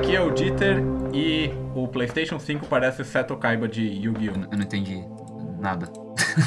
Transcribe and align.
Aqui 0.00 0.16
é 0.16 0.20
o 0.22 0.30
Dieter 0.30 0.78
e 1.12 1.50
o 1.74 1.86
PlayStation 1.86 2.38
5 2.38 2.64
parece 2.66 3.04
Seto 3.04 3.36
Kaiba 3.36 3.68
de 3.68 3.82
Yu-Gi-Oh! 3.86 4.32
Eu 4.50 4.56
não 4.56 4.64
entendi 4.64 5.04
nada. 5.58 5.92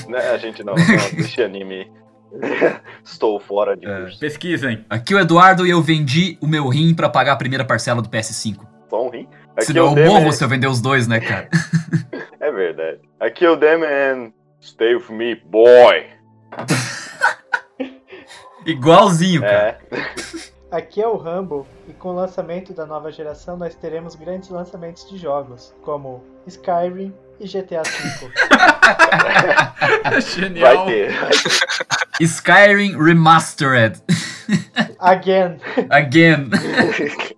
Né, 0.09 0.17
a 0.31 0.37
gente 0.37 0.63
não, 0.63 0.73
não 0.77 0.95
assiste 0.95 1.39
anime. 1.43 1.91
Estou 3.05 3.39
fora 3.39 3.77
de 3.77 3.85
É. 3.87 4.01
curso. 4.01 4.19
Pesquisem. 4.19 4.83
Aqui 4.89 5.13
é 5.13 5.17
o 5.17 5.19
Eduardo 5.19 5.67
e 5.67 5.69
eu 5.69 5.83
vendi 5.83 6.35
o 6.41 6.47
meu 6.47 6.67
rim 6.67 6.95
pra 6.95 7.07
pagar 7.09 7.33
a 7.33 7.35
primeira 7.35 7.63
parcela 7.63 8.01
do 8.01 8.09
PS5. 8.09 8.57
Só 8.89 9.05
um 9.05 9.09
rim. 9.09 9.27
Aqui 9.55 9.67
Senão 9.67 9.89
é 9.89 9.91
eu 9.91 9.95
Demen. 9.95 10.09
morro 10.11 10.31
se 10.31 10.43
eu 10.43 10.49
vender 10.49 10.65
os 10.67 10.81
dois, 10.81 11.07
né, 11.07 11.19
cara? 11.19 11.47
É 12.39 12.51
verdade. 12.51 13.01
Aqui 13.19 13.45
é 13.45 13.49
o 13.51 13.55
Demen. 13.55 14.33
Stay 14.59 14.95
with 14.95 15.11
me, 15.11 15.35
boy. 15.35 16.05
Igualzinho, 18.65 19.41
cara. 19.41 19.77
É. 19.91 20.52
Aqui 20.73 20.99
é 20.99 21.07
o 21.07 21.17
Rambo 21.17 21.67
e 21.87 21.93
com 21.93 22.09
o 22.09 22.15
lançamento 22.15 22.73
da 22.73 22.83
nova 22.83 23.11
geração 23.11 23.55
nós 23.55 23.75
teremos 23.75 24.15
grandes 24.15 24.49
lançamentos 24.49 25.07
de 25.07 25.19
jogos, 25.19 25.71
como 25.83 26.23
Skyrim 26.47 27.13
e 27.39 27.47
GTA 27.47 27.83
V. 27.83 28.31
Genial. 30.35 30.77
Vai 30.77 30.85
ter. 30.87 31.11
Vai 31.11 31.29
ter. 31.29 32.23
Skyrim 32.23 32.97
Remastered. 32.97 34.01
Again. 34.97 35.59
Again. 35.91 36.49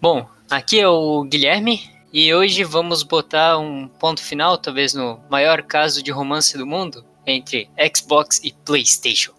Bom, 0.00 0.26
aqui 0.48 0.80
é 0.80 0.88
o 0.88 1.24
Guilherme 1.24 1.82
e 2.10 2.32
hoje 2.32 2.64
vamos 2.64 3.02
botar 3.02 3.58
um 3.58 3.86
ponto 3.86 4.22
final, 4.22 4.56
talvez 4.56 4.94
no 4.94 5.20
maior 5.28 5.62
caso 5.62 6.02
de 6.02 6.10
romance 6.10 6.56
do 6.56 6.66
mundo, 6.66 7.04
entre 7.26 7.68
Xbox 7.94 8.40
e 8.42 8.54
PlayStation. 8.64 9.35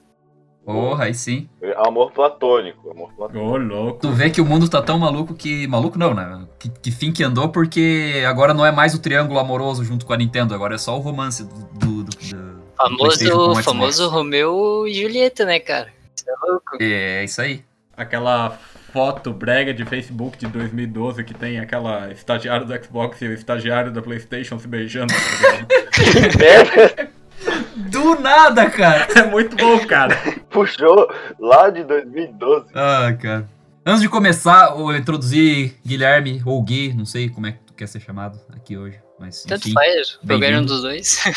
Porra, 0.73 1.05
aí 1.05 1.13
sim. 1.13 1.47
Amor 1.77 2.11
platônico. 2.11 2.91
Amor 2.91 3.09
platônico. 3.15 3.49
Ô, 3.51 3.57
louco. 3.57 3.99
Tu 4.01 4.11
vê 4.11 4.29
que 4.29 4.41
o 4.41 4.45
mundo 4.45 4.67
tá 4.67 4.81
tão 4.81 4.99
maluco 4.99 5.33
que. 5.33 5.65
Maluco 5.67 5.97
não, 5.97 6.13
né? 6.13 6.45
Que, 6.59 6.67
que 6.69 6.91
fim 6.91 7.11
que 7.13 7.23
andou, 7.23 7.47
porque 7.49 8.23
agora 8.27 8.53
não 8.53 8.65
é 8.65 8.71
mais 8.71 8.93
o 8.93 8.99
triângulo 8.99 9.39
amoroso 9.39 9.83
junto 9.85 10.05
com 10.05 10.11
a 10.11 10.17
Nintendo, 10.17 10.53
agora 10.53 10.75
é 10.75 10.77
só 10.77 10.97
o 10.97 10.99
romance 10.99 11.43
do. 11.45 11.55
do, 11.73 12.03
do- 12.03 12.57
do 12.57 12.57
Famoso, 12.77 13.07
o 13.25 13.49
Xbox. 13.55 13.65
famoso 13.65 14.09
Romeu 14.09 14.85
e 14.87 14.93
Julieta, 14.93 15.45
né, 15.45 15.57
cara? 15.59 15.87
Isso 16.15 16.25
é 16.29 16.33
louco. 16.47 16.77
É 16.79 17.23
isso 17.23 17.41
aí. 17.41 17.63
Aquela 17.95 18.51
foto 18.93 19.31
brega 19.33 19.73
de 19.73 19.83
Facebook 19.85 20.37
de 20.37 20.45
2012 20.47 21.23
que 21.23 21.33
tem 21.33 21.59
aquela 21.59 22.11
estagiária 22.11 22.65
do 22.65 22.83
Xbox 22.85 23.19
e 23.21 23.25
o 23.27 23.33
estagiário 23.33 23.91
da 23.91 24.01
PlayStation 24.01 24.59
se 24.59 24.67
beijando. 24.67 25.11
tá 25.13 26.37
merda. 26.37 27.09
Do 27.75 28.19
nada, 28.19 28.69
cara! 28.69 29.07
é 29.15 29.23
muito 29.23 29.55
bom, 29.55 29.79
cara. 29.87 30.15
Puxou 30.49 31.07
lá 31.39 31.69
de 31.69 31.83
2012. 31.83 32.67
Ah, 32.73 33.13
cara. 33.21 33.47
Antes 33.85 34.01
de 34.01 34.09
começar, 34.09 34.75
eu 34.77 34.95
introduzir 34.95 35.75
Guilherme 35.85 36.41
ou 36.45 36.61
Gui, 36.61 36.93
não 36.93 37.05
sei 37.05 37.29
como 37.29 37.47
é 37.47 37.53
que 37.53 37.59
tu 37.59 37.73
quer 37.73 37.87
ser 37.87 37.99
chamado 38.01 38.39
aqui 38.53 38.77
hoje, 38.77 38.99
mas 39.19 39.43
Tanto 39.43 39.71
faz, 39.71 40.15
qualquer 40.15 40.35
um 40.35 40.39
bem-vindo. 40.39 40.65
dos 40.67 40.81
dois. 40.81 41.17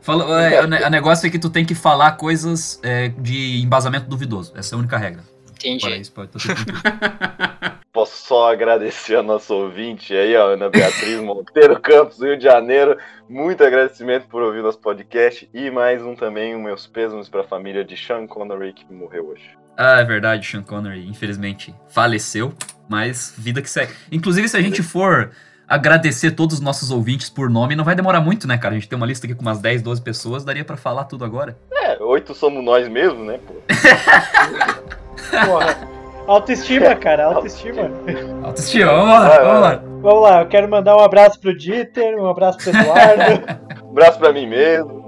Fala, 0.00 0.42
é, 0.42 0.60
o 0.64 0.66
ne- 0.66 0.82
o 0.82 0.90
negócio 0.90 1.26
é 1.26 1.30
que 1.30 1.38
tu 1.38 1.50
tem 1.50 1.64
que 1.64 1.74
falar 1.74 2.12
coisas 2.12 2.80
é, 2.82 3.08
de 3.08 3.60
embasamento 3.62 4.08
duvidoso. 4.08 4.52
Essa 4.56 4.74
é 4.74 4.76
a 4.76 4.78
única 4.78 4.96
regra. 4.96 5.22
Entendi. 5.62 6.00
isso, 6.00 6.12
pode 6.12 6.30
tá. 6.32 6.38
Posso 7.92 8.24
só 8.24 8.52
agradecer 8.52 9.16
a 9.16 9.22
nossa 9.22 9.52
ouvinte 9.52 10.14
aí, 10.14 10.36
ó, 10.36 10.52
Ana 10.52 10.70
Beatriz 10.70 11.20
Monteiro 11.20 11.78
Campos, 11.82 12.20
Rio 12.22 12.36
de 12.36 12.44
Janeiro. 12.44 12.96
Muito 13.28 13.64
agradecimento 13.64 14.28
por 14.28 14.42
ouvir 14.42 14.62
nosso 14.62 14.78
podcast. 14.78 15.50
E 15.52 15.72
mais 15.72 16.00
um 16.00 16.14
também, 16.14 16.54
os 16.54 16.62
meus 16.62 16.86
pêsames 16.86 17.28
pra 17.28 17.42
família 17.42 17.84
de 17.84 17.96
Sean 17.96 18.28
Connery, 18.28 18.74
que 18.74 18.84
morreu 18.92 19.30
hoje. 19.30 19.58
Ah, 19.76 19.98
é 19.98 20.04
verdade, 20.04 20.46
Sean 20.46 20.62
Connery, 20.62 21.08
infelizmente, 21.08 21.74
faleceu, 21.88 22.54
mas 22.88 23.34
vida 23.36 23.60
que 23.60 23.68
segue. 23.68 23.92
Inclusive, 24.12 24.48
se 24.48 24.56
a 24.56 24.62
gente 24.62 24.84
for 24.84 25.32
agradecer 25.66 26.30
todos 26.30 26.58
os 26.58 26.60
nossos 26.60 26.92
ouvintes 26.92 27.28
por 27.28 27.50
nome, 27.50 27.74
não 27.74 27.84
vai 27.84 27.96
demorar 27.96 28.20
muito, 28.20 28.46
né, 28.46 28.56
cara? 28.56 28.76
A 28.76 28.78
gente 28.78 28.88
tem 28.88 28.96
uma 28.96 29.06
lista 29.06 29.26
aqui 29.26 29.34
com 29.34 29.42
umas 29.42 29.58
10, 29.58 29.82
12 29.82 30.00
pessoas, 30.00 30.44
daria 30.44 30.64
pra 30.64 30.76
falar 30.76 31.04
tudo 31.04 31.24
agora. 31.24 31.58
É, 31.72 32.00
oito 32.00 32.34
somos 32.34 32.62
nós 32.62 32.88
mesmo, 32.88 33.24
né, 33.24 33.40
pô? 33.44 33.54
Porra. 35.44 35.99
Autoestima, 36.30 36.94
cara, 36.96 37.26
autoestima. 37.26 37.90
Autoestima, 38.44 38.92
vamos 38.92 39.08
lá, 39.08 39.28
Vai, 39.28 39.38
vamos 39.44 39.60
vai. 39.60 39.74
lá. 39.74 39.82
Vamos 40.00 40.22
lá, 40.22 40.40
eu 40.42 40.48
quero 40.48 40.68
mandar 40.70 40.96
um 40.96 41.00
abraço 41.00 41.40
pro 41.40 41.56
Dieter, 41.56 42.16
um 42.16 42.28
abraço 42.28 42.58
pro 42.58 42.70
Eduardo. 42.70 43.70
Um 43.90 43.90
abraço 43.90 44.20
pra 44.20 44.32
mim 44.32 44.46
mesmo. 44.46 45.00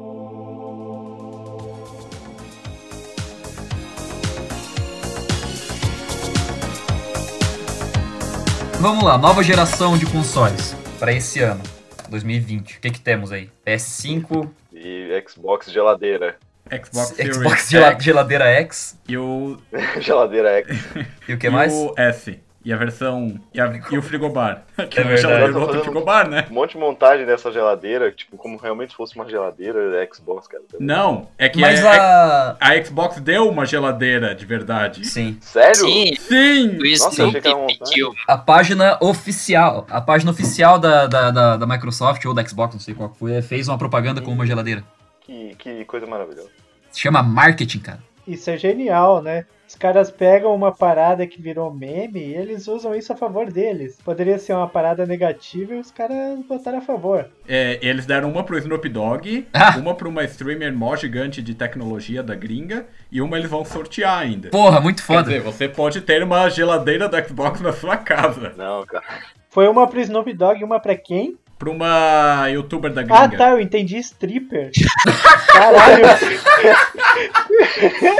Vamos 8.80 9.04
lá, 9.04 9.16
nova 9.16 9.42
geração 9.42 9.96
de 9.96 10.06
consoles 10.06 10.74
pra 10.98 11.12
esse 11.12 11.40
ano, 11.40 11.62
2020. 12.08 12.78
O 12.78 12.80
que 12.80 12.90
que 12.90 13.00
temos 13.00 13.30
aí? 13.30 13.48
PS5, 13.64 14.48
E 14.72 15.24
Xbox 15.28 15.70
geladeira. 15.70 16.36
Xbox 16.70 17.14
Xbox 17.16 17.68
gela- 17.70 17.86
X 17.92 18.04
geladeira 18.04 18.44
X 18.46 18.98
e 19.08 19.16
o, 19.16 19.58
geladeira 20.00 20.50
X. 20.60 20.78
e 21.28 21.34
o 21.34 21.38
que 21.38 21.46
e 21.48 21.50
mais? 21.50 21.72
o 21.72 21.92
S. 21.96 22.40
E 22.64 22.72
a 22.72 22.76
versão. 22.76 23.40
E, 23.52 23.60
a- 23.60 23.80
e 23.90 23.98
o 23.98 24.02
frigobar. 24.02 24.62
Que 24.88 25.00
É 25.00 25.02
é, 25.02 25.04
o 25.04 25.08
verdade. 25.08 25.20
geladeira 25.20 25.52
do 25.52 25.60
outro 25.60 25.80
frigobar, 25.82 26.28
né? 26.28 26.46
Um 26.48 26.54
monte 26.54 26.72
de 26.74 26.78
montagem 26.78 27.26
dessa 27.26 27.50
geladeira, 27.50 28.12
tipo, 28.12 28.36
como 28.36 28.56
realmente 28.56 28.94
fosse 28.94 29.16
uma 29.16 29.28
geladeira 29.28 29.80
Xbox, 30.14 30.46
cara. 30.46 30.62
Não, 30.78 31.26
é 31.36 31.48
que 31.48 31.60
Mas 31.60 31.80
é- 31.82 31.88
a... 31.88 32.56
a 32.60 32.84
Xbox 32.84 33.20
deu 33.20 33.48
uma 33.48 33.66
geladeira 33.66 34.32
de 34.32 34.46
verdade. 34.46 35.04
Sim. 35.04 35.36
Sério? 35.40 35.74
Sim, 35.74 36.14
Sim! 36.14 36.68
o 36.78 36.88
Nossa, 36.90 37.22
eu 37.22 37.28
achei 37.28 37.40
Snoopy 37.40 37.72
que 37.74 37.78
pediu. 37.84 38.12
A 38.28 38.38
página 38.38 38.96
oficial, 39.00 39.84
a 39.90 40.00
página 40.00 40.30
oficial 40.30 40.78
da, 40.78 41.08
da, 41.08 41.30
da, 41.32 41.56
da 41.56 41.66
Microsoft 41.66 42.24
ou 42.26 42.32
da 42.32 42.46
Xbox, 42.46 42.74
não 42.74 42.80
sei 42.80 42.94
qual 42.94 43.08
que 43.10 43.18
foi, 43.18 43.42
fez 43.42 43.66
uma 43.66 43.76
propaganda 43.76 44.20
com 44.20 44.30
uma 44.30 44.46
geladeira. 44.46 44.84
Que, 45.26 45.54
que 45.56 45.84
coisa 45.84 46.06
maravilhosa. 46.06 46.50
Se 46.90 47.00
chama 47.00 47.22
marketing, 47.22 47.78
cara. 47.80 48.00
Isso 48.26 48.50
é 48.50 48.56
genial, 48.56 49.20
né? 49.22 49.46
Os 49.68 49.74
caras 49.74 50.10
pegam 50.10 50.54
uma 50.54 50.70
parada 50.70 51.26
que 51.26 51.40
virou 51.40 51.72
meme 51.72 52.20
e 52.20 52.34
eles 52.34 52.68
usam 52.68 52.94
isso 52.94 53.12
a 53.12 53.16
favor 53.16 53.50
deles. 53.50 53.98
Poderia 54.04 54.38
ser 54.38 54.52
uma 54.52 54.68
parada 54.68 55.06
negativa 55.06 55.74
e 55.74 55.78
os 55.80 55.90
caras 55.90 56.38
botaram 56.46 56.78
a 56.78 56.82
favor. 56.82 57.28
É, 57.48 57.78
eles 57.82 58.04
deram 58.04 58.30
uma 58.30 58.44
pro 58.44 58.58
Snoop 58.58 58.86
Dogg, 58.88 59.48
Ah. 59.52 59.76
uma 59.78 59.94
pra 59.94 60.08
uma 60.08 60.22
streamer 60.24 60.72
mó 60.76 60.94
gigante 60.94 61.40
de 61.42 61.54
tecnologia 61.54 62.22
da 62.22 62.34
gringa, 62.34 62.86
e 63.10 63.20
uma 63.22 63.38
eles 63.38 63.50
vão 63.50 63.64
sortear 63.64 64.18
ainda. 64.18 64.50
Porra, 64.50 64.78
muito 64.80 64.98
Quer 64.98 65.06
foda. 65.06 65.22
dizer, 65.22 65.40
você 65.40 65.66
pode 65.68 66.02
ter 66.02 66.22
uma 66.22 66.48
geladeira 66.50 67.08
da 67.08 67.24
Xbox 67.24 67.60
na 67.62 67.72
sua 67.72 67.96
casa. 67.96 68.52
Não, 68.56 68.84
cara. 68.84 69.04
Foi 69.48 69.66
uma 69.68 69.86
pro 69.88 70.00
Snoop 70.00 70.32
Dogg 70.34 70.60
e 70.60 70.64
uma 70.64 70.78
pra 70.78 70.94
quem? 70.96 71.36
Pra 71.62 71.70
uma 71.70 72.48
youtuber 72.48 72.92
da 72.92 73.02
Ah 73.02 73.26
gringa. 73.28 73.38
tá, 73.38 73.50
eu 73.50 73.60
entendi 73.60 73.96
stripper. 73.98 74.72
Caralho, 75.46 76.02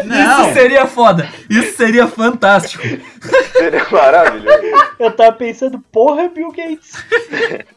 Não! 0.05 0.45
Isso 0.45 0.55
seria 0.55 0.87
foda. 0.87 1.29
Isso 1.51 1.77
seria 1.77 2.07
fantástico. 2.07 2.85
Seria 3.53 3.85
maravilhoso. 3.91 4.59
eu 4.97 5.11
tava 5.11 5.33
pensando, 5.33 5.81
porra, 5.91 6.29
Bill 6.29 6.53
Gates. 6.53 6.93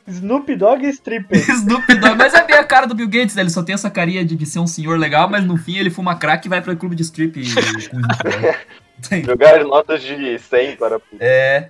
Snoop 0.08 0.56
Dogg 0.56 0.86
e 0.86 0.90
stripper. 0.90 1.40
Snoop 1.50 1.96
Dogg, 1.96 2.16
mas 2.16 2.36
é 2.36 2.44
bem 2.46 2.58
a 2.58 2.64
cara 2.64 2.86
do 2.86 2.94
Bill 2.94 3.08
Gates, 3.10 3.34
né? 3.34 3.42
Ele 3.42 3.50
só 3.50 3.64
tem 3.64 3.74
essa 3.74 3.90
carinha 3.90 4.24
de, 4.24 4.36
de 4.36 4.46
ser 4.46 4.60
um 4.60 4.68
senhor 4.68 5.00
legal, 5.00 5.28
mas 5.28 5.44
no 5.44 5.58
fim 5.58 5.78
ele 5.80 5.90
fuma 5.90 6.16
crack 6.16 6.46
e 6.46 6.50
vai 6.50 6.62
pro 6.62 6.78
clube 6.78 6.96
de 6.96 7.02
strip. 7.02 7.42
Tem- 9.10 9.24
Jogar 9.24 9.64
notas 9.64 10.04
de 10.04 10.38
100 10.38 10.76
para. 10.76 11.02
É. 11.20 11.70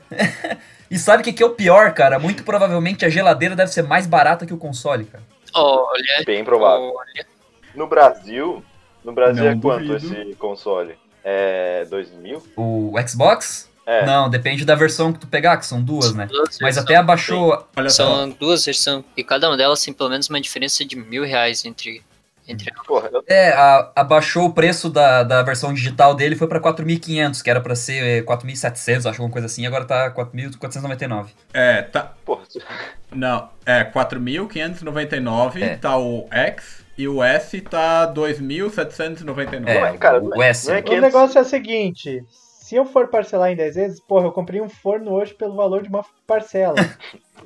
E 0.89 0.97
sabe 0.99 1.21
o 1.21 1.23
que, 1.23 1.33
que 1.33 1.41
é 1.43 1.45
o 1.45 1.51
pior, 1.51 1.93
cara? 1.93 2.19
Muito 2.19 2.43
provavelmente 2.43 3.05
a 3.05 3.09
geladeira 3.09 3.55
deve 3.55 3.71
ser 3.71 3.83
mais 3.83 4.05
barata 4.05 4.45
que 4.45 4.53
o 4.53 4.57
console, 4.57 5.05
cara. 5.05 5.23
Olha, 5.53 6.23
Bem 6.25 6.43
provável. 6.43 6.93
olha. 6.95 7.25
No 7.73 7.87
Brasil. 7.87 8.63
No 9.03 9.13
Brasil 9.13 9.43
Não 9.43 9.51
é 9.51 9.55
quanto 9.59 9.85
duvido. 9.85 10.21
esse 10.21 10.35
console? 10.35 10.95
É 11.23 11.85
2 11.89 12.11
mil? 12.13 12.43
O 12.55 12.93
Xbox? 13.07 13.69
É. 13.85 14.05
Não, 14.05 14.29
depende 14.29 14.65
da 14.65 14.73
versão 14.73 15.13
que 15.13 15.19
tu 15.19 15.27
pegar, 15.27 15.57
que 15.57 15.65
são 15.65 15.81
duas, 15.81 16.13
né? 16.13 16.25
Duas 16.25 16.57
Mas 16.59 16.77
até 16.77 16.95
abaixou. 16.95 17.67
Olha 17.75 17.89
só. 17.89 18.05
São 18.05 18.29
duas 18.29 18.65
versões. 18.65 19.03
E 19.15 19.23
cada 19.23 19.47
uma 19.47 19.55
delas 19.55 19.83
tem 19.83 19.93
pelo 19.93 20.09
menos 20.09 20.27
uma 20.27 20.41
diferença 20.41 20.83
de 20.83 20.95
mil 20.95 21.23
reais 21.23 21.63
entre. 21.65 22.01
Entre 22.47 22.71
Porra, 22.85 23.09
eu- 23.11 23.23
É, 23.27 23.49
a- 23.53 23.91
abaixou 23.95 24.45
o 24.45 24.53
preço 24.53 24.89
da, 24.89 25.23
da 25.23 25.41
versão 25.43 25.73
digital 25.73 26.13
dele, 26.13 26.35
foi 26.35 26.47
pra 26.47 26.59
4.500, 26.59 27.41
que 27.41 27.49
era 27.49 27.59
pra 27.61 27.75
ser 27.75 28.03
é, 28.03 28.21
4.700, 28.21 29.05
acho, 29.05 29.19
alguma 29.21 29.31
coisa 29.31 29.47
assim, 29.47 29.65
agora 29.65 29.85
tá 29.85 30.09
4.499. 30.11 31.29
É, 31.53 31.81
tá. 31.81 32.13
porra. 32.25 32.43
Não, 33.13 33.49
é 33.65 33.83
4.599, 33.83 35.61
É. 35.63 35.77
tá 35.77 35.97
o 35.97 36.27
X, 36.31 36.83
e 36.97 37.07
o 37.07 37.23
S 37.23 37.61
tá 37.61 38.05
2.799. 38.07 39.69
É, 39.69 39.97
cara, 39.97 40.21
o 40.23 40.41
S. 40.43 40.67
não 40.67 40.75
é 40.75 40.79
O 40.79 40.83
500. 40.83 41.01
negócio 41.01 41.37
é 41.37 41.41
o 41.41 41.45
seguinte: 41.45 42.23
se 42.65 42.75
eu 42.75 42.83
for 42.85 43.07
parcelar 43.09 43.51
em 43.51 43.55
10 43.55 43.75
vezes, 43.75 43.99
porra, 43.99 44.25
eu 44.25 44.31
comprei 44.31 44.59
um 44.59 44.67
forno 44.69 45.11
hoje 45.13 45.33
pelo 45.35 45.55
valor 45.55 45.83
de 45.83 45.89
uma 45.89 46.03
parcela. 46.25 46.75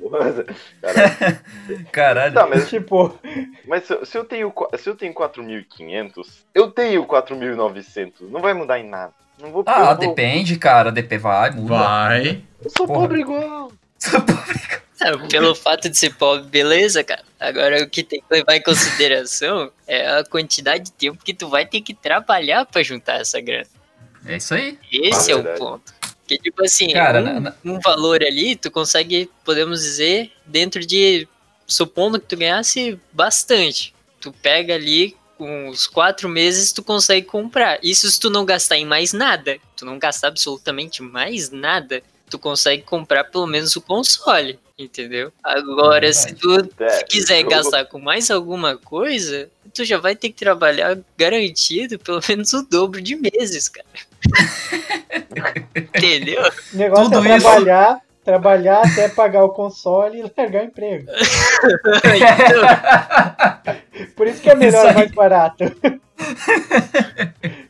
Caralho. 1.92 2.34
tá, 2.34 2.46
mas, 2.46 2.68
tipo, 2.68 3.18
mas 3.66 3.84
se, 3.86 3.92
eu- 3.92 4.06
se 4.06 4.16
eu 4.16 4.24
tenho, 4.24 4.50
qua- 4.50 4.70
se 4.78 4.88
eu 4.88 4.94
tenho 4.94 5.12
4.500, 5.12 6.26
eu 6.54 6.70
tenho 6.70 7.04
4.900. 7.06 8.12
Não 8.30 8.40
vai 8.40 8.54
mudar 8.54 8.78
em 8.78 8.88
nada. 8.88 9.12
Não 9.40 9.50
vou 9.52 9.62
Ah, 9.66 9.94
vou- 9.94 10.08
depende, 10.08 10.56
cara. 10.58 10.90
DP 10.92 11.18
vai, 11.18 11.50
muda. 11.50 11.74
Vai. 11.74 12.42
Eu 12.62 12.70
sou 12.70 12.86
Porra. 12.86 13.00
pobre 13.00 13.20
igual. 13.20 13.72
Ah, 15.02 15.16
Pelo 15.30 15.54
fato 15.54 15.88
de 15.88 15.96
ser 15.96 16.14
pobre, 16.14 16.46
beleza, 16.50 17.02
cara. 17.02 17.22
Agora 17.40 17.82
o 17.82 17.88
que 17.88 18.04
tem 18.04 18.20
que 18.20 18.26
levar 18.34 18.54
em 18.56 18.62
consideração 18.62 19.72
é 19.86 20.18
a 20.18 20.22
quantidade 20.24 20.84
de 20.84 20.92
tempo 20.92 21.24
que 21.24 21.32
tu 21.32 21.48
vai 21.48 21.64
ter 21.64 21.80
que 21.80 21.94
trabalhar 21.94 22.66
pra 22.66 22.82
juntar 22.82 23.18
essa 23.18 23.40
grana. 23.40 23.64
É 24.26 24.36
isso 24.36 24.54
aí. 24.54 24.78
Esse 24.92 25.32
Ah, 25.32 25.34
é 25.34 25.38
o 25.38 25.54
ponto. 25.58 25.92
Que 26.26 26.38
tipo 26.38 26.62
assim, 26.64 26.92
Cara, 26.92 27.20
um, 27.20 27.24
na- 27.24 27.40
na- 27.40 27.54
um 27.64 27.80
valor 27.80 28.22
ali, 28.22 28.54
tu 28.54 28.70
consegue, 28.70 29.28
podemos 29.44 29.82
dizer, 29.82 30.30
dentro 30.46 30.84
de. 30.84 31.26
Supondo 31.66 32.20
que 32.20 32.26
tu 32.26 32.36
ganhasse 32.36 32.98
bastante. 33.12 33.94
Tu 34.20 34.32
pega 34.32 34.74
ali, 34.74 35.16
com 35.38 35.68
uns 35.68 35.86
quatro 35.86 36.28
meses, 36.28 36.72
tu 36.72 36.82
consegue 36.82 37.26
comprar. 37.26 37.78
Isso 37.82 38.10
se 38.10 38.18
tu 38.20 38.28
não 38.28 38.44
gastar 38.44 38.76
em 38.76 38.84
mais 38.84 39.12
nada. 39.12 39.56
Tu 39.76 39.84
não 39.86 39.98
gastar 39.98 40.28
absolutamente 40.28 41.02
mais 41.02 41.50
nada, 41.50 42.02
tu 42.28 42.38
consegue 42.38 42.82
comprar 42.82 43.24
pelo 43.24 43.46
menos 43.46 43.74
o 43.76 43.80
console. 43.80 44.58
Entendeu? 44.78 45.30
Agora, 45.44 46.06
É 46.08 46.12
se 46.12 46.34
tu 46.34 46.54
É, 46.80 47.02
quiser 47.04 47.38
jogo- 47.42 47.50
gastar 47.50 47.84
com 47.86 47.98
mais 47.98 48.30
alguma 48.30 48.76
coisa, 48.78 49.50
tu 49.74 49.84
já 49.84 49.98
vai 49.98 50.16
ter 50.16 50.30
que 50.30 50.36
trabalhar 50.36 50.98
garantido 51.18 51.98
pelo 51.98 52.20
menos 52.28 52.52
o 52.54 52.62
dobro 52.62 53.00
de 53.00 53.14
meses, 53.14 53.68
cara. 53.68 53.86
Entendeu? 55.74 56.42
O 56.72 56.76
negócio 56.76 57.04
Tudo 57.10 57.26
é 57.28 57.36
isso- 57.36 57.46
trabalhar, 57.46 58.00
trabalhar 58.24 58.82
até 58.86 59.08
pagar 59.08 59.44
o 59.44 59.50
console 59.50 60.18
e 60.20 60.32
largar 60.36 60.62
o 60.62 60.66
emprego. 60.66 61.06
Por 64.16 64.26
isso 64.26 64.40
que 64.42 64.48
é 64.50 64.52
Isso 64.52 64.58
melhor 64.60 64.86
aí. 64.88 64.94
mais 64.94 65.10
barato. 65.12 65.64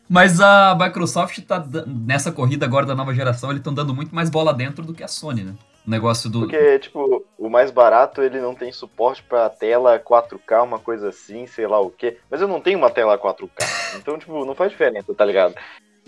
Mas 0.09 0.41
a 0.41 0.77
Microsoft 0.79 1.39
tá 1.43 1.65
nessa 1.87 2.33
corrida 2.33 2.67
agora 2.67 2.85
da 2.87 2.95
nova 2.97 3.15
geração, 3.15 3.51
eles 3.51 3.61
estão 3.61 3.73
dando 3.73 3.95
muito 3.95 4.13
mais 4.15 4.29
bola 4.29 4.53
dentro 4.53 4.85
do 4.85 4.93
que 4.93 5.05
a 5.05 5.09
Sony, 5.09 5.45
né? 5.45 5.55
O 5.87 5.91
negócio 5.91 6.29
do. 6.29 6.41
Porque, 6.41 6.79
tipo, 6.81 7.25
o 7.39 7.49
mais 7.49 7.71
barato 7.71 8.21
ele 8.21 8.41
não 8.41 8.55
tem 8.55 8.71
suporte 8.73 9.23
pra 9.23 9.49
tela 9.49 9.99
4K, 9.99 10.63
uma 10.65 10.79
coisa 10.79 11.09
assim, 11.11 11.47
sei 11.47 11.67
lá 11.67 11.81
o 11.81 11.91
quê. 11.91 12.19
Mas 12.31 12.41
eu 12.41 12.49
não 12.49 12.61
tenho 12.61 12.77
uma 12.79 12.91
tela 12.91 13.17
4K. 13.17 13.49
Então, 13.97 14.19
tipo, 14.19 14.45
não 14.45 14.55
faz 14.55 14.71
diferença, 14.73 15.15
tá 15.15 15.25
ligado? 15.25 15.55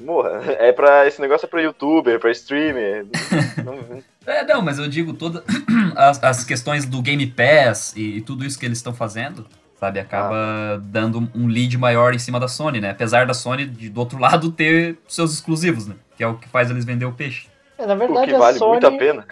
Morra. 0.05 0.43
É 0.59 0.73
pra. 0.73 1.07
Esse 1.07 1.21
negócio 1.21 1.47
é 1.47 1.49
pra 1.49 1.61
youtuber, 1.63 2.19
pra 2.21 2.31
streamer. 2.31 3.07
Não- 3.65 4.03
É, 4.27 4.45
não, 4.45 4.63
mas 4.63 4.79
eu 4.79 4.89
digo 4.89 5.13
todas 5.15 5.43
as, 5.97 6.23
as 6.23 6.45
questões 6.45 6.85
do 6.87 7.01
Game 7.03 7.27
Pass 7.27 7.93
e, 7.97 8.21
tudo 8.21 8.45
isso 8.45 8.59
que 8.59 8.65
eles 8.67 8.79
estão 8.79 8.95
fazendo, 8.95 9.47
sabe? 9.81 9.99
Acaba 9.99 10.81
dando 10.85 11.29
um 11.35 11.47
lead 11.49 11.77
maior 11.77 12.15
em 12.15 12.19
cima 12.19 12.39
da 12.39 12.47
Sony, 12.49 12.81
né? 12.81 12.91
Apesar 12.91 13.27
da 13.27 13.35
Sony, 13.35 13.67
de- 13.67 13.89
do 13.91 13.99
outro 14.01 14.19
lado, 14.21 14.51
ter 14.53 14.97
seus 15.09 15.33
exclusivos, 15.35 15.87
né? 15.87 15.97
Que 16.17 16.23
é 16.23 16.27
o 16.27 16.37
que 16.37 16.49
faz 16.49 16.71
eles 16.71 16.85
vender 16.85 17.05
o 17.05 17.13
peixe. 17.13 17.49
É, 17.79 17.87
na 17.87 17.95
o 17.95 17.99
verdade, 17.99 18.29
que 18.29 18.35
a 18.37 18.39
vale 18.39 18.59
muito 18.61 18.87
a 18.87 18.91
Sony, 18.91 18.99
pena. 18.99 19.27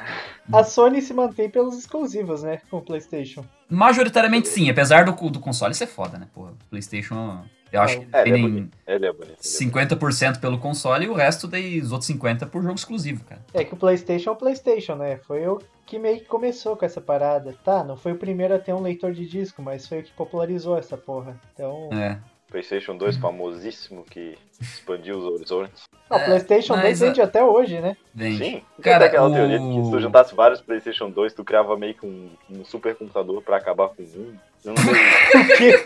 a 0.52 0.64
Sony 0.64 1.02
se 1.02 1.14
mantém 1.14 1.48
pelos 1.48 1.78
exclusivos, 1.78 2.42
né? 2.42 2.60
Com 2.68 2.78
o 2.78 2.82
PlayStation. 2.82 3.44
Majoritariamente 3.68 4.48
sim, 4.48 4.68
apesar 4.68 5.04
do, 5.04 5.12
do 5.30 5.38
console 5.38 5.72
ser 5.74 5.86
foda, 5.86 6.18
né? 6.18 6.26
Porra, 6.34 6.50
PlayStation, 6.68 7.44
eu 7.72 7.80
acho 7.80 8.00
que 8.00 8.06
É, 8.12 8.22
ele 8.22 8.30
é. 8.30 8.34
Ele 8.34 8.38
é 8.38 8.42
bonito. 8.42 8.78
ele 8.86 9.06
é 9.06 9.12
bonito. 9.12 9.38
50% 9.40 10.40
pelo 10.40 10.58
console 10.58 11.06
e 11.06 11.08
o 11.08 11.14
resto 11.14 11.46
daí, 11.46 11.80
os 11.80 11.92
outros 11.92 12.10
50% 12.10 12.48
por 12.48 12.62
jogo 12.62 12.74
exclusivo, 12.74 13.24
cara. 13.24 13.40
É 13.54 13.64
que 13.64 13.74
o 13.74 13.76
PlayStation 13.76 14.30
é 14.30 14.32
o 14.32 14.36
PlayStation, 14.36 14.94
né? 14.96 15.18
Foi 15.26 15.46
o 15.46 15.60
que 15.86 15.98
meio 15.98 16.20
que 16.20 16.26
começou 16.26 16.76
com 16.76 16.84
essa 16.84 17.00
parada. 17.00 17.54
Tá, 17.64 17.82
não 17.82 17.96
foi 17.96 18.12
o 18.12 18.16
primeiro 18.16 18.54
a 18.54 18.58
ter 18.58 18.72
um 18.72 18.80
leitor 18.80 19.12
de 19.12 19.26
disco, 19.26 19.60
mas 19.60 19.86
foi 19.88 20.00
o 20.00 20.02
que 20.02 20.12
popularizou 20.12 20.78
essa 20.78 20.96
porra. 20.96 21.38
Então, 21.52 21.88
É. 21.92 22.18
PlayStation 22.50 22.96
2 22.96 23.16
famosíssimo 23.16 24.04
que 24.10 24.36
expandiu 24.60 25.18
os 25.18 25.24
horizontes. 25.24 25.84
Ah, 26.08 26.16
o 26.16 26.24
PlayStation 26.24 26.74
mas 26.74 26.98
2 26.98 27.02
a- 27.02 27.06
vende 27.06 27.22
até 27.22 27.44
hoje, 27.44 27.80
né? 27.80 27.96
Vem. 28.14 28.36
Sim, 28.36 28.62
Cara, 28.82 28.98
cara, 28.98 29.06
aquela 29.06 29.28
o- 29.28 29.32
teoria 29.32 29.58
de 29.58 29.64
que 29.68 29.84
se 29.84 29.90
tu 29.90 30.00
juntasse 30.00 30.34
vários 30.34 30.60
PlayStation 30.60 31.10
2, 31.10 31.32
tu 31.32 31.44
criava 31.44 31.76
meio 31.76 31.94
que 31.94 32.04
um, 32.04 32.30
um 32.50 32.64
super 32.64 32.94
computador 32.96 33.40
pra 33.42 33.56
acabar 33.56 33.88
com 33.88 34.02
um. 34.02 34.34
Eu 34.64 34.74
não 34.74 34.76
sei. 34.76 34.92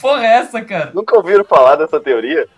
Porra, 0.00 0.24
é 0.26 0.38
essa, 0.38 0.62
cara? 0.64 0.90
Nunca 0.94 1.16
ouviram 1.16 1.44
falar 1.44 1.76
dessa 1.76 2.00
teoria? 2.00 2.48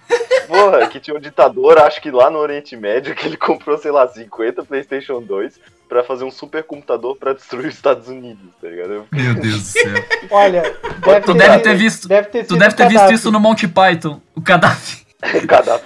Porra, 0.47 0.87
que 0.89 1.01
tinha 1.01 1.17
um 1.17 1.21
ditador, 1.21 1.79
acho 1.79 2.01
que 2.01 2.11
lá 2.11 2.31
no 2.31 2.39
Oriente 2.39 2.77
Médio, 2.77 3.15
que 3.15 3.27
ele 3.27 3.37
comprou, 3.37 3.79
sei 3.79 3.91
lá, 3.91 4.07
50 4.07 4.65
PlayStation 4.65 5.21
2 5.23 5.59
pra 5.89 6.03
fazer 6.05 6.25
um 6.25 6.31
super 6.31 6.63
computador 6.65 7.17
pra 7.17 7.33
destruir 7.33 7.67
os 7.69 7.75
Estados 7.75 8.09
Unidos, 8.09 8.51
tá 8.61 8.69
ligado? 8.69 8.93
Eu- 8.93 9.07
Meu 9.13 9.35
Deus 9.35 9.55
do 9.59 9.61
céu. 9.65 10.05
Olha, 10.31 10.63
deve 11.05 11.21
tu 11.21 11.33
ter, 11.35 11.39
deve 11.49 11.59
ter 11.61 11.75
visto. 11.77 12.09
Deve 12.09 12.29
ter 12.29 12.45
Tu 12.47 12.57
deve 12.57 12.75
ter 12.75 12.85
visto 12.85 12.95
Gaddafi. 13.01 13.15
isso 13.15 13.31
no 13.31 13.41
Monty 13.41 13.69
Python, 13.69 14.21
o 14.35 14.41
Gaddafi. 14.41 15.03
Cada... 15.47 15.81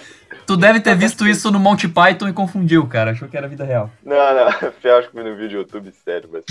Tu 0.46 0.56
deve 0.56 0.78
ter 0.78 0.94
visto 0.94 1.26
isso 1.26 1.50
no 1.50 1.58
Monty 1.58 1.88
Python 1.88 2.28
e 2.28 2.32
confundiu, 2.32 2.86
cara. 2.86 3.10
Achou 3.10 3.26
que 3.26 3.36
era 3.36 3.48
vida 3.48 3.64
real. 3.64 3.90
Não, 4.04 4.14
não, 4.16 4.48
eu 4.84 4.96
acho 4.98 5.10
que 5.10 5.16
vi 5.16 5.24
no 5.24 5.34
vídeo 5.34 5.48
do 5.50 5.62
YouTube 5.62 5.92
sério, 6.04 6.30
mas. 6.32 6.44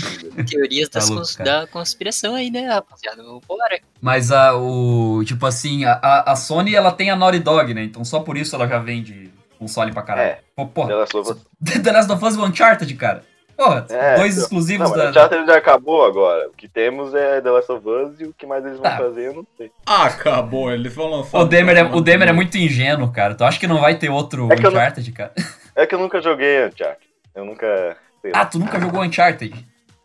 Teorias 0.44 0.90
das 0.90 1.04
Tá 1.04 1.08
louco, 1.14 1.26
cons- 1.26 1.36
cara. 1.36 1.60
da 1.60 1.66
conspiração 1.66 2.34
aí, 2.34 2.50
né, 2.50 2.66
rapaziada? 2.68 3.22
Bora. 3.48 3.80
Mas 4.02 4.30
a, 4.30 4.54
o. 4.54 5.22
Tipo 5.24 5.46
assim, 5.46 5.86
a, 5.86 6.24
a, 6.26 6.36
Sony 6.36 6.74
ela 6.74 6.92
tem 6.92 7.10
a 7.10 7.16
Naughty 7.16 7.38
Dog, 7.38 7.72
né? 7.72 7.84
Então 7.84 8.04
só 8.04 8.20
por 8.20 8.36
isso 8.36 8.54
ela 8.54 8.68
já 8.68 8.78
vende 8.78 9.30
console 9.58 9.90
pra 9.92 10.02
caralho. 10.02 10.28
É. 10.28 10.40
Pô, 10.54 10.66
porra. 10.66 10.88
The 10.88 10.94
Last 10.96 11.16
of 11.16 11.30
Us. 11.32 11.82
The 11.82 11.92
Last 11.92 12.12
of 12.12 12.22
Us 12.26 12.34
e 12.34 12.38
Uncharted, 12.38 12.94
cara. 12.96 13.24
Porra, 13.56 13.86
É, 13.88 14.16
dois 14.16 14.32
então. 14.34 14.42
exclusivos 14.44 14.90
Não, 14.90 14.96
da. 14.96 15.10
o 15.10 15.12
Charter 15.14 15.46
já 15.46 15.56
acabou 15.56 16.04
agora. 16.04 16.48
O 16.48 16.52
que 16.52 16.68
temos 16.68 17.14
é 17.14 17.40
The 17.40 17.50
Last 17.50 17.72
of 17.72 17.88
Us 17.88 18.20
e 18.20 18.24
o 18.24 18.32
que 18.32 18.44
mais 18.46 18.64
eles 18.64 18.78
vão 18.78 18.90
Tá. 18.90 18.96
fazer, 18.98 19.28
eu 19.28 19.34
não 19.34 19.46
sei. 19.56 19.70
Acabou, 19.86 20.70
eles 20.70 20.94
vão 20.94 21.08
lançar. 21.10 21.38
O 21.40 21.44
Demer, 21.46 21.76
é, 21.76 21.82
o 21.84 22.00
Demer 22.00 22.28
é 22.28 22.32
muito 22.32 22.56
ingênuo, 22.58 23.10
cara. 23.10 23.34
Tu 23.34 23.44
acha 23.44 23.58
que 23.58 23.66
não 23.66 23.80
vai 23.80 23.96
ter 23.98 24.10
outro 24.10 24.52
É 24.52 24.56
que 24.56 24.66
eu 24.66 24.70
não- 24.70 24.78
Uncharted, 24.78 25.12
cara? 25.12 25.32
É 25.74 25.86
que 25.86 25.94
eu 25.94 25.98
nunca 25.98 26.20
joguei 26.20 26.66
Uncharted. 26.66 27.06
Eu 27.34 27.44
nunca. 27.44 27.96
sei 28.22 28.32
lá. 28.32 28.40
Ah, 28.40 28.46
tu 28.46 28.58
nunca 28.58 28.78
jogou 28.80 29.02
Uncharted? 29.02 29.54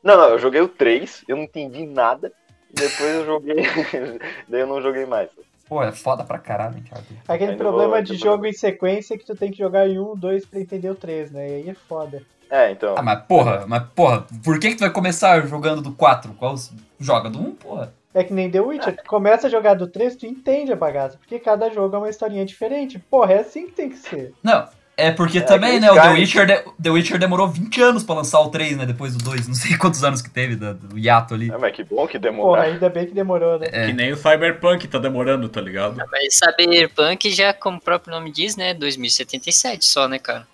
Não, 0.03 0.17
não, 0.17 0.29
eu 0.29 0.39
joguei 0.39 0.61
o 0.61 0.67
3, 0.67 1.23
eu 1.27 1.35
não 1.35 1.43
entendi 1.43 1.85
nada. 1.85 2.31
Depois 2.73 3.09
eu 3.15 3.25
joguei. 3.25 3.55
Daí 4.47 4.61
eu 4.61 4.67
não 4.67 4.81
joguei 4.81 5.05
mais. 5.05 5.29
Pô, 5.67 5.81
é 5.83 5.91
foda 5.91 6.23
pra 6.23 6.37
caralho, 6.39 6.77
Uncharted. 6.77 7.19
Aquele 7.27 7.51
Ainda 7.51 7.63
problema 7.63 7.91
vou- 7.95 8.01
de 8.01 8.15
jogo 8.15 8.45
em 8.45 8.53
sequência 8.53 9.17
que 9.17 9.25
tu 9.25 9.35
tem 9.35 9.51
que 9.51 9.57
jogar 9.57 9.87
em 9.87 9.99
um, 9.99 10.15
dois 10.15 10.45
pra 10.45 10.59
entender 10.59 10.89
o 10.89 10.95
três, 10.95 11.31
né? 11.31 11.47
E 11.49 11.53
aí 11.55 11.69
é 11.69 11.73
foda. 11.73 12.21
É, 12.51 12.69
então. 12.71 12.95
Ah, 12.97 13.01
mas 13.01 13.23
porra, 13.23 13.63
mas 13.65 13.83
porra, 13.95 14.25
por 14.43 14.59
que 14.59 14.69
que 14.71 14.75
tu 14.75 14.81
vai 14.81 14.89
começar 14.89 15.39
jogando 15.47 15.81
do 15.81 15.93
4? 15.93 16.33
Qual 16.33 16.53
joga 16.99 17.29
do 17.29 17.39
1, 17.39 17.51
porra? 17.55 17.93
É 18.13 18.25
que 18.25 18.33
nem 18.33 18.51
The 18.51 18.59
Witcher, 18.59 18.97
tu 18.97 19.03
começa 19.07 19.47
a 19.47 19.49
jogar 19.49 19.73
do 19.75 19.87
3, 19.87 20.17
tu 20.17 20.25
entende 20.25 20.73
a 20.73 20.75
bagaça, 20.75 21.17
porque 21.17 21.39
cada 21.39 21.69
jogo 21.69 21.95
é 21.95 21.99
uma 21.99 22.09
historinha 22.09 22.45
diferente. 22.45 22.99
Porra, 22.99 23.33
é 23.35 23.39
assim 23.39 23.67
que 23.67 23.71
tem 23.71 23.89
que 23.89 23.95
ser. 23.97 24.33
Não, 24.43 24.67
é 24.97 25.11
porque 25.11 25.37
É, 25.37 25.41
também, 25.41 25.75
que 25.75 25.79
né, 25.79 25.91
o 25.91 25.95
The. 25.95 26.09
Witcher, 26.09 26.45
de- 26.45 26.63
The 26.83 26.89
Witcher 26.89 27.17
demorou 27.17 27.47
20 27.47 27.81
anos 27.81 28.03
pra 28.03 28.15
lançar 28.15 28.41
o 28.41 28.49
3, 28.49 28.75
né, 28.75 28.85
depois 28.85 29.15
do 29.15 29.23
2, 29.23 29.47
não 29.47 29.55
sei 29.55 29.77
quantos 29.79 30.03
anos 30.03 30.21
que 30.21 30.29
teve 30.29 30.57
da- 30.57 30.73
do 30.73 30.99
hiato 30.99 31.33
ali. 31.33 31.49
É, 31.49 31.57
mas 31.57 31.73
que 31.73 31.85
bom 31.85 32.05
que 32.05 32.19
Porra, 32.19 32.31
demorar. 32.31 32.61
ainda 32.63 32.89
bem 32.89 33.05
que 33.07 33.13
demorou, 33.13 33.57
né? 33.57 33.67
É. 33.71 33.85
Que 33.87 33.93
nem 33.93 34.11
o 34.11 34.17
Cyberpunk 34.17 34.89
tá 34.89 34.99
demorando, 34.99 35.47
tá 35.47 35.61
ligado? 35.61 35.95
Mas 36.11 36.37
Cyberpunk 36.37 37.31
já, 37.31 37.53
como 37.53 37.77
o 37.77 37.81
próprio 37.81 38.13
nome 38.13 38.29
diz, 38.29 38.57
né? 38.57 38.73
2077 38.73 39.85
só, 39.85 40.09
né, 40.09 40.19
cara? 40.19 40.45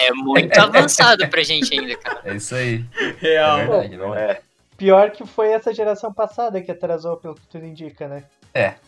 É 0.00 0.12
muito 0.12 0.58
avançado 0.58 1.28
pra 1.28 1.42
gente 1.42 1.78
ainda, 1.78 1.96
cara. 1.96 2.20
É 2.24 2.34
isso 2.36 2.54
aí. 2.54 2.84
É 2.98 3.14
Real. 3.18 3.56
verdade, 3.58 3.94
é 3.94 3.96
Não 3.96 4.10
verdade. 4.12 4.32
é. 4.38 4.42
Pior 4.76 5.10
que 5.10 5.26
foi 5.26 5.48
essa 5.52 5.72
geração 5.72 6.12
passada 6.12 6.60
que 6.60 6.70
atrasou, 6.70 7.16
pelo 7.16 7.34
que 7.34 7.46
tudo 7.48 7.64
indica, 7.64 8.06
né? 8.08 8.24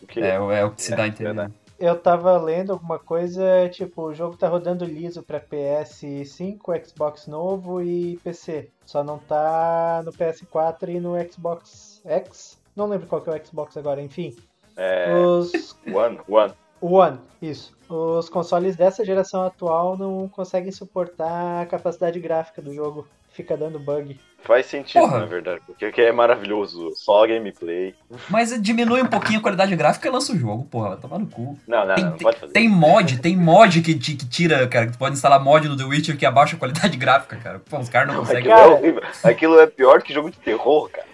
O 0.01 0.07
que... 0.07 0.19
É, 0.19 0.35
é 0.35 0.65
o 0.65 0.71
que 0.71 0.81
se 0.81 0.93
É, 0.93 0.95
dá 0.95 1.03
a 1.03 1.07
entender. 1.07 1.25
verdade. 1.33 1.53
Eu 1.79 1.95
tava 1.97 2.37
lendo 2.37 2.73
alguma 2.73 2.99
coisa, 2.99 3.41
tipo, 3.71 4.03
o 4.03 4.13
jogo 4.13 4.35
tá 4.35 4.47
rodando 4.49 4.83
liso 4.83 5.23
pra 5.23 5.39
PS5, 5.39 6.85
Xbox 6.85 7.25
novo 7.27 7.81
e 7.81 8.17
PC. 8.23 8.69
Só 8.85 9.03
não 9.03 9.17
tá 9.17 10.01
no 10.03 10.11
PS4 10.11 10.89
e 10.89 10.99
no 10.99 11.13
Xbox 11.31 12.01
X. 12.05 12.59
Não 12.75 12.87
lembro 12.87 13.07
qual 13.07 13.21
que 13.21 13.29
é 13.29 13.33
o 13.33 13.45
Xbox 13.45 13.77
agora, 13.77 14.01
enfim. 14.01 14.35
É. 14.75 15.13
Os 15.15 15.75
One, 15.91 16.19
One. 16.27 16.53
One, 16.81 17.19
isso. 17.41 17.77
Os 17.89 18.29
consoles 18.29 18.75
dessa 18.75 19.03
geração 19.03 19.41
atual 19.43 19.97
não 19.97 20.27
conseguem 20.29 20.71
suportar 20.71 21.61
a 21.61 21.65
capacidade 21.65 22.19
gráfica 22.19 22.61
do 22.61 22.73
jogo. 22.73 23.07
Fica 23.31 23.55
dando 23.55 23.79
bug. 23.79 24.19
Faz 24.43 24.65
sentido, 24.65 25.01
Porra. 25.01 25.19
na 25.19 25.25
verdade. 25.25 25.61
Porque 25.65 25.85
aqui 25.85 26.01
é 26.01 26.11
maravilhoso. 26.11 26.91
Só 26.95 27.25
gameplay. 27.27 27.93
Mas 28.29 28.59
diminui 28.61 29.01
um 29.01 29.07
pouquinho 29.07 29.39
a 29.39 29.41
qualidade 29.41 29.75
gráfica 29.75 30.07
e 30.07 30.11
lança 30.11 30.33
o 30.33 30.37
jogo, 30.37 30.65
porra, 30.65 30.89
vai 30.89 30.97
tomar 30.97 31.19
no 31.19 31.27
cu. 31.27 31.57
Não, 31.67 31.85
não, 31.85 31.95
Tem, 31.95 32.05
não, 32.05 32.17
pode 32.17 32.39
fazer. 32.39 32.53
tem 32.53 32.67
mod, 32.69 33.19
tem 33.19 33.35
mod 33.37 33.81
que, 33.81 33.93
que 33.95 34.15
tira, 34.15 34.67
cara, 34.67 34.87
que 34.87 34.93
tu 34.93 34.97
pode 34.97 35.15
instalar 35.15 35.43
mod 35.43 35.67
no 35.67 35.77
The 35.77 35.83
Witcher 35.83 36.17
que 36.17 36.25
abaixa 36.25 36.55
a 36.55 36.59
qualidade 36.59 36.97
gráfica, 36.97 37.37
cara. 37.37 37.59
Pô, 37.59 37.77
os 37.79 37.89
caras 37.89 38.07
não 38.13 38.21
conseguem. 38.21 38.51
Aquilo 38.51 38.59
é 38.59 38.75
horrível. 38.75 39.03
Aquilo 39.23 39.59
é 39.59 39.67
pior 39.67 40.01
que 40.01 40.13
jogo 40.13 40.31
de 40.31 40.37
terror, 40.37 40.89
cara. 40.89 41.07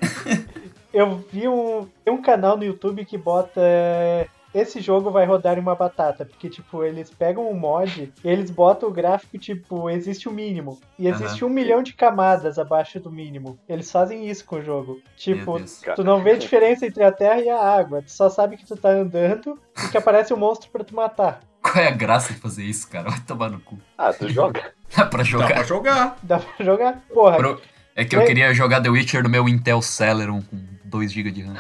Eu 0.94 1.18
vi 1.32 1.48
um, 1.48 1.88
tem 2.06 2.14
um 2.14 2.22
canal 2.22 2.56
no 2.56 2.64
YouTube 2.64 3.04
que 3.06 3.18
bota 3.18 3.60
é, 3.60 4.28
esse 4.56 4.80
jogo 4.82 5.12
vai 5.12 5.26
rodar 5.26 5.58
em 5.58 5.62
uma 5.62 5.76
batata, 5.76 6.26
porque 6.26 6.50
tipo, 6.50 6.84
eles 6.84 7.10
pegam 7.12 7.50
um 7.50 7.54
mod 7.54 8.12
e 8.24 8.28
eles 8.28 8.50
botam 8.50 8.90
o 8.90 8.92
gráfico 8.92 9.38
tipo, 9.38 9.90
existe 9.90 10.30
o 10.30 10.32
mínimo 10.32 10.80
e 10.98 11.08
existe 11.08 11.44
um 11.44 11.50
milhão 11.50 11.84
de 11.84 11.94
camadas 11.94 12.58
abaixo 12.58 13.00
do 13.00 13.12
mínimo. 13.12 13.60
Eles 13.68 13.92
fazem 13.92 14.28
isso 14.30 14.46
com 14.46 14.56
o 14.58 14.62
jogo. 14.64 15.00
Tipo, 15.18 15.60
tu 15.96 16.04
não 16.04 16.24
vê 16.24 16.36
diferença 16.38 16.86
entre 16.86 17.04
a 17.04 17.12
terra 17.12 17.42
e 17.42 17.50
a 17.50 17.60
água, 17.62 18.02
tu 18.02 18.12
só 18.12 18.30
sabe 18.30 18.58
que 18.58 18.66
tu 18.66 18.76
tá 18.76 18.90
andando 18.90 19.60
e 19.86 19.90
que 19.90 19.98
aparece 19.98 20.34
um 20.34 20.38
monstro 20.38 20.70
pra 20.72 20.84
tu 20.84 20.96
matar. 20.96 21.42
Qual 21.62 21.84
é 21.84 21.88
a 21.88 21.92
graça 21.92 22.32
de 22.34 22.40
fazer 22.40 22.64
isso, 22.64 22.88
cara? 22.90 23.10
Vai 23.10 23.20
tomar 23.22 23.50
no 23.50 23.60
cu. 23.60 23.78
Ah, 23.98 24.14
tu 24.14 24.30
joga? 24.30 24.72
Dá 24.96 25.06
pra 25.06 25.18
Dá 25.18 25.24
jogar. 25.24 25.48
pra 25.48 25.64
jogar. 25.64 26.18
Dá 26.24 26.40
pra 26.40 26.64
jogar? 26.66 27.02
Porra, 27.14 27.38
Pro- 27.38 27.62
É 27.96 28.06
que 28.06 28.16
eu 28.16 28.24
queria 28.24 28.54
jogar 28.54 28.82
The 28.82 28.90
Witcher 28.90 29.24
no 29.24 29.30
meu 29.30 29.50
Intel 29.50 29.82
Celeron 29.82 30.42
com 30.44 30.58
2GB 30.88 31.32
de 31.32 31.42
RAM. 31.42 31.56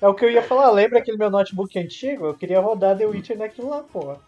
É 0.00 0.08
o 0.08 0.14
que 0.14 0.24
eu 0.24 0.30
ia 0.30 0.42
falar. 0.42 0.70
Lembra 0.70 0.98
aquele 0.98 1.16
meu 1.16 1.30
notebook 1.30 1.78
antigo? 1.78 2.26
Eu 2.26 2.34
queria 2.34 2.60
rodar 2.60 2.96
The 2.96 3.06
Witcher 3.06 3.38
naquilo 3.38 3.70
lá, 3.70 3.82
porra. 3.82 4.18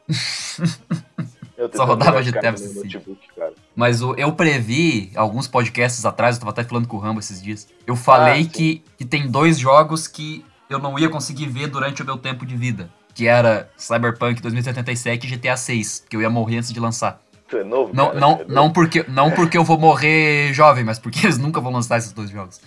Eu 1.57 1.69
Só 1.75 1.85
rodava 1.85 2.23
notebook, 2.23 3.19
cara. 3.35 3.53
Mas 3.75 4.01
o- 4.01 4.15
eu 4.17 4.33
previ, 4.33 5.11
alguns 5.17 5.49
podcasts 5.49 6.05
atrás, 6.05 6.37
eu 6.37 6.41
tava 6.41 6.53
até 6.53 6.63
falando 6.63 6.87
com 6.87 6.97
o 6.97 7.01
Rambo 7.01 7.19
esses 7.19 7.43
dias. 7.43 7.67
Eu 7.87 7.97
falei 7.97 8.45
Ah, 8.45 8.49
que, 8.49 8.83
que 8.97 9.05
tem 9.05 9.29
dois 9.29 9.59
jogos 9.59 10.07
que 10.07 10.45
eu 10.71 10.79
não 10.79 10.97
ia 10.99 11.09
conseguir 11.09 11.47
ver 11.47 11.67
durante 11.67 12.01
o 12.03 12.05
meu 12.07 12.17
tempo 12.17 12.47
de 12.47 12.57
vida. 12.57 12.89
Que 13.13 13.27
era 13.27 13.69
Cyberpunk 13.77 14.41
2077 14.41 15.27
e 15.27 15.31
GTA 15.37 15.57
6, 15.57 16.05
que 16.09 16.15
eu 16.15 16.23
ia 16.23 16.31
morrer 16.31 16.59
antes 16.59 16.73
de 16.73 16.79
lançar. 16.79 17.21
Tu 17.49 17.57
é 17.57 17.65
novo, 17.65 17.95
Não, 17.97 18.09
cara? 18.09 18.21
não, 18.21 18.33
É 18.33 18.45
não, 18.47 18.71
porque, 18.71 19.05
não 19.09 19.31
porque 19.31 19.57
eu 19.57 19.65
vou 19.65 19.79
morrer 19.79 20.53
jovem, 20.53 20.85
mas 20.85 20.99
porque 20.99 21.21
eles 21.27 21.39
nunca 21.39 21.61
vão 21.61 21.73
lançar 21.73 21.97
esses 21.97 22.13
dois 22.13 22.29
jogos. 22.31 22.61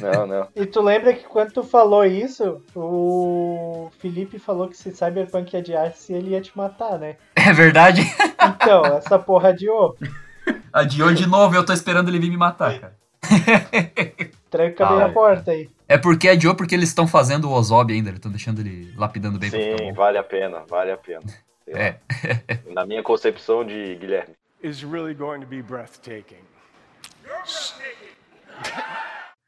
Não, 0.00 0.26
não. 0.26 0.48
E 0.54 0.66
tu 0.66 0.82
lembra 0.82 1.14
que 1.14 1.24
quando 1.24 1.52
tu 1.52 1.62
falou 1.62 2.04
isso, 2.04 2.60
o 2.74 3.90
Felipe 3.98 4.38
falou 4.38 4.68
que 4.68 4.76
se 4.76 4.90
Cyberpunk 4.92 5.56
adiasse, 5.56 6.12
ele 6.12 6.30
ia 6.30 6.40
te 6.40 6.56
matar, 6.56 6.98
né? 6.98 7.16
É 7.34 7.52
verdade? 7.52 8.02
Então, 8.56 8.84
essa 8.84 9.18
porra 9.18 9.50
adiou. 9.50 9.96
Adiou 10.72 11.12
de 11.14 11.26
novo 11.26 11.54
eu 11.54 11.64
tô 11.64 11.72
esperando 11.72 12.08
ele 12.08 12.18
vir 12.18 12.30
me 12.30 12.36
matar, 12.36 12.78
cara. 12.78 12.96
Tranca 14.50 14.84
Ah, 14.86 14.88
bem 14.90 15.00
é. 15.00 15.02
a 15.04 15.08
porta 15.08 15.50
aí. 15.50 15.68
É 15.88 15.96
porque 15.98 16.28
adiou 16.28 16.54
porque 16.54 16.74
eles 16.74 16.88
estão 16.88 17.06
fazendo 17.06 17.48
o 17.48 17.52
Ozob 17.52 17.92
ainda, 17.92 18.08
eles 18.10 18.18
estão 18.18 18.30
deixando 18.30 18.60
ele 18.60 18.92
lapidando 18.96 19.38
bem 19.38 19.50
pra 19.50 19.58
ficar 19.60 19.78
Sim, 19.78 19.84
bom. 19.88 19.94
vale 19.94 20.18
a 20.18 20.22
pena, 20.24 20.62
vale 20.68 20.90
a 20.92 20.96
pena. 20.96 21.22
Sei 21.66 21.74
lá. 21.74 21.80
É. 21.80 21.98
Na 22.72 22.86
minha 22.86 23.02
concepção 23.02 23.62
de 23.66 23.96
Guilherme. 23.96 24.34
is 24.62 24.82
really 24.82 25.12
going 25.14 25.40
to 25.40 25.46
be 25.46 25.60
breathtaking. 25.62 26.38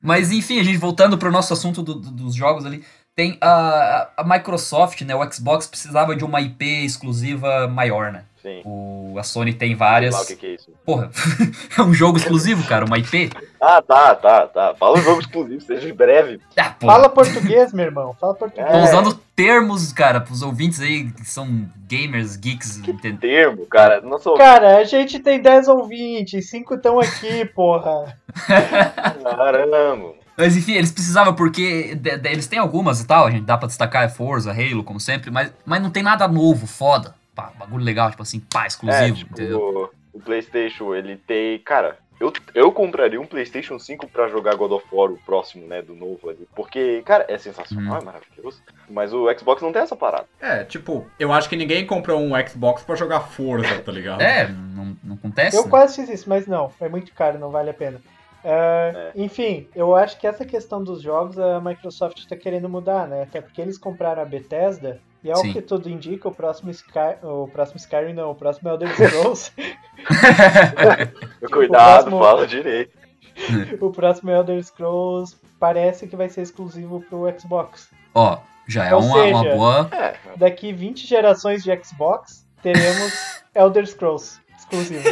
Mas 0.00 0.30
enfim, 0.30 0.60
a 0.60 0.62
gente 0.62 0.76
voltando 0.78 1.16
pro 1.18 1.30
nosso 1.32 1.52
assunto 1.52 1.82
do- 1.82 1.94
do- 1.94 2.10
dos 2.10 2.34
jogos 2.34 2.64
ali, 2.66 2.84
tem 3.16 3.36
a, 3.40 4.10
a 4.16 4.24
Microsoft, 4.24 5.00
né? 5.02 5.14
O 5.14 5.32
Xbox 5.32 5.66
precisava 5.66 6.14
de 6.14 6.24
uma 6.24 6.40
IP 6.40 6.84
exclusiva 6.84 7.66
maior, 7.66 8.12
né? 8.12 8.24
Sim. 8.48 8.62
O, 8.64 9.16
a 9.18 9.22
Sony 9.22 9.52
tem 9.52 9.68
Sei 9.70 9.76
várias. 9.76 10.14
lá 10.14 10.22
o 10.22 10.26
que, 10.26 10.36
que 10.36 10.46
é 10.46 10.54
isso. 10.54 10.70
Porra, 10.86 11.10
é 11.76 11.82
um 11.82 11.92
jogo 11.92 12.16
exclusivo, 12.18 12.66
cara, 12.66 12.84
uma 12.86 12.96
IP. 12.98 13.30
Ah, 13.60 13.82
tá, 13.82 14.14
tá, 14.14 14.46
tá. 14.46 14.74
Fala 14.78 14.98
um 14.98 15.02
jogo 15.02 15.20
exclusivo, 15.20 15.60
seja 15.60 15.92
breve. 15.94 16.40
Ah. 16.56 16.74
Fala 16.80 17.08
português, 17.08 17.72
meu 17.72 17.84
irmão. 17.86 18.16
Fala 18.18 18.34
português. 18.34 18.66
Tô 18.70 18.76
É. 18.76 18.84
usando 18.84 19.14
termos, 19.36 19.92
cara, 19.92 20.20
pros 20.20 20.42
ouvintes 20.42 20.80
aí 20.80 21.10
que 21.10 21.24
são 21.24 21.68
gamers, 21.86 22.36
geeks, 22.36 22.78
entendeu? 22.78 23.18
Termo, 23.20 23.66
cara. 23.66 24.00
Não 24.00 24.18
sou. 24.18 24.34
Cara, 24.36 24.78
a 24.78 24.84
gente 24.84 25.18
tem 25.18 25.40
10 25.40 25.68
ou 25.68 25.84
20, 25.86 26.40
5 26.40 26.74
estão 26.74 26.98
aqui, 27.00 27.44
porra. 27.46 28.16
Caramba. 29.24 30.14
Mas 30.36 30.56
enfim, 30.56 30.72
eles 30.74 30.92
precisavam 30.92 31.34
porque 31.34 31.96
de- 31.96 32.16
de- 32.16 32.28
eles 32.28 32.46
têm 32.46 32.60
algumas 32.60 33.00
e 33.00 33.06
tal, 33.06 33.26
a 33.26 33.30
gente 33.30 33.44
dá 33.44 33.58
pra 33.58 33.66
destacar 33.66 34.04
é 34.04 34.08
Forza, 34.08 34.52
Halo, 34.52 34.84
como 34.84 35.00
sempre, 35.00 35.30
mas, 35.32 35.52
mas 35.66 35.82
não 35.82 35.90
tem 35.90 36.02
nada 36.02 36.28
novo, 36.28 36.64
foda. 36.66 37.14
Pá, 37.38 37.52
bagulho 37.56 37.84
legal, 37.84 38.10
tipo 38.10 38.24
assim, 38.24 38.40
pá, 38.40 38.64
É, 38.64 38.66
exclusivo, 38.66 39.16
tipo, 39.16 39.32
entendeu? 39.32 39.92
o, 40.12 40.18
o 40.18 40.20
PlayStation, 40.20 40.92
ele 40.92 41.16
tem. 41.16 41.56
Cara, 41.60 41.96
eu, 42.18 42.32
eu 42.52 42.72
compraria 42.72 43.20
um 43.20 43.26
PlayStation 43.26 43.78
5 43.78 44.08
pra 44.08 44.26
jogar 44.26 44.56
God 44.56 44.72
of 44.72 44.84
War, 44.90 45.12
o 45.12 45.18
próximo, 45.18 45.64
né? 45.68 45.80
Do 45.80 45.94
novo 45.94 46.28
ali. 46.28 46.48
Porque, 46.56 47.00
cara, 47.06 47.24
é 47.28 47.38
sensacional, 47.38 47.94
Hum. 47.94 48.02
é 48.02 48.04
maravilhoso. 48.04 48.60
Mas 48.90 49.12
o 49.12 49.32
Xbox 49.38 49.62
não 49.62 49.72
tem 49.72 49.82
essa 49.82 49.94
parada. 49.94 50.26
É, 50.40 50.64
tipo, 50.64 51.06
eu 51.16 51.32
acho 51.32 51.48
que 51.48 51.54
ninguém 51.54 51.86
comprou 51.86 52.20
um 52.20 52.32
Xbox 52.44 52.82
pra 52.82 52.96
jogar 52.96 53.20
Forza, 53.20 53.78
tá 53.86 53.92
ligado? 53.92 54.20
É, 54.20 54.48
não, 54.48 54.96
não 55.04 55.14
acontece. 55.14 55.56
Eu 55.56 55.62
né? 55.62 55.70
quase 55.70 55.94
fiz 55.94 56.08
isso, 56.08 56.28
mas 56.28 56.44
não. 56.48 56.72
É 56.80 56.88
muito 56.88 57.14
caro, 57.14 57.38
não 57.38 57.50
vale 57.52 57.70
a 57.70 57.74
pena. 57.74 58.00
É, 58.44 59.10
Enfim, 59.16 59.66
eu 59.74 59.94
acho 59.96 60.18
que 60.18 60.26
essa 60.26 60.44
questão 60.44 60.82
dos 60.82 61.02
jogos 61.02 61.38
a 61.38 61.60
Microsoft 61.60 62.18
está 62.18 62.36
querendo 62.36 62.68
mudar, 62.68 63.06
né? 63.08 63.22
Até 63.22 63.40
porque 63.40 63.60
eles 63.60 63.76
compraram 63.78 64.22
a 64.22 64.24
Bethesda 64.24 65.00
e 65.24 65.30
ao 65.30 65.38
Sim. 65.38 65.52
que 65.52 65.60
tudo 65.60 65.90
indica, 65.90 66.28
o 66.28 66.34
próximo 66.34 66.70
Sky, 66.70 67.18
o 67.22 67.48
próximo 67.48 67.78
Skyrim 67.78 68.12
não, 68.12 68.30
o 68.30 68.34
próximo 68.34 68.68
Elder 68.68 68.88
Scrolls, 68.94 69.52
Cuidado, 71.50 72.04
próximo- 72.04 72.18
fala 72.22 72.46
direito. 72.46 72.96
o 73.80 73.90
próximo 73.90 74.30
Elder 74.30 74.62
Scrolls 74.64 75.36
parece 75.60 76.06
que 76.08 76.16
vai 76.16 76.28
ser 76.28 76.42
exclusivo 76.42 77.00
pro 77.08 77.26
Xbox. 77.38 77.88
Ó, 78.14 78.38
já 78.66 78.86
é 78.86 78.94
Ou 78.94 79.02
uma, 79.02 79.22
uma 79.24 79.42
seja, 79.42 79.54
boa. 79.56 79.88
É, 79.92 80.14
Daqui 80.36 80.72
20 80.72 81.06
gerações 81.06 81.62
de 81.62 81.70
Xbox, 81.84 82.46
teremos 82.62 83.12
Elder 83.54 83.86
Scrolls 83.86 84.40
exclusivo. 84.56 85.04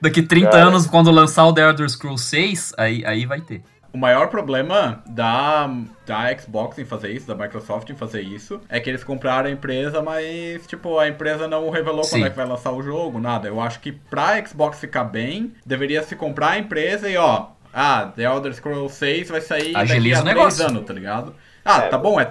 Daqui 0.00 0.22
30 0.22 0.50
Cara. 0.50 0.64
anos, 0.64 0.86
quando 0.86 1.10
lançar 1.10 1.44
o 1.46 1.52
The 1.52 1.62
Elder 1.62 1.88
Scrolls 1.88 2.24
6, 2.24 2.74
aí, 2.78 3.04
aí 3.04 3.26
vai 3.26 3.40
ter. 3.40 3.62
O 3.92 3.98
maior 3.98 4.28
problema 4.28 5.02
da, 5.06 5.68
da 6.06 6.38
Xbox 6.38 6.78
em 6.78 6.84
fazer 6.84 7.10
isso, 7.10 7.26
da 7.26 7.34
Microsoft 7.34 7.90
em 7.90 7.96
fazer 7.96 8.22
isso, 8.22 8.60
é 8.68 8.78
que 8.78 8.88
eles 8.88 9.02
compraram 9.02 9.48
a 9.48 9.52
empresa, 9.52 10.00
mas, 10.00 10.64
tipo, 10.68 10.96
a 10.98 11.08
empresa 11.08 11.48
não 11.48 11.68
revelou 11.70 12.04
Sim. 12.04 12.10
quando 12.18 12.26
é 12.26 12.30
que 12.30 12.36
vai 12.36 12.46
lançar 12.46 12.70
o 12.70 12.82
jogo, 12.82 13.18
nada. 13.18 13.48
Eu 13.48 13.60
acho 13.60 13.80
que 13.80 13.90
pra 13.90 14.42
Xbox 14.46 14.78
ficar 14.78 15.02
bem, 15.04 15.52
deveria 15.66 16.02
se 16.04 16.14
comprar 16.14 16.50
a 16.50 16.58
empresa 16.58 17.08
e, 17.08 17.16
ó, 17.16 17.46
ah, 17.74 18.12
The 18.14 18.22
Elder 18.22 18.54
Scrolls 18.54 18.94
6 18.94 19.28
vai 19.28 19.40
sair 19.40 19.76
Agiliza 19.76 20.18
daqui 20.22 20.28
a 20.28 20.32
o 20.32 20.36
negócio. 20.36 20.58
três 20.58 20.70
anos, 20.70 20.86
tá 20.86 20.92
ligado? 20.94 21.34
Ah, 21.64 21.78
É. 21.82 21.88
tá 21.88 21.98
bom, 21.98 22.18
é, 22.20 22.24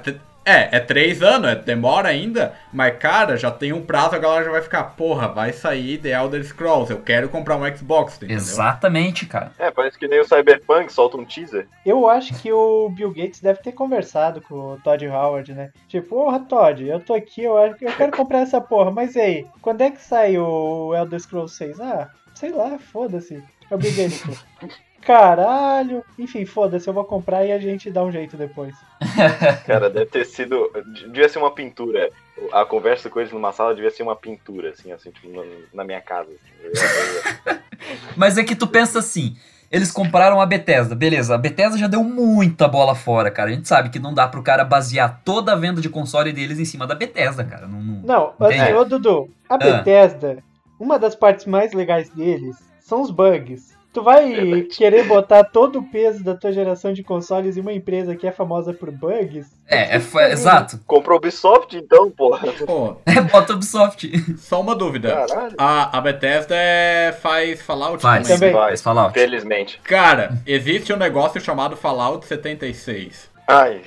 é, 0.50 0.70
é 0.72 0.80
três 0.80 1.22
anos, 1.22 1.50
é, 1.50 1.56
demora 1.56 2.10
ainda, 2.10 2.54
mas, 2.74 2.98
cara, 2.98 3.38
já 3.38 3.52
tem 3.52 3.72
um 3.72 3.82
prazo, 3.82 4.16
a 4.16 4.20
galera 4.20 4.46
já 4.46 4.52
vai 4.52 4.62
ficar, 4.62 4.84
porra, 4.96 5.28
vai 5.28 5.54
sair 5.54 5.98
The 5.98 6.10
Elder 6.10 6.44
Scrolls, 6.44 6.92
eu 6.92 7.02
quero 7.02 7.30
comprar 7.30 7.56
um 7.58 7.76
Xbox, 7.76 8.18
entendeu? 8.18 8.38
Exatamente, 8.38 9.26
cara. 9.26 9.52
é, 9.60 9.70
parece 9.70 9.98
que 9.98 10.08
nem 10.08 10.20
o 10.20 10.26
Cyberpunk, 10.26 10.92
solta 10.92 11.18
um 11.18 11.26
teaser. 11.26 11.68
Eu 11.86 12.10
acho 12.10 12.34
que 12.42 12.52
o 12.52 12.90
Bill 12.90 13.14
Gates 13.14 13.42
deve 13.42 13.62
ter 13.62 13.72
conversado 13.72 14.42
com 14.42 14.74
o 14.74 14.78
Todd 14.78 15.08
Howard, 15.08 15.54
né? 15.54 15.72
Tipo, 15.88 16.10
porra, 16.10 16.40
Todd, 16.40 16.88
eu 16.88 17.00
tô 17.00 17.14
aqui, 17.14 17.44
eu 17.44 17.58
acho 17.58 17.76
que 17.76 17.86
eu 17.86 17.92
quero 17.94 18.12
comprar 18.12 18.40
essa 18.40 18.60
porra, 18.60 18.92
mas 18.92 19.16
e 19.16 19.20
aí, 19.20 19.48
quando 19.62 19.82
é 19.82 19.92
que 19.92 20.02
sai 20.02 20.38
o 20.38 20.94
Elder 20.96 21.20
Scrolls 21.20 21.56
6? 21.56 21.80
Ah, 21.80 22.10
sei 22.34 22.52
lá, 22.52 22.78
foda-se. 22.80 23.44
É 23.70 23.76
o 23.76 23.78
Bill 23.78 23.92
Gates. 23.92 24.24
Caralho. 25.02 26.04
Enfim, 26.18 26.46
foda-se, 26.46 26.88
eu 26.88 26.94
vou 26.94 27.04
comprar 27.04 27.46
e 27.46 27.52
a 27.52 27.60
gente 27.60 27.90
dá 27.92 28.04
um 28.04 28.12
jeito 28.12 28.38
depois. 28.38 28.76
Cara, 29.66 29.90
deve 29.90 30.06
ter 30.08 30.26
sido. 30.26 30.70
Devia 31.08 31.28
ser 31.30 31.40
uma 31.40 31.52
pintura. 31.54 32.10
A 32.54 32.64
conversa 32.66 33.10
com 33.10 33.20
eles 33.20 33.32
numa 33.32 33.52
sala 33.52 33.76
devia 33.76 33.92
ser 33.92 34.04
uma 34.04 34.16
pintura, 34.16 34.70
assim, 34.70 34.92
assim, 34.92 35.12
tipo, 35.12 35.30
na, 35.30 35.44
na 35.74 35.84
minha 35.84 36.00
casa. 36.02 36.30
assim. 36.32 37.60
Mas 38.16 38.38
é 38.38 38.44
que 38.44 38.56
tu 38.56 38.68
pensa 38.68 39.00
assim, 39.00 39.36
eles 39.72 39.92
compraram 39.92 40.40
a 40.42 40.46
Bethesda, 40.46 40.96
beleza, 40.96 41.36
a 41.36 41.38
Bethesda 41.38 41.78
já 41.78 41.88
deu 41.88 42.04
muita 42.04 42.68
bola 42.68 42.96
fora, 42.96 43.30
cara. 43.32 43.50
A 43.50 43.54
gente 43.54 43.68
sabe 43.68 43.90
que 43.90 44.00
não 44.00 44.14
dá 44.14 44.28
pro 44.28 44.44
cara 44.44 44.64
basear 44.64 45.22
toda 45.24 45.54
a 45.54 45.56
venda 45.56 45.82
de 45.82 45.90
console 45.90 46.32
deles 46.32 46.60
em 46.60 46.66
cima 46.66 46.86
da 46.88 46.96
Bethesda, 46.96 47.44
cara. 47.44 47.68
Não, 47.68 47.82
não- 47.82 48.02
Não, 48.04 48.34
assim, 48.48 48.74
ô 48.74 48.86
Dudu, 48.86 49.30
a 49.50 49.58
Bethesda, 49.58 50.44
uma 50.80 50.98
das 51.00 51.16
partes 51.16 51.46
mais 51.46 51.74
legais 51.74 52.10
deles 52.10 52.58
são 52.80 53.02
os 53.02 53.12
bugs. 53.12 53.78
Tu 53.92 54.04
vai 54.04 54.32
Verdade. 54.32 54.62
querer 54.66 55.08
botar 55.08 55.44
todo 55.44 55.80
o 55.80 55.84
peso 55.84 56.24
da 56.24 56.36
tua 56.36 56.52
geração 56.52 56.94
de 56.94 57.02
consoles 57.02 57.58
em 57.58 57.62
uma 57.62 57.74
empresa 57.74 58.16
que 58.16 58.28
é 58.28 58.32
famosa 58.32 58.72
por 58.72 58.92
bugs? 58.92 59.48
É, 59.68 59.96
é, 59.98 60.32
exato. 60.32 60.80
Comprou 60.86 61.18
Ubisoft, 61.18 61.76
então, 61.76 62.12
porra. 62.12 62.52
Pô, 62.68 62.98
É, 63.08 63.20
bota 63.20 63.54
Ubisoft. 63.54 64.08
só 64.38 64.62
uma 64.62 64.76
dúvida. 64.76 65.26
Caralho. 65.28 65.56
A, 65.58 65.98
a 65.98 66.02
Bethesda 66.02 66.54
é- 66.56 67.18
faz 67.20 67.62
Fallout 67.64 68.00
Faz, 68.00 68.28
também. 68.28 68.52
Também. 68.52 68.54
faz 68.54 68.82
Fallout. 68.82 69.14
Felizmente. 69.14 69.82
Cara, 69.84 70.40
existe 70.46 70.94
um 70.94 70.98
negócio 70.98 71.42
chamado 71.42 71.76
Fallout 71.76 72.28
76. 72.28 73.28
Ai. 73.48 73.82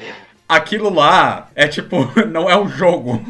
Aquilo 0.49 0.93
lá 0.93 1.49
é 1.55 1.69
tipo, 1.69 1.97
não 2.29 2.51
é 2.51 2.57
um 2.61 2.69
jogo. 2.69 3.23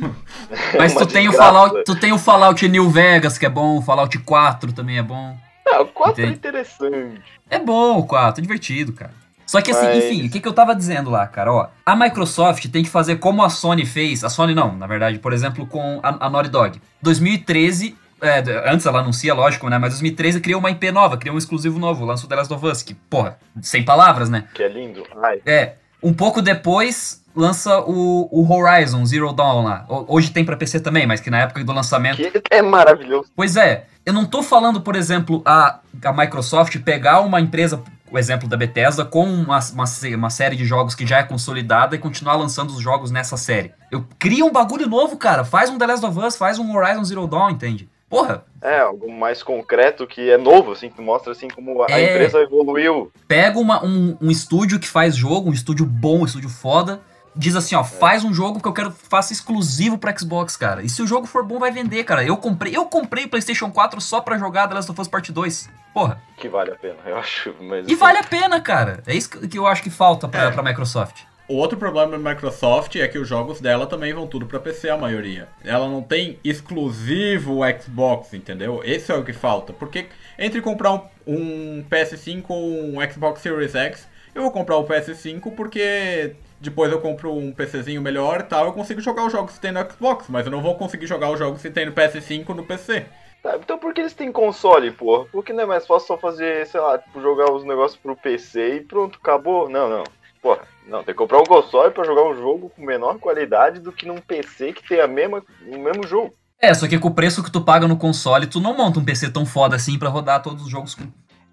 Mas 0.78 0.94
tu 0.94 1.04
tem, 1.06 1.28
o. 1.28 1.32
Fallout, 1.34 1.84
tu 1.84 1.94
tem 2.00 2.12
o 2.14 2.18
Fallout 2.18 2.66
New 2.66 2.88
Vegas, 2.88 3.36
que 3.36 3.44
é 3.44 3.50
bom, 3.50 3.76
o 3.76 3.82
Fallout 3.82 4.18
4 4.20 4.72
também 4.72 4.96
é 4.96 5.02
bom. 5.02 5.36
O 5.80 5.86
4 5.86 6.24
é 6.24 6.28
interessante. 6.28 7.22
É 7.50 7.58
bom 7.58 7.98
o 7.98 8.06
4, 8.06 8.40
é 8.40 8.42
divertido, 8.42 8.92
cara. 8.92 9.12
Só 9.46 9.60
que 9.60 9.70
assim, 9.70 9.86
Mas- 9.86 10.04
enfim, 10.04 10.26
o 10.26 10.30
que, 10.30 10.40
que 10.40 10.48
eu 10.48 10.52
tava 10.52 10.74
dizendo 10.74 11.10
lá, 11.10 11.26
cara, 11.26 11.52
ó. 11.52 11.68
A 11.84 11.94
Microsoft 11.94 12.66
tem 12.70 12.82
que 12.82 12.88
fazer 12.88 13.16
como 13.16 13.42
a 13.42 13.50
Sony 13.50 13.84
fez. 13.84 14.24
A 14.24 14.30
Sony 14.30 14.54
não, 14.54 14.74
na 14.74 14.86
verdade, 14.86 15.18
por 15.18 15.32
exemplo, 15.32 15.66
com 15.66 16.00
a, 16.02 16.26
a 16.26 16.30
Naughty 16.30 16.48
Dog. 16.48 16.80
2013, 17.02 17.96
é, 18.22 18.42
antes 18.70 18.86
ela 18.86 19.00
anuncia, 19.00 19.34
lógico, 19.34 19.68
né? 19.68 19.78
Mas 19.78 19.90
2013 19.94 20.40
criou 20.40 20.58
uma 20.60 20.70
IP 20.70 20.90
nova, 20.90 21.16
criou 21.18 21.34
um 21.34 21.38
exclusivo 21.38 21.78
novo, 21.78 22.04
lançou 22.04 22.28
The 22.28 22.36
Last 22.36 22.52
of 22.54 22.66
Us, 22.66 22.82
que, 22.82 22.94
porra, 22.94 23.36
sem 23.60 23.84
palavras, 23.84 24.30
né? 24.30 24.44
Que 24.54 24.62
é 24.62 24.68
lindo. 24.68 25.02
Ai. 25.22 25.40
É, 25.44 25.74
um 26.02 26.12
pouco 26.12 26.42
depois 26.42 27.22
lança 27.34 27.80
o, 27.80 28.28
o 28.30 28.52
Horizon 28.52 29.04
Zero 29.06 29.32
Dawn 29.32 29.62
lá. 29.64 29.86
Ho- 29.88 30.04
Hoje 30.08 30.30
tem 30.30 30.44
pra 30.44 30.56
PC 30.56 30.80
também, 30.80 31.06
mas 31.06 31.20
que 31.20 31.30
na 31.30 31.38
época 31.40 31.64
do 31.64 31.72
lançamento 31.72 32.16
Que 32.18 32.42
é 32.50 32.60
maravilhoso. 32.62 33.30
Pois 33.34 33.56
é, 33.56 33.86
eu 34.04 34.12
não 34.12 34.24
tô 34.26 34.42
falando, 34.42 34.80
por 34.82 34.94
exemplo, 34.96 35.40
a, 35.44 35.78
a 36.04 36.12
Microsoft 36.12 36.76
pegar 36.80 37.20
uma 37.20 37.40
empresa 37.40 37.82
o 38.10 38.18
exemplo 38.18 38.46
da 38.46 38.58
Bethesda, 38.58 39.06
com 39.06 39.24
uma, 39.24 39.58
uma, 39.72 39.84
uma 40.18 40.28
série 40.28 40.54
de 40.54 40.66
jogos 40.66 40.94
que 40.94 41.06
já 41.06 41.20
é 41.20 41.22
consolidada 41.22 41.96
e 41.96 41.98
continuar 41.98 42.34
lançando 42.36 42.68
os 42.68 42.78
jogos 42.82 43.10
nessa 43.10 43.38
série. 43.38 43.72
Eu 43.90 44.04
cria 44.18 44.44
um 44.44 44.52
bagulho 44.52 44.86
novo, 44.86 45.16
cara. 45.16 45.44
Faz 45.44 45.70
um 45.70 45.78
The 45.78 45.86
Last 45.86 46.04
of 46.04 46.18
Us, 46.18 46.36
faz 46.36 46.58
um 46.58 46.76
Horizon 46.76 47.02
Zero 47.04 47.26
Dawn, 47.26 47.48
entende? 47.52 47.88
Porra, 48.12 48.44
É, 48.60 48.78
algo 48.80 49.10
mais 49.10 49.42
concreto 49.42 50.06
que 50.06 50.30
é 50.30 50.36
novo, 50.36 50.72
assim, 50.72 50.90
que 50.90 51.00
mostra 51.00 51.32
assim 51.32 51.48
como 51.48 51.82
a 51.82 51.86
É. 51.90 52.12
empresa 52.12 52.38
evoluiu. 52.40 53.10
pega 53.26 53.58
uma- 53.58 53.82
um, 53.84 54.16
um 54.20 54.30
estúdio 54.30 54.78
que 54.78 54.86
faz 54.86 55.16
jogo, 55.16 55.48
um 55.48 55.52
estúdio 55.52 55.86
bom, 55.86 56.20
um 56.20 56.24
estúdio 56.26 56.50
foda, 56.50 57.00
diz 57.34 57.56
assim, 57.56 57.74
ó, 57.74 57.82
faz 57.82 58.22
um 58.22 58.32
jogo 58.34 58.60
que 58.60 58.68
eu 58.68 58.72
quero 58.74 58.92
que 58.92 59.08
faça 59.08 59.32
exclusivo 59.32 59.96
pra 59.96 60.14
Xbox, 60.16 60.56
cara. 60.58 60.82
E 60.82 60.88
se 60.90 61.00
o 61.02 61.06
jogo 61.06 61.26
for 61.26 61.42
bom, 61.42 61.58
vai 61.58 61.70
vender, 61.72 62.04
cara. 62.04 62.22
Eu 62.22 62.36
comprei, 62.36 62.76
eu 62.76 62.84
comprei 62.84 63.26
PlayStation 63.26 63.70
4 63.70 63.98
só 64.00 64.20
pra 64.20 64.36
jogar 64.36 64.68
The 64.68 64.74
Last 64.74 64.90
of 64.90 65.00
Us 65.00 65.08
Part 65.08 65.32
2. 65.32 65.70
Porra. 65.94 66.20
Que 66.36 66.48
vale 66.50 66.70
a 66.70 66.76
pena, 66.76 66.96
eu 67.06 67.16
acho. 67.16 67.54
Mas, 67.62 67.80
E 67.88 67.92
assim, 67.92 67.96
vale 67.96 68.18
a 68.18 68.22
pena, 68.24 68.60
cara. 68.60 69.02
É 69.06 69.14
isso 69.14 69.30
que 69.30 69.48
que 69.48 69.58
eu 69.58 69.66
acho 69.66 69.82
que 69.82 69.90
falta 69.90 70.28
pra, 70.28 70.42
É. 70.44 70.50
pra 70.50 70.62
Microsoft. 70.62 71.22
Outro 71.54 71.76
problema 71.76 72.16
da 72.16 72.30
Microsoft 72.30 72.96
é 72.96 73.06
que 73.06 73.18
os 73.18 73.28
jogos 73.28 73.60
dela 73.60 73.86
também 73.86 74.14
vão 74.14 74.26
tudo 74.26 74.46
pra 74.46 74.58
PC, 74.58 74.88
a 74.88 74.96
maioria. 74.96 75.48
Ela 75.62 75.86
não 75.86 76.02
tem 76.02 76.38
exclusivo 76.42 77.60
Xbox, 77.78 78.32
entendeu? 78.32 78.80
Esse 78.82 79.12
é 79.12 79.14
o 79.14 79.22
que 79.22 79.34
falta. 79.34 79.70
Porque 79.70 80.06
entre 80.38 80.62
comprar 80.62 80.94
um, 80.94 81.02
um 81.26 81.84
PS5 81.90 82.44
ou 82.48 82.72
um 82.72 83.10
Xbox 83.10 83.42
Series 83.42 83.74
X, 83.74 84.08
eu 84.34 84.40
vou 84.40 84.50
comprar 84.50 84.78
o 84.78 84.86
PS5 84.86 85.54
porque 85.54 86.34
depois 86.58 86.90
eu 86.90 87.02
compro 87.02 87.34
um 87.34 87.52
PCzinho 87.52 88.00
melhor 88.00 88.40
e 88.40 88.44
tal, 88.44 88.66
eu 88.66 88.72
consigo 88.72 89.02
jogar 89.02 89.26
os 89.26 89.32
jogos 89.32 89.54
que 89.54 89.60
tem 89.60 89.72
no 89.72 89.90
Xbox, 89.90 90.26
mas 90.30 90.46
eu 90.46 90.52
não 90.52 90.62
vou 90.62 90.76
conseguir 90.76 91.06
jogar 91.06 91.30
os 91.30 91.38
jogos 91.38 91.60
que 91.60 91.68
tem 91.68 91.84
no 91.84 91.92
PS5 91.92 92.48
no 92.48 92.64
PC. 92.64 93.04
Tá, 93.42 93.56
então 93.56 93.76
por 93.78 93.92
que 93.92 94.00
eles 94.00 94.14
têm 94.14 94.32
console, 94.32 94.90
porra? 94.90 95.26
Por 95.26 95.44
que 95.44 95.52
não 95.52 95.64
é 95.64 95.66
mais 95.66 95.86
fácil 95.86 96.06
só 96.06 96.16
fazer, 96.16 96.66
sei 96.66 96.80
lá, 96.80 96.96
tipo, 96.96 97.20
jogar 97.20 97.52
os 97.52 97.62
negócios 97.62 98.00
pro 98.00 98.16
PC 98.16 98.76
e 98.76 98.80
pronto, 98.80 99.18
acabou? 99.20 99.68
Não, 99.68 99.90
não. 99.90 100.04
Porra, 100.42 100.62
não, 100.88 100.98
tem 101.04 101.14
que 101.14 101.18
comprar 101.18 101.38
um 101.40 101.44
console 101.44 101.92
pra 101.94 102.02
jogar 102.04 102.24
um 102.28 102.34
jogo 102.34 102.68
com 102.74 102.84
menor 102.84 103.16
qualidade 103.20 103.78
do 103.80 103.92
que 103.92 104.04
num 104.04 104.18
PC 104.18 104.72
que 104.72 104.86
tem 104.88 105.00
a 105.00 105.06
mesma, 105.06 105.40
o 105.68 105.78
mesmo 105.78 106.04
jogo. 106.06 106.34
É, 106.60 106.74
só 106.74 106.88
que 106.88 106.98
com 106.98 107.08
o 107.08 107.14
preço 107.14 107.42
que 107.42 107.50
tu 107.50 107.60
paga 107.60 107.86
no 107.86 107.96
console, 107.96 108.46
tu 108.48 108.60
não 108.60 108.76
monta 108.76 108.98
um 108.98 109.04
PC 109.04 109.30
tão 109.30 109.46
foda 109.46 109.76
assim 109.76 109.98
pra 109.98 110.08
rodar 110.08 110.42
todos 110.42 110.64
os 110.64 110.68
jogos 110.68 110.94
com... 110.96 111.04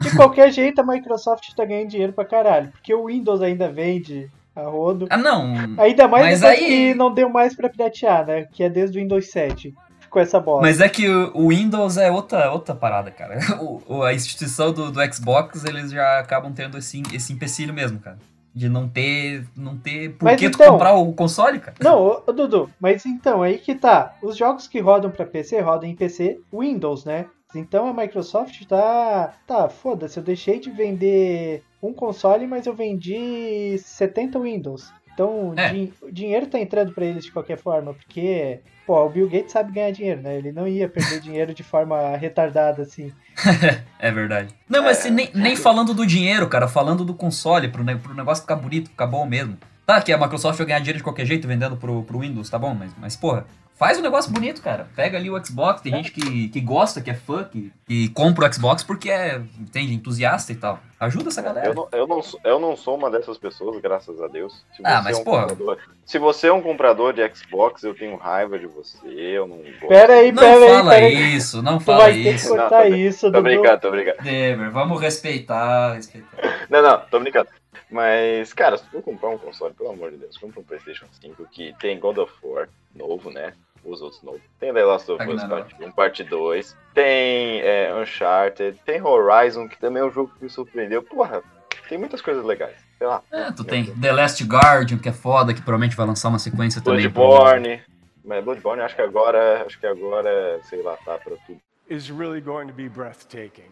De 0.02 0.16
qualquer 0.16 0.52
jeito, 0.52 0.80
a 0.80 0.84
Microsoft 0.86 1.54
tá 1.56 1.66
ganhando 1.66 1.90
dinheiro 1.90 2.14
pra 2.14 2.24
caralho. 2.26 2.72
Porque 2.72 2.94
o 2.94 3.06
Windows 3.08 3.42
ainda 3.42 3.70
vende 3.72 4.30
a 4.56 4.62
rodo. 4.62 5.08
Ah, 5.10 5.18
não. 5.18 5.54
Ainda 5.78 6.08
mais 6.08 6.26
Mas 6.26 6.44
aí- 6.44 6.58
que 6.66 6.94
não 6.96 7.14
deu 7.14 7.30
mais 7.30 7.56
pra 7.56 7.70
piratear, 7.70 8.26
né? 8.26 8.48
Que 8.52 8.64
é 8.64 8.70
desde 8.70 8.98
o 8.98 9.02
Windows 9.02 9.30
7. 9.30 9.74
Ficou 10.00 10.22
essa 10.22 10.40
bola. 10.40 10.62
Mas 10.62 10.80
é 10.80 10.88
que 10.88 11.08
o 11.10 11.50
Windows 11.50 11.98
é 11.98 12.10
outra, 12.10 12.52
outra 12.52 12.74
parada, 12.74 13.12
cara. 13.12 13.40
O- 13.88 14.04
a 14.04 14.14
instituição 14.14 14.72
do, 14.72 14.90
do 14.92 15.14
Xbox, 15.14 15.66
eles 15.66 15.92
já 15.92 16.20
acabam 16.20 16.54
tendo 16.54 16.78
esse, 16.78 17.02
esse 17.14 17.34
empecilho 17.34 17.74
mesmo, 17.74 18.00
cara. 18.00 18.18
De 18.60 18.68
não 18.68 18.90
ter. 18.90 19.46
Não 19.56 19.78
ter. 19.78 20.10
Por 20.18 20.26
Mas 20.26 20.38
que 20.38 20.50
tu 20.50 20.56
então- 20.56 20.74
comprar 20.74 20.94
o 20.94 21.14
console, 21.14 21.60
cara? 21.60 21.78
Não, 21.82 22.22
ô, 22.28 22.34
Dudu, 22.34 22.70
mas 22.78 23.06
então, 23.06 23.42
aí 23.42 23.58
que 23.58 23.74
tá. 23.74 24.18
Os 24.22 24.36
jogos 24.36 24.68
que 24.68 24.82
rodam 24.82 25.10
pra 25.10 25.26
PC 25.26 25.62
rodam 25.62 25.90
em 25.90 25.96
PC 25.96 26.42
Windows, 26.54 27.06
né? 27.06 27.28
Então 27.56 27.88
a 27.88 27.94
Microsoft 27.94 28.66
tá. 28.66 29.34
Tá, 29.48 29.70
foda-se, 29.70 30.20
eu 30.20 30.24
deixei 30.24 30.60
de 30.60 30.70
vender 30.70 31.64
um 31.82 31.94
console, 31.94 32.46
mas 32.46 32.66
eu 32.68 32.74
vendi 32.76 33.78
70 33.78 34.38
Windows. 34.40 34.92
Então 35.20 35.54
É. 35.58 35.74
din- 35.74 35.92
o 36.02 36.10
dinheiro 36.10 36.48
tá 36.48 36.58
entrando 36.58 36.94
pra 36.94 37.04
eles 37.04 37.26
de 37.26 37.32
qualquer 37.32 37.58
forma, 37.58 37.94
porque, 37.94 38.62
pô, 38.88 39.04
o 39.06 39.10
Bill 39.10 39.30
Gates 39.30 39.52
sabe 39.52 39.74
ganhar 39.74 39.92
dinheiro, 39.92 40.22
né? 40.22 40.38
Ele 40.38 40.54
não 40.54 40.66
ia 40.66 40.88
perder 40.88 41.20
dinheiro 41.20 41.54
de 41.54 41.62
forma 41.62 42.16
retardada 42.16 42.84
assim. 42.84 43.12
É 44.00 44.12
verdade. 44.12 44.54
Não, 44.70 44.82
mas 44.82 44.98
se 45.00 45.12
nem, 45.12 45.30
nem 45.34 45.58
falando 45.58 45.94
do 45.94 46.06
dinheiro, 46.06 46.48
cara, 46.48 46.70
falando 46.70 47.04
do 47.04 47.14
console, 47.14 47.68
pro, 47.68 47.84
pro 48.00 48.14
negócio 48.14 48.44
ficar 48.44 48.56
bonito, 48.56 48.90
ficar 48.90 49.08
bom 49.08 49.26
mesmo. 49.26 49.58
Tá, 49.86 50.02
que 50.02 50.14
a 50.14 50.18
Microsoft 50.18 50.58
vai 50.58 50.68
ganhar 50.68 50.80
dinheiro 50.80 51.00
de 51.00 51.04
qualquer 51.04 51.26
jeito 51.26 51.46
vendendo 51.48 51.76
pro, 51.76 52.02
pro 52.04 52.20
Windows, 52.20 52.50
tá 52.50 52.58
bom, 52.58 52.74
mas, 52.74 52.92
mas 52.98 53.16
porra, 53.18 53.46
faz 53.80 53.98
um 53.98 54.02
negócio 54.02 54.32
bonito, 54.32 54.62
cara. 54.62 54.88
Pega 54.96 55.18
ali 55.18 55.30
o 55.32 55.44
Xbox, 55.44 55.82
tem 55.82 55.92
gente 55.94 56.12
que, 56.12 56.50
que 56.50 56.60
gosta, 56.62 57.00
que 57.02 57.10
é 57.10 57.14
fã, 57.16 57.46
que, 57.46 57.72
que 57.88 58.10
compra 58.10 58.48
o 58.48 58.54
Xbox 58.54 58.84
porque 58.84 59.10
é, 59.10 59.42
entende, 59.58 59.94
entusiasta 59.94 60.52
e 60.52 60.56
tal. 60.56 60.80
Ajuda 61.00 61.30
essa 61.30 61.42
galera. 61.42 61.68
Eu 61.68 61.74
não, 61.74 61.88
eu, 61.94 62.06
não, 62.08 62.22
sou- 62.22 62.40
eu 62.44 62.60
não 62.60 62.76
sou 62.76 62.98
uma 62.98 63.10
dessas 63.10 63.38
pessoas, 63.38 63.82
graças 63.82 64.22
a 64.22 64.28
Deus. 64.28 64.54
Se 64.76 64.82
Ah, 64.84 64.98
você 64.98 65.04
mas, 65.06 65.18
é 65.18 65.22
um 65.22 65.24
porra. 65.24 65.48
comprador- 65.48 65.78
se 66.06 66.20
você 66.20 66.48
é 66.48 66.54
um 66.54 66.62
comprador 66.62 67.14
de 67.14 67.22
Xbox, 67.34 67.82
eu 67.84 67.96
tenho 67.96 68.18
raiva 68.18 68.60
de 68.60 68.68
você, 68.68 69.08
eu 69.08 69.48
não 69.48 69.58
gosto. 69.58 69.88
Pera 69.88 70.14
aí, 70.16 70.32
Não 70.34 70.44
pera 70.44 70.66
aí, 70.66 70.70
fala 70.74 70.92
pera 70.92 71.06
aí. 71.06 71.36
isso, 71.38 71.62
não 71.62 71.78
Tu 71.78 71.84
fala 71.86 71.98
vai 72.00 72.14
ter 72.14 72.24
que 72.24 72.30
isso. 72.32 72.50
Não, 72.50 72.58
cortar 72.58 72.82
tô 72.90 72.94
isso, 72.96 73.32
Tô 73.32 73.42
brincando, 73.42 73.80
tô 73.80 73.92
brincando. 73.92 74.22
Demer, 74.24 74.70
vamos 74.72 75.00
respeitar, 75.02 75.94
respeitar. 75.94 76.68
Não, 76.70 76.82
não, 76.82 77.00
tô 77.10 77.18
brincando. 77.20 77.48
Mas, 77.90 78.54
cara, 78.54 78.78
se 78.78 78.84
tu 78.92 79.02
comprar 79.02 79.30
um 79.30 79.38
console, 79.38 79.74
pelo 79.74 79.90
amor 79.92 80.12
de 80.12 80.18
Deus, 80.18 80.38
compra 80.38 80.60
um 80.60 80.64
PlayStation 80.64 81.06
5 81.22 81.48
que 81.50 81.74
tem 81.80 81.98
God 81.98 82.18
of 82.20 82.32
War 82.44 82.68
novo, 82.94 83.32
né? 83.32 83.54
Os 83.84 84.02
outros 84.02 84.22
novos. 84.22 84.42
Tem 84.60 84.74
The 84.74 84.84
Last 84.84 85.12
of 85.12 85.28
Us. 85.28 85.44
Parte 85.44 85.76
1, 85.80 85.92
Parte 85.92 86.24
2. 86.24 86.78
Tem 86.94 87.62
é, 87.62 87.94
Uncharted. 87.96 88.78
Tem 88.86 89.02
Horizon, 89.02 89.68
que 89.68 89.78
também 89.78 90.02
é 90.02 90.06
um 90.06 90.12
jogo 90.12 90.32
que 90.38 90.44
me 90.44 90.50
surpreendeu. 90.50 91.02
Porra, 91.02 91.42
tem 91.88 91.98
muitas 91.98 92.22
coisas 92.22 92.44
legais. 92.44 92.76
Sei 92.98 93.08
lá. 93.08 93.22
É, 93.32 93.52
tu 93.52 93.64
tem 93.64 93.86
The 93.96 94.12
Last 94.12 94.44
Guardian, 94.44 94.98
que 94.98 95.08
é 95.10 95.14
foda, 95.14 95.54
que 95.54 95.62
provavelmente 95.62 95.96
vai 95.96 96.06
lançar 96.06 96.28
uma 96.30 96.40
sequência 96.40 96.82
também. 96.82 97.10
pro- 97.10 97.26
Bloodborne. 97.26 97.82
Mas 98.26 98.44
Bloodborne, 98.44 98.82
acho 98.82 98.96
que 98.96 99.02
agora, 99.02 99.64
acho 99.66 99.80
que 99.80 99.88
agora, 99.88 100.60
sei 100.64 100.82
lá, 100.84 100.98
tá 100.98 101.18
pra 101.18 101.36
tudo. 101.48 101.60
Is 101.90 102.10
really 102.10 102.42
going 102.42 102.68
to 102.68 102.74
be 102.74 102.88
breathtaking. 102.90 103.64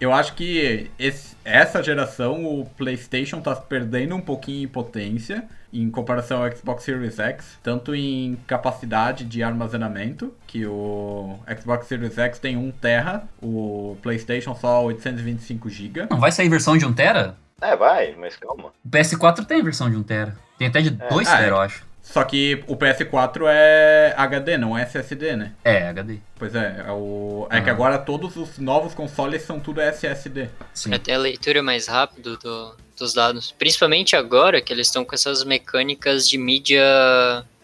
Eu 0.00 0.12
acho 0.12 0.34
que 0.34 0.90
esse- 0.98 1.36
essa 1.44 1.82
geração 1.82 2.44
o 2.44 2.64
PlayStation 2.76 3.40
tá 3.40 3.54
perdendo 3.56 4.14
um 4.14 4.20
pouquinho 4.20 4.62
em 4.64 4.68
potência 4.68 5.48
em 5.72 5.90
comparação 5.90 6.42
ao 6.42 6.50
Xbox 6.56 6.84
Series 6.84 7.18
X, 7.18 7.58
tanto 7.62 7.94
em 7.94 8.36
capacidade 8.46 9.24
de 9.24 9.42
armazenamento, 9.42 10.34
que 10.46 10.64
o 10.66 11.38
Xbox 11.60 11.86
Series 11.86 12.16
X 12.16 12.38
tem 12.38 12.56
1 12.56 12.70
TB, 12.72 13.20
o 13.42 13.96
PlayStation 14.02 14.54
só 14.54 14.82
825 14.84 15.68
GB. 15.68 16.06
Não 16.10 16.18
vai 16.20 16.32
sair 16.32 16.48
versão 16.48 16.76
de 16.76 16.86
1 16.86 16.92
tera? 16.92 17.36
É, 17.60 17.76
vai, 17.76 18.14
mas 18.16 18.36
calma. 18.36 18.72
O 18.84 18.88
PS4 18.88 19.44
tem 19.44 19.62
versão 19.62 19.90
de 19.90 19.96
1 19.96 20.02
tera. 20.04 20.36
Tem 20.56 20.68
até 20.68 20.80
de 20.80 20.90
2 20.90 21.28
Ah, 21.28 21.34
é. 21.34 21.38
tera, 21.38 21.50
eu 21.56 21.60
acho. 21.60 21.86
Só 22.00 22.24
que 22.24 22.64
o 22.66 22.74
PS4 22.74 23.42
é 23.48 24.14
HD, 24.16 24.56
não 24.56 24.78
é 24.78 24.82
SSD, 24.82 25.36
né? 25.36 25.52
É, 25.62 25.88
HD. 25.88 26.20
Pois 26.38 26.54
é, 26.54 26.84
é, 26.86 26.90
o... 26.90 27.46
é 27.50 27.60
que 27.60 27.68
Aham. 27.68 27.70
agora 27.76 27.98
todos 27.98 28.34
os 28.36 28.58
novos 28.58 28.94
consoles 28.94 29.42
são 29.42 29.60
tudo 29.60 29.82
SSD. 29.82 30.48
Sim. 30.72 30.94
Até 30.94 31.12
a 31.14 31.18
leitura 31.18 31.62
mais 31.62 31.86
rápida 31.86 32.36
do- 32.38 32.74
dos 32.98 33.14
dados. 33.14 33.54
Principalmente 33.58 34.14
agora 34.16 34.60
que 34.60 34.72
eles 34.72 34.88
estão 34.88 35.04
com 35.04 35.14
essas 35.14 35.44
mecânicas 35.44 36.28
de 36.28 36.36
mídia, 36.38 36.82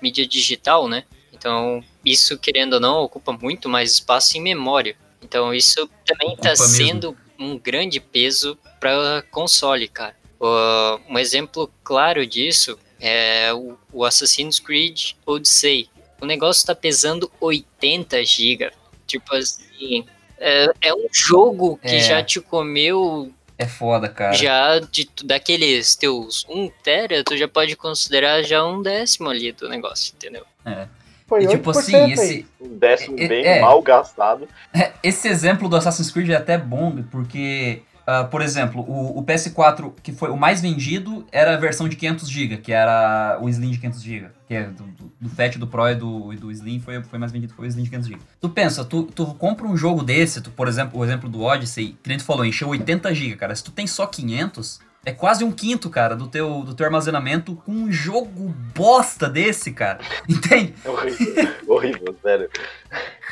mídia 0.00 0.26
digital, 0.26 0.88
né? 0.88 1.04
Então, 1.32 1.82
isso, 2.04 2.38
querendo 2.38 2.74
ou 2.74 2.80
não, 2.80 3.02
ocupa 3.02 3.32
muito 3.32 3.68
mais 3.68 3.92
espaço 3.92 4.36
em 4.38 4.40
memória. 4.40 4.96
Então, 5.22 5.52
isso 5.54 5.88
também 6.06 6.34
está 6.34 6.54
sendo 6.56 7.16
um 7.38 7.58
grande 7.58 8.00
peso 8.00 8.56
para 8.80 9.22
console, 9.30 9.88
cara. 9.88 10.14
O- 10.38 11.00
um 11.10 11.18
exemplo 11.18 11.70
claro 11.82 12.26
disso 12.26 12.78
é 13.00 13.52
o, 13.52 13.76
o 13.92 14.04
Assassin's 14.04 14.58
Creed 14.58 15.12
Odyssey. 15.26 15.88
O 16.20 16.26
negócio 16.26 16.66
tá 16.66 16.74
pesando 16.74 17.30
80 17.40 18.22
GB. 18.24 18.70
Tipo 19.06 19.34
assim, 19.34 20.04
é, 20.38 20.66
é 20.80 20.94
um 20.94 21.06
jogo 21.12 21.78
que 21.78 21.96
É. 21.96 22.00
já 22.00 22.22
te 22.22 22.40
comeu 22.40 23.32
É 23.56 23.66
foda, 23.66 24.08
cara. 24.08 24.34
já 24.34 24.80
de, 24.80 25.08
daqueles 25.24 25.94
teus 25.94 26.44
1 26.48 26.70
tera, 26.82 27.22
tu 27.22 27.36
já 27.36 27.46
pode 27.46 27.76
considerar 27.76 28.42
já 28.42 28.64
um 28.64 28.82
décimo 28.82 29.30
ali 29.30 29.52
do 29.52 29.68
negócio, 29.68 30.12
entendeu? 30.16 30.44
É. 30.64 30.88
Foi 31.26 31.44
E 31.44 31.48
tipo 31.48 31.70
8% 31.70 31.76
assim, 31.78 32.12
esse, 32.12 32.46
Um 32.60 32.76
décimo 32.76 33.18
É, 33.18 33.28
bem 33.28 33.44
é. 33.46 33.60
mal 33.60 33.80
gastado. 33.80 34.48
esse 35.02 35.28
exemplo 35.28 35.68
do 35.68 35.76
Assassin's 35.76 36.10
Creed 36.10 36.30
é 36.30 36.36
até 36.36 36.58
bom, 36.58 37.02
porque, 37.10 37.82
ah, 38.06 38.24
por 38.24 38.42
exemplo, 38.42 38.82
o, 38.82 39.18
o 39.18 39.24
PS4, 39.24 39.92
que 40.02 40.12
foi 40.12 40.30
o 40.30 40.36
mais 40.36 40.60
vendido, 40.60 41.26
era 41.32 41.54
a 41.54 41.56
versão 41.56 41.88
de 41.88 41.96
500GB, 41.96 42.60
que 42.60 42.72
era 42.72 43.38
o 43.40 43.48
Slim 43.48 43.70
de 43.70 43.78
500GB. 43.78 44.26
Que 44.46 44.54
é 44.54 44.64
do, 44.64 44.82
do, 44.82 45.12
do 45.20 45.30
Fat, 45.30 45.56
do 45.56 45.66
Pro 45.66 45.88
e 45.88 45.94
do, 45.94 46.32
e 46.32 46.36
do 46.36 46.52
Slim, 46.52 46.80
foi, 46.80 47.02
foi 47.02 47.18
mais 47.18 47.32
vendido 47.32 47.54
foi 47.54 47.66
o 47.66 47.68
Slim 47.68 47.84
de 47.84 47.90
500GB. 47.90 48.18
Tu 48.40 48.48
pensa, 48.50 48.84
tu, 48.84 49.04
tu 49.04 49.26
compra 49.34 49.66
um 49.66 49.76
jogo 49.76 50.02
desse, 50.02 50.42
tu, 50.42 50.50
por 50.50 50.68
exemplo, 50.68 51.00
o 51.00 51.04
exemplo 51.04 51.28
do 51.28 51.42
Odyssey, 51.42 51.96
que 52.02 52.08
nem 52.08 52.18
tu 52.18 52.24
falou, 52.24 52.44
encheu 52.44 52.68
80GB, 52.68 53.36
cara. 53.36 53.54
Se 53.54 53.64
tu 53.64 53.70
tem 53.70 53.86
só 53.86 54.06
500, 54.06 54.80
é 55.06 55.12
quase 55.12 55.42
um 55.42 55.50
quinto, 55.50 55.88
cara, 55.88 56.14
do 56.14 56.26
teu, 56.26 56.62
do 56.62 56.74
teu 56.74 56.84
armazenamento 56.84 57.56
com 57.64 57.72
um 57.72 57.90
jogo 57.92 58.54
bosta 58.74 59.30
desse, 59.30 59.72
cara. 59.72 60.00
Entende? 60.28 60.74
É 60.84 60.88
horrível, 60.90 61.54
horrível, 61.68 62.16
sério. 62.22 62.50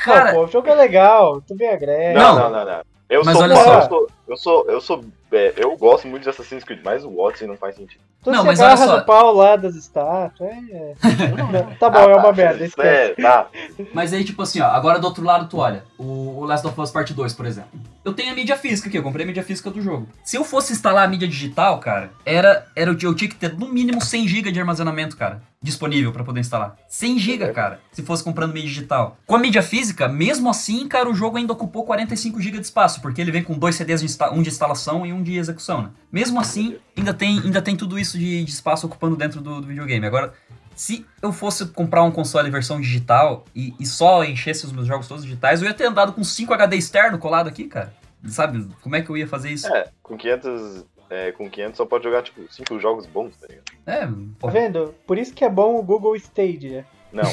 Cara, 0.03 0.33
Não, 0.33 0.41
pô, 0.41 0.45
o 0.47 0.49
jogo 0.51 0.69
é 0.69 0.75
legal, 0.75 1.43
tu 1.43 1.55
me 1.55 1.67
agrega. 1.67 2.19
Não, 2.19 2.35
Não. 2.35 2.51
não, 2.51 2.51
não, 2.51 2.65
não. 2.65 2.83
Eu 3.13 3.23
Mas 3.27 3.35
sou, 3.35 3.43
olha 3.43 3.53
eu 3.53 3.57
só. 3.57 3.89
sou, 3.89 4.11
Eu 4.33 4.37
sou, 4.39 4.65
eu 4.67 4.81
sou, 4.81 5.05
é, 5.31 5.53
eu 5.59 5.77
gosto 5.77 6.09
muito 6.09 6.23
de 6.23 6.31
Assassin's 6.31 6.65
Creed, 6.65 6.81
mas 6.83 7.05
o 7.05 7.19
Odyssey 7.19 7.47
não 7.47 7.55
faz 7.55 7.77
sentido. 7.77 8.01
Tu 8.23 8.31
Não, 8.31 8.45
mas 8.45 8.61
olha 8.61 8.73
agarra 8.73 8.87
só. 8.87 9.01
pau 9.01 9.35
lá 9.35 9.57
das 9.57 9.75
estátuas. 9.75 10.51
É... 10.71 10.95
Não, 11.37 11.75
tá 11.75 11.91
bom, 11.91 11.99
é 11.99 12.17
uma 12.17 12.31
merda. 12.33 12.65
Isso 12.65 12.81
é, 12.81 13.15
tá. 13.15 13.49
Mas 13.93 14.13
aí, 14.13 14.25
tipo 14.25 14.41
assim, 14.41 14.61
ó, 14.61 14.67
agora 14.69 15.01
do 15.01 15.07
outro 15.07 15.25
lado 15.25 15.49
tu 15.49 15.59
olha, 15.59 15.85
o, 15.99 16.39
o 16.39 16.45
Last 16.45 16.67
of 16.67 16.81
Us 16.81 16.93
Part 16.93 17.13
2, 17.13 17.35
por 17.35 17.45
exemplo. 17.45 17.79
Eu 18.05 18.15
tenho 18.15 18.33
a 18.33 18.35
mídia 18.35 18.57
física 18.57 18.89
aqui, 18.89 18.97
eu 18.97 19.03
comprei 19.03 19.25
a 19.25 19.27
mídia 19.27 19.43
física 19.43 19.71
do 19.71 19.83
jogo. 19.83 20.09
Se 20.25 20.37
eu 20.37 20.45
fosse 20.45 20.73
instalar 20.73 21.05
a 21.05 21.09
mídia 21.09 21.27
digital, 21.27 21.79
cara, 21.79 22.11
era, 22.25 22.67
era 22.77 22.91
eu 22.91 23.15
tinha 23.15 23.29
que 23.29 23.37
ter 23.37 23.57
no 23.57 23.69
mínimo 23.69 24.01
100 24.01 24.29
GB 24.29 24.53
de 24.53 24.61
armazenamento, 24.61 25.17
cara, 25.17 25.43
disponível 25.61 26.13
pra 26.13 26.25
poder 26.25 26.41
instalar. 26.41 26.77
100 26.89 27.19
GB, 27.19 27.53
cara, 27.53 27.81
se 27.93 28.03
fosse 28.03 28.23
comprando 28.23 28.53
mídia 28.53 28.69
digital. 28.69 29.17
Com 29.27 29.37
a 29.37 29.39
mídia 29.39 29.63
física, 29.63 30.09
mesmo 30.09 30.49
assim, 30.49 30.87
cara, 30.89 31.09
o 31.09 31.15
jogo 31.15 31.39
ainda 31.39 31.53
ocupou 31.53 31.85
45 31.85 32.41
GB 32.41 32.59
de 32.59 32.67
espaço, 32.67 33.01
porque 33.01 33.21
ele 33.21 33.33
vem 33.33 33.43
com 33.43 33.55
dois 33.55 33.75
CDs, 33.77 34.01
de 34.01 34.07
um 34.31 34.43
de 34.43 34.49
instalação 34.49 35.05
e 35.05 35.13
um 35.13 35.23
de 35.23 35.37
execução, 35.37 35.83
né? 35.83 35.91
Mesmo 36.11 36.39
assim, 36.39 36.77
ainda 36.97 37.13
tem, 37.13 37.41
ainda 37.41 37.61
tem 37.61 37.77
tudo 37.77 37.99
isso 37.99 38.19
de, 38.19 38.45
de 38.45 38.51
espaço 38.51 38.87
ocupando 38.87 39.17
dentro 39.17 39.41
do, 39.41 39.61
do 39.61 39.67
videogame. 39.67 40.07
Agora, 40.07 40.33
se 40.75 41.05
eu 41.21 41.33
fosse 41.33 41.67
comprar 41.67 42.03
um 42.03 42.11
console 42.11 42.51
versão 42.51 42.81
digital 42.81 43.45
e, 43.55 43.75
e 43.79 43.87
só 43.87 44.25
enchesse 44.25 44.65
os 44.65 44.73
meus 44.73 44.87
jogos 44.87 45.07
todos 45.09 45.25
digitais, 45.25 45.61
eu 45.61 45.69
ia 45.69 45.75
ter 45.75 45.85
andado 45.85 46.13
com 46.13 46.23
5 46.25 46.53
HD 46.53 46.77
externo 46.77 47.19
colado 47.19 47.49
aqui, 47.49 47.65
cara. 47.65 47.93
Sabe? 48.27 48.69
Como 48.81 48.95
é 48.95 49.03
que 49.03 49.11
eu 49.11 49.17
ia 49.17 49.27
fazer 49.27 49.51
isso? 49.51 49.67
É, 49.75 49.89
com 50.03 50.17
500, 50.17 50.87
é, 51.11 51.33
com 51.33 51.51
500 51.51 51.77
só 51.77 51.85
pode 51.85 52.05
jogar, 52.05 52.23
tipo, 52.23 52.41
5 52.51 52.79
jogos 52.79 53.05
bons, 53.07 53.37
tá 53.37 53.47
ligado? 53.49 53.65
É, 53.85 54.07
Tá 54.07 54.13
pô, 54.39 54.49
vendo? 54.49 54.95
Por 55.07 55.19
isso 55.19 55.35
que 55.35 55.45
é 55.45 55.49
bom 55.51 55.77
o 55.79 55.83
Google 55.83 56.15
Stadia. 56.17 56.87
Não, 57.13 57.31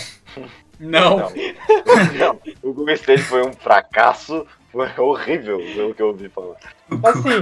Não. 0.78 1.18
não. 1.20 1.30
não. 2.20 2.40
O 2.62 2.74
Google 2.74 2.94
Stage 2.96 3.24
foi 3.24 3.48
um 3.48 3.54
fracasso, 3.54 4.46
foi 4.72 4.90
horrível, 4.98 5.58
pelo 5.76 5.94
que 5.94 6.02
eu 6.02 6.08
ouvi 6.08 6.30
falar. 6.30 6.56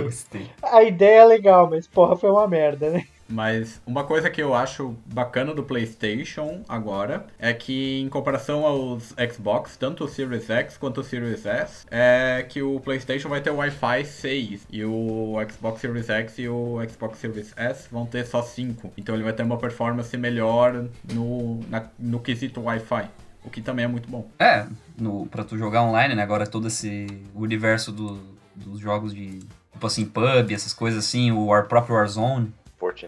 Assim. 0.08 0.50
A 0.62 0.84
ideia 0.84 1.22
é 1.22 1.26
legal, 1.26 1.70
mas 1.70 1.88
porra, 1.88 2.16
foi 2.16 2.30
uma 2.30 2.48
merda, 2.48 2.90
né? 2.90 3.06
Mas 3.30 3.82
uma 3.86 4.06
coisa 4.06 4.30
que 4.30 4.42
eu 4.42 4.54
acho 4.54 4.96
bacana 5.06 5.54
do 5.54 5.62
PlayStation 5.62 6.62
agora 6.68 7.28
é 7.38 7.52
que, 7.54 8.00
em 8.00 8.08
comparação 8.08 8.66
aos 8.66 9.14
Xbox, 9.34 9.76
tanto 9.76 10.06
o 10.06 10.08
Series 10.08 10.50
X 10.50 10.78
quanto 10.78 11.02
o 11.02 11.04
Series 11.04 11.46
S, 11.46 11.86
é 11.92 12.46
que 12.48 12.62
o 12.62 12.80
PlayStation 12.80 13.28
vai 13.28 13.42
ter 13.42 13.50
Wi-Fi 13.50 14.06
6 14.06 14.68
e 14.72 14.86
o 14.86 15.34
Xbox 15.52 15.82
Series 15.82 16.10
X 16.10 16.40
e 16.40 16.48
o 16.48 16.78
Xbox 16.90 17.18
Series 17.20 17.54
S 17.58 17.90
vão 17.92 18.06
ter 18.06 18.26
só 18.26 18.42
5. 18.42 18.94
Então 18.98 19.14
ele 19.14 19.26
vai 19.26 19.34
ter 19.34 19.44
uma 19.44 19.58
performance 19.58 20.16
melhor 20.16 20.86
no, 21.14 21.60
na- 21.70 21.90
no 22.00 22.20
quesito 22.22 22.62
Wi-Fi, 22.62 23.10
o 23.48 23.50
que 23.50 23.62
também 23.62 23.86
é 23.86 23.88
muito 23.88 24.10
bom. 24.10 24.30
É, 24.40 24.66
no, 24.98 25.26
pra 25.28 25.44
tu 25.44 25.58
jogar 25.58 25.84
online, 25.84 26.14
né? 26.16 26.22
Agora 26.24 26.46
todo 26.46 26.68
esse 26.68 27.08
universo 27.34 27.92
do- 27.92 28.20
dos 28.56 28.80
jogos 28.80 29.14
de, 29.14 29.40
tipo 29.72 29.86
assim, 29.88 30.06
pub, 30.06 30.52
essas 30.52 30.74
coisas 30.74 31.06
assim, 31.06 31.32
o 31.32 31.46
War, 31.46 31.68
próprio 31.68 31.96
Warzone. 31.96 32.52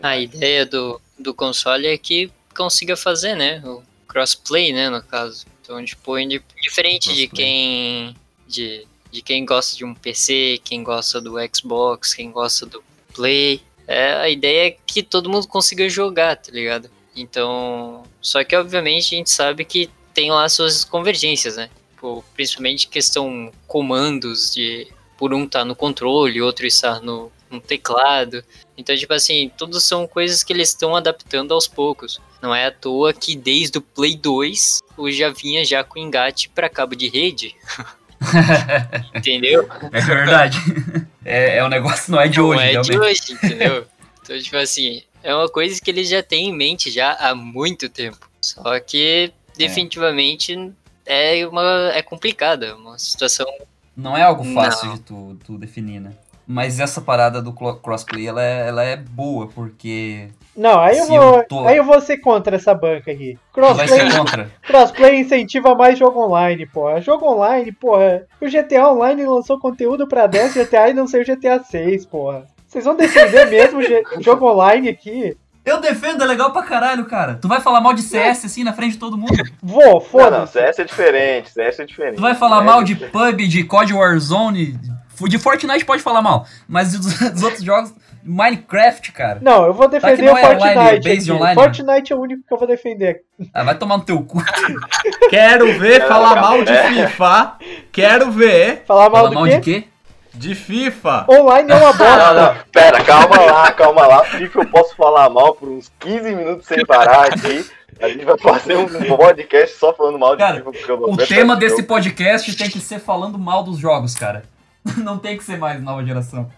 A 0.02 0.17
ideia 0.17 0.65
do, 0.65 0.99
do 1.17 1.34
console 1.34 1.88
é 1.88 1.97
que 1.97 2.32
consiga 2.56 2.95
fazer, 2.97 3.36
né? 3.36 3.62
O 3.65 3.84
crossplay, 4.08 4.73
né, 4.73 4.89
no 4.89 5.02
caso. 5.04 5.45
Então, 5.62 5.84
tipo, 5.86 6.15
diferente 6.62 7.13
de 7.13 7.28
quem. 7.28 8.15
De, 8.47 8.88
de 9.12 9.21
quem 9.21 9.45
gosta 9.45 9.78
de 9.78 9.86
um 9.86 9.93
PC, 9.93 10.60
quem 10.63 10.84
gosta 10.84 11.21
do 11.21 11.36
Xbox, 11.56 12.13
quem 12.15 12.32
gosta 12.32 12.65
do 12.65 12.84
Play. 13.13 13.62
É, 13.88 14.13
a 14.13 14.30
ideia 14.30 14.67
é 14.69 14.78
que 14.86 15.02
todo 15.04 15.30
mundo 15.30 15.47
consiga 15.47 15.88
jogar, 15.89 16.36
tá 16.36 16.52
ligado? 16.52 16.89
Então. 17.15 18.04
Só 18.21 18.43
que 18.43 18.56
obviamente 18.56 19.13
a 19.15 19.17
gente 19.17 19.30
sabe 19.30 19.63
que 19.63 19.89
tem 20.13 20.32
lá 20.32 20.48
suas 20.50 20.84
convergências, 20.84 21.56
né? 21.56 21.69
Tipo, 21.91 22.24
principalmente 22.34 22.88
questão 22.88 23.52
comandos 23.67 24.54
de 24.54 24.88
por 25.17 25.34
um 25.34 25.45
tá 25.45 25.65
no 25.65 25.76
controle, 25.76 26.41
outro 26.41 26.65
está 26.65 27.02
no, 27.02 27.30
no 27.52 27.60
teclado. 27.60 28.43
Então, 28.78 28.95
tipo 28.95 29.13
assim, 29.13 29.52
tudo 29.58 29.80
são 29.82 30.08
coisas 30.08 30.43
que 30.43 30.54
eles 30.54 30.69
estão 30.69 30.95
adaptando 30.95 31.54
aos 31.54 31.67
poucos. 31.67 32.22
Não 32.41 32.56
é 32.56 32.67
à 32.67 32.72
toa 32.72 33.13
que 33.13 33.36
desde 33.36 33.78
o 33.78 33.82
Play 33.82 34.15
2 34.15 34.80
o 34.95 35.12
já 35.12 35.30
vinha 35.30 35.65
já 35.65 35.84
com 35.84 36.00
engate 36.00 36.48
para 36.48 36.69
cabo 36.69 36.95
de 36.95 37.10
rede. 37.10 37.54
Entendeu? 39.13 39.67
É 39.91 40.00
verdade. 40.00 40.58
é, 41.26 41.58
é 41.58 41.65
um 41.65 41.69
negócio, 41.69 42.12
não 42.12 42.22
é 42.22 42.30
de 42.30 42.39
Não 42.39 42.48
hoje, 42.48 42.62
é 42.62 42.72
realmente. 42.72 42.91
de 42.91 43.00
hoje, 43.00 43.34
entendeu? 43.34 43.88
Então, 44.22 44.39
tipo 44.39 44.58
assim, 44.58 45.04
é 45.24 45.36
uma 45.36 45.50
coisa 45.50 45.82
que 45.82 45.89
eles 45.89 46.08
já 46.08 46.24
têm 46.24 46.50
em 46.50 46.56
mente 46.56 46.91
já 46.91 47.13
há 47.13 47.36
muito 47.36 47.89
tempo. 47.89 48.30
Só 48.41 48.80
que 48.80 49.34
definitivamente 49.67 50.72
é, 51.06 51.45
uma 51.48 51.91
é 51.93 52.02
complicada, 52.02 52.67
é 52.67 52.74
uma 52.74 52.98
situação 52.98 53.48
Não 53.95 54.15
é 54.15 54.24
algo 54.24 54.43
fácil 54.54 54.88
Não. 54.88 54.95
de 54.95 55.02
tu, 55.02 55.38
tu 55.45 55.58
definir, 55.58 56.00
né? 56.00 56.12
Mas 56.52 56.80
essa 56.80 57.00
parada 57.00 57.41
do 57.43 57.54
crossplay, 57.54 58.28
ela 58.28 58.43
é, 58.43 58.67
ela 58.67 58.84
é 58.84 58.95
boa, 58.98 59.48
porque 59.48 60.30
Não, 60.58 60.80
aí 60.80 60.98
eu 60.98 61.06
vou. 61.06 61.36
eu 61.38 61.48
tô- 61.48 61.67
Aí 61.67 61.78
eu 61.78 61.84
vou 61.84 62.02
ser 62.02 62.17
contra 62.17 62.56
essa 62.56 62.74
banca 62.74 63.12
aqui. 63.12 63.38
Crossplay, 63.54 63.88
ser 63.88 64.17
contra. 64.17 64.52
crossplay 64.65 65.19
incentiva 65.19 65.76
mais 65.76 66.00
jogo 66.00 66.19
online, 66.26 66.65
porra. 66.65 67.02
Jogo 67.02 67.28
online, 67.32 67.72
porra. 67.72 68.26
O 68.41 68.48
GTA 68.50 68.89
Online 68.91 69.26
lançou 69.28 69.60
conteúdo 69.60 70.08
pra 70.08 70.26
10 70.26 70.56
GTA 70.56 70.89
e 70.89 70.93
não 70.95 71.06
sei 71.08 71.22
o 71.22 71.26
GTA 71.26 71.63
6, 71.63 72.08
porra. 72.08 72.48
Vocês 72.67 72.84
vão 72.86 72.95
defender 72.95 73.45
mesmo 73.48 73.80
o 74.17 74.22
jogo 74.24 74.48
online 74.52 74.89
aqui? 74.89 75.38
Eu 75.65 75.80
defendo, 75.82 76.24
é 76.24 76.26
legal 76.26 76.52
pra 76.52 76.63
caralho, 76.63 77.06
cara. 77.06 77.36
Tu 77.36 77.48
vai 77.48 77.60
falar 77.62 77.82
mal 77.82 77.93
de 77.93 78.02
CS 78.02 78.45
assim 78.45 78.63
na 78.63 78.74
frente 78.74 78.93
de 78.93 78.98
todo 78.98 79.17
mundo. 79.17 79.36
Vou, 79.62 79.84
Não, 79.84 79.91
não, 79.93 80.02
foda-se. 80.02 80.54
CS 80.54 80.80
é 80.80 80.84
diferente, 80.84 81.50
CS 81.52 81.80
é 81.80 81.86
diferente. 81.86 82.15
Tu 82.15 82.22
vai 82.22 82.34
falar 82.36 82.58
CS 82.58 82.65
mal 82.65 82.82
é 82.82 82.84
de. 82.86 82.95
PUB, 82.95 83.48
de 83.48 83.63
COD 83.65 83.93
Warzone, 83.93 84.80
de 85.28 85.38
Fortnite 85.38 85.86
pode 85.86 86.02
falar 86.02 86.22
mal, 86.22 86.45
mas 86.67 86.93
dos, 86.93 87.19
dos 87.32 87.43
outros 87.43 87.62
jogos, 87.63 87.93
Minecraft, 88.24 89.12
cara. 89.12 89.39
Não, 89.41 89.65
eu 89.65 89.74
vou 89.74 89.88
Tá 89.89 89.98
defender 90.00 90.24
não 90.26 90.34
o 90.34 90.38
é 90.38 90.41
Fortnite. 90.41 91.10
aqui. 91.10 91.32
online, 91.32 91.56
Fortnite 91.56 92.13
é 92.13 92.15
o 92.15 92.19
único 92.22 92.43
que 92.48 92.54
eu 92.54 92.58
vou 92.58 92.67
defender. 92.67 93.22
Ah, 93.54 93.63
vai 93.63 93.76
tomar 93.78 93.98
no 93.98 94.04
teu 94.04 94.22
cu. 94.24 94.41
Quero 95.30 95.78
ver 95.80 96.02
É, 96.02 96.08
falar 96.08 96.30
cara, 96.30 96.41
mal 96.41 96.63
de 96.63 96.72
é. 96.72 96.89
FIFA. 97.08 97.54
Quero 97.91 98.32
ver 98.32 98.84
Falar 98.88 99.10
mal 99.10 99.12
Fala 99.12 99.30
do 99.30 99.36
mal 99.36 99.43
quê? 99.45 99.50
de 99.56 99.62
quê? 99.62 99.88
De 100.39 100.56
FIFA. 100.56 101.25
Online 101.30 101.71
é 101.71 101.75
uma 101.75 101.91
Não, 101.93 101.97
bosta. 101.97 102.34
não, 102.34 102.56
pera, 102.71 103.04
calma 103.04 103.39
lá, 103.41 103.71
calma 103.73 104.08
lá. 104.08 104.23
FIFA 104.23 104.60
eu 104.62 104.67
posso 104.69 104.95
falar 104.95 105.30
mal 105.30 105.54
por 105.54 105.67
uns 105.69 105.91
15 105.99 106.36
minutos 106.36 106.65
sem 106.65 106.86
parar 106.86 107.25
aqui. 107.28 107.69
A 108.02 108.08
gente 108.08 108.23
vai 108.23 108.38
fazer 108.38 108.75
um 108.78 108.88
podcast 109.17 109.78
só 109.78 109.93
falando 109.93 110.17
mal 110.17 110.32
de 110.36 110.38
Cara, 110.41 110.56
FIFA 110.58 110.71
porque 110.71 110.91
eu 110.91 110.99
não 111.02 111.10
O 111.12 111.17
tema 111.17 111.54
esse 111.54 111.60
desse 111.60 111.75
jogo. 111.78 111.88
podcast 111.88 112.56
tem 112.58 112.69
que 112.69 112.80
ser 112.80 112.99
falando 112.99 113.38
mal 113.38 113.62
dos 113.63 113.78
jogos, 113.78 114.15
cara. 114.15 114.43
Não 114.97 115.17
tem 115.17 115.38
que 115.38 115.43
ser 115.43 115.58
mais 115.58 115.84
nova 115.84 116.04
geração. 116.06 116.49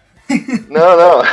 Não, 0.69 0.95
não. 0.97 1.23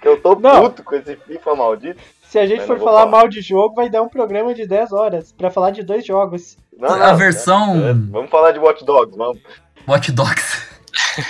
Que 0.00 0.06
eu 0.08 0.22
tô 0.22 0.36
Não. 0.36 0.62
puto 0.62 0.84
com 0.84 0.94
esse 0.94 1.16
FIFA 1.16 1.54
maldito. 1.56 2.00
Se 2.28 2.38
a 2.38 2.46
gente 2.46 2.64
for 2.64 2.78
não 2.78 2.84
falar 2.84 3.00
falar. 3.00 3.10
mal 3.10 3.28
de 3.28 3.40
jogo, 3.40 3.74
vai 3.74 3.90
dar 3.90 4.02
um 4.02 4.08
programa 4.08 4.54
de 4.54 4.66
10 4.66 4.92
horas 4.92 5.32
pra 5.32 5.50
falar 5.50 5.70
de 5.72 5.82
dois 5.82 6.06
jogos. 6.06 6.56
Não, 6.78 6.90
A 6.94 7.08
não, 7.08 7.16
versão- 7.16 7.74
é, 7.84 7.90
é, 7.90 7.92
vamos 7.92 8.30
falar 8.30 8.52
de 8.52 8.58
Watch 8.60 8.84
Dogs, 8.84 9.16
vamos. 9.16 9.38
Watch 9.86 10.12
Dogs. 10.12 10.67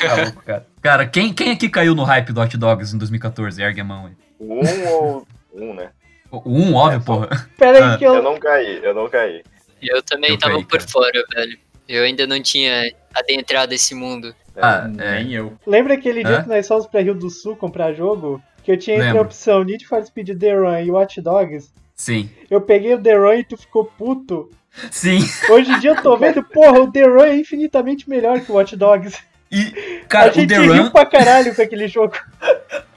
Tá 0.01 0.15
louco, 0.23 0.43
cara. 0.45 0.67
Cara, 0.83 1.07
quem, 1.07 1.33
quem 1.33 1.53
aqui 1.53 1.69
caiu 1.69 1.95
no 1.95 2.05
hype 2.05 2.33
do 2.33 2.41
Watch 2.41 2.57
Dogs 2.57 2.95
em 2.95 2.99
2014? 2.99 3.63
Ergue 3.63 3.81
a 3.81 3.85
mão 3.85 4.07
aí. 4.07 4.13
Um 4.41 4.89
ou 4.89 5.27
um, 5.55 5.75
né? 5.75 5.91
O 6.31 6.39
1, 6.51 6.75
óbvio, 6.75 6.97
É, 6.99 7.01
porra. 7.05 7.49
Pera 7.57 7.79
aí 7.79 7.95
Ah. 7.95 7.99
que 7.99 8.05
eu, 8.05 8.15
Eu 8.17 8.23
não 8.23 8.39
caí, 8.39 8.81
eu 8.83 8.95
não 8.95 9.09
caí. 9.09 9.43
Eu 9.83 10.03
também 10.03 10.31
Eu 10.31 10.39
tava 10.39 10.55
caí, 10.55 10.65
por 10.65 10.79
cara. 10.79 10.91
fora, 10.91 11.25
velho. 11.35 11.59
Eu 11.89 12.05
ainda 12.05 12.27
não 12.27 12.41
tinha 12.43 12.93
adentrado 13.15 13.73
esse 13.73 13.95
mundo. 13.95 14.35
Ah, 14.57 14.91
é. 14.99 15.23
Nem 15.23 15.33
eu. 15.33 15.55
Lembra 15.67 15.95
aquele 15.95 16.23
dia 16.23 16.43
que 16.43 16.49
nós 16.49 16.67
fomos 16.69 16.87
pra 16.87 17.01
Rio 17.01 17.15
do 17.15 17.31
Sul 17.31 17.57
comprar 17.57 17.93
jogo? 17.95 18.43
Que 18.63 18.73
eu 18.73 18.77
tinha 18.77 18.97
entre 18.99 19.17
a 19.19 19.23
opção 19.23 19.65
Need 19.65 19.87
for 19.87 20.05
Speed 20.05 20.39
The 20.39 20.55
Run 20.55 20.81
e 20.81 20.91
Watch 20.91 21.21
Dogs. 21.23 21.73
Sim. 21.95 22.29
Eu 22.51 22.61
peguei 22.61 22.93
o 22.95 23.01
The 23.03 23.15
Run 23.17 23.35
e 23.35 23.45
tu 23.45 23.57
ficou 23.57 23.85
puto. 23.87 24.51
Sim. 24.91 25.19
Hoje 25.49 25.71
em 25.73 25.79
dia 25.81 25.91
eu 25.93 26.03
tô 26.03 26.15
vendo, 26.19 26.43
porra, 26.53 26.81
o 26.81 26.93
The 26.93 27.05
Run 27.05 27.23
é 27.25 27.37
infinitamente 27.37 28.09
melhor 28.11 28.41
que 28.41 28.53
o 28.53 28.57
Watch 28.57 28.77
Dogs. 28.77 29.19
E, 29.51 30.03
cara, 30.09 30.29
a 30.29 30.31
o 30.31 30.35
gente 30.35 30.49
The 30.49 30.59
riu 30.59 30.83
Run. 30.85 30.91
pra 30.91 31.07
caralho 31.07 31.55
com 31.55 31.63
aquele 31.63 31.89
jogo. 31.89 32.15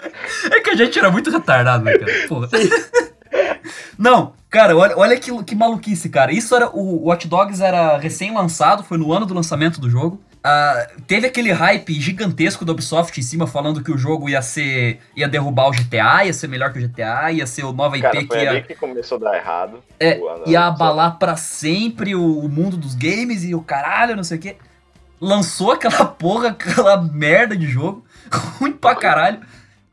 É 0.51 0.59
que 0.59 0.71
a 0.71 0.75
gente 0.75 0.97
era 0.97 1.11
muito 1.11 1.29
retardado, 1.29 1.83
né, 1.83 1.95
cara? 1.97 2.11
Porra. 2.27 2.49
Não, 3.97 4.33
cara, 4.49 4.75
olha, 4.75 4.97
olha 4.97 5.19
que, 5.19 5.43
que 5.43 5.55
maluquice, 5.55 6.09
cara. 6.09 6.31
Isso 6.31 6.55
era. 6.55 6.69
O 6.69 7.05
Watch 7.07 7.27
Dogs 7.27 7.61
era 7.63 7.97
recém-lançado, 7.97 8.83
foi 8.83 8.97
no 8.97 9.13
ano 9.13 9.25
do 9.25 9.33
lançamento 9.33 9.79
do 9.79 9.89
jogo. 9.89 10.19
Ah, 10.43 10.87
teve 11.05 11.27
aquele 11.27 11.51
hype 11.51 11.93
gigantesco 11.93 12.65
da 12.65 12.71
Ubisoft 12.71 13.19
em 13.19 13.23
cima 13.23 13.45
falando 13.45 13.83
que 13.83 13.91
o 13.91 13.97
jogo 13.97 14.27
ia 14.27 14.41
ser. 14.41 14.99
ia 15.15 15.27
derrubar 15.27 15.67
o 15.67 15.71
GTA, 15.71 16.25
ia 16.25 16.33
ser 16.33 16.47
melhor 16.47 16.73
que 16.73 16.79
o 16.79 16.81
GTA, 16.87 17.31
ia 17.31 17.45
ser 17.45 17.63
o 17.63 17.71
nova 17.71 17.95
IP 17.95 18.01
Cara, 18.01 18.17
que 18.17 18.27
foi 18.27 18.47
ali 18.47 18.57
ia, 18.57 18.63
que 18.63 18.75
começou 18.75 19.17
a 19.17 19.21
dar 19.21 19.37
errado. 19.37 19.83
É, 19.99 20.17
O- 20.19 20.49
ia 20.49 20.65
abalar 20.65 21.19
pra 21.19 21.35
sempre 21.37 22.15
o, 22.15 22.39
o 22.39 22.49
mundo 22.49 22.75
dos 22.75 22.95
games 22.95 23.43
e 23.43 23.53
o 23.53 23.61
caralho, 23.61 24.15
não 24.15 24.23
sei 24.23 24.37
o 24.37 24.41
quê. 24.41 24.55
Lançou 25.21 25.71
aquela 25.71 26.03
porra, 26.05 26.49
aquela 26.49 27.01
merda 27.01 27.55
de 27.55 27.67
jogo, 27.67 28.03
ruim 28.59 28.71
pra 28.73 28.95
caralho. 28.95 29.39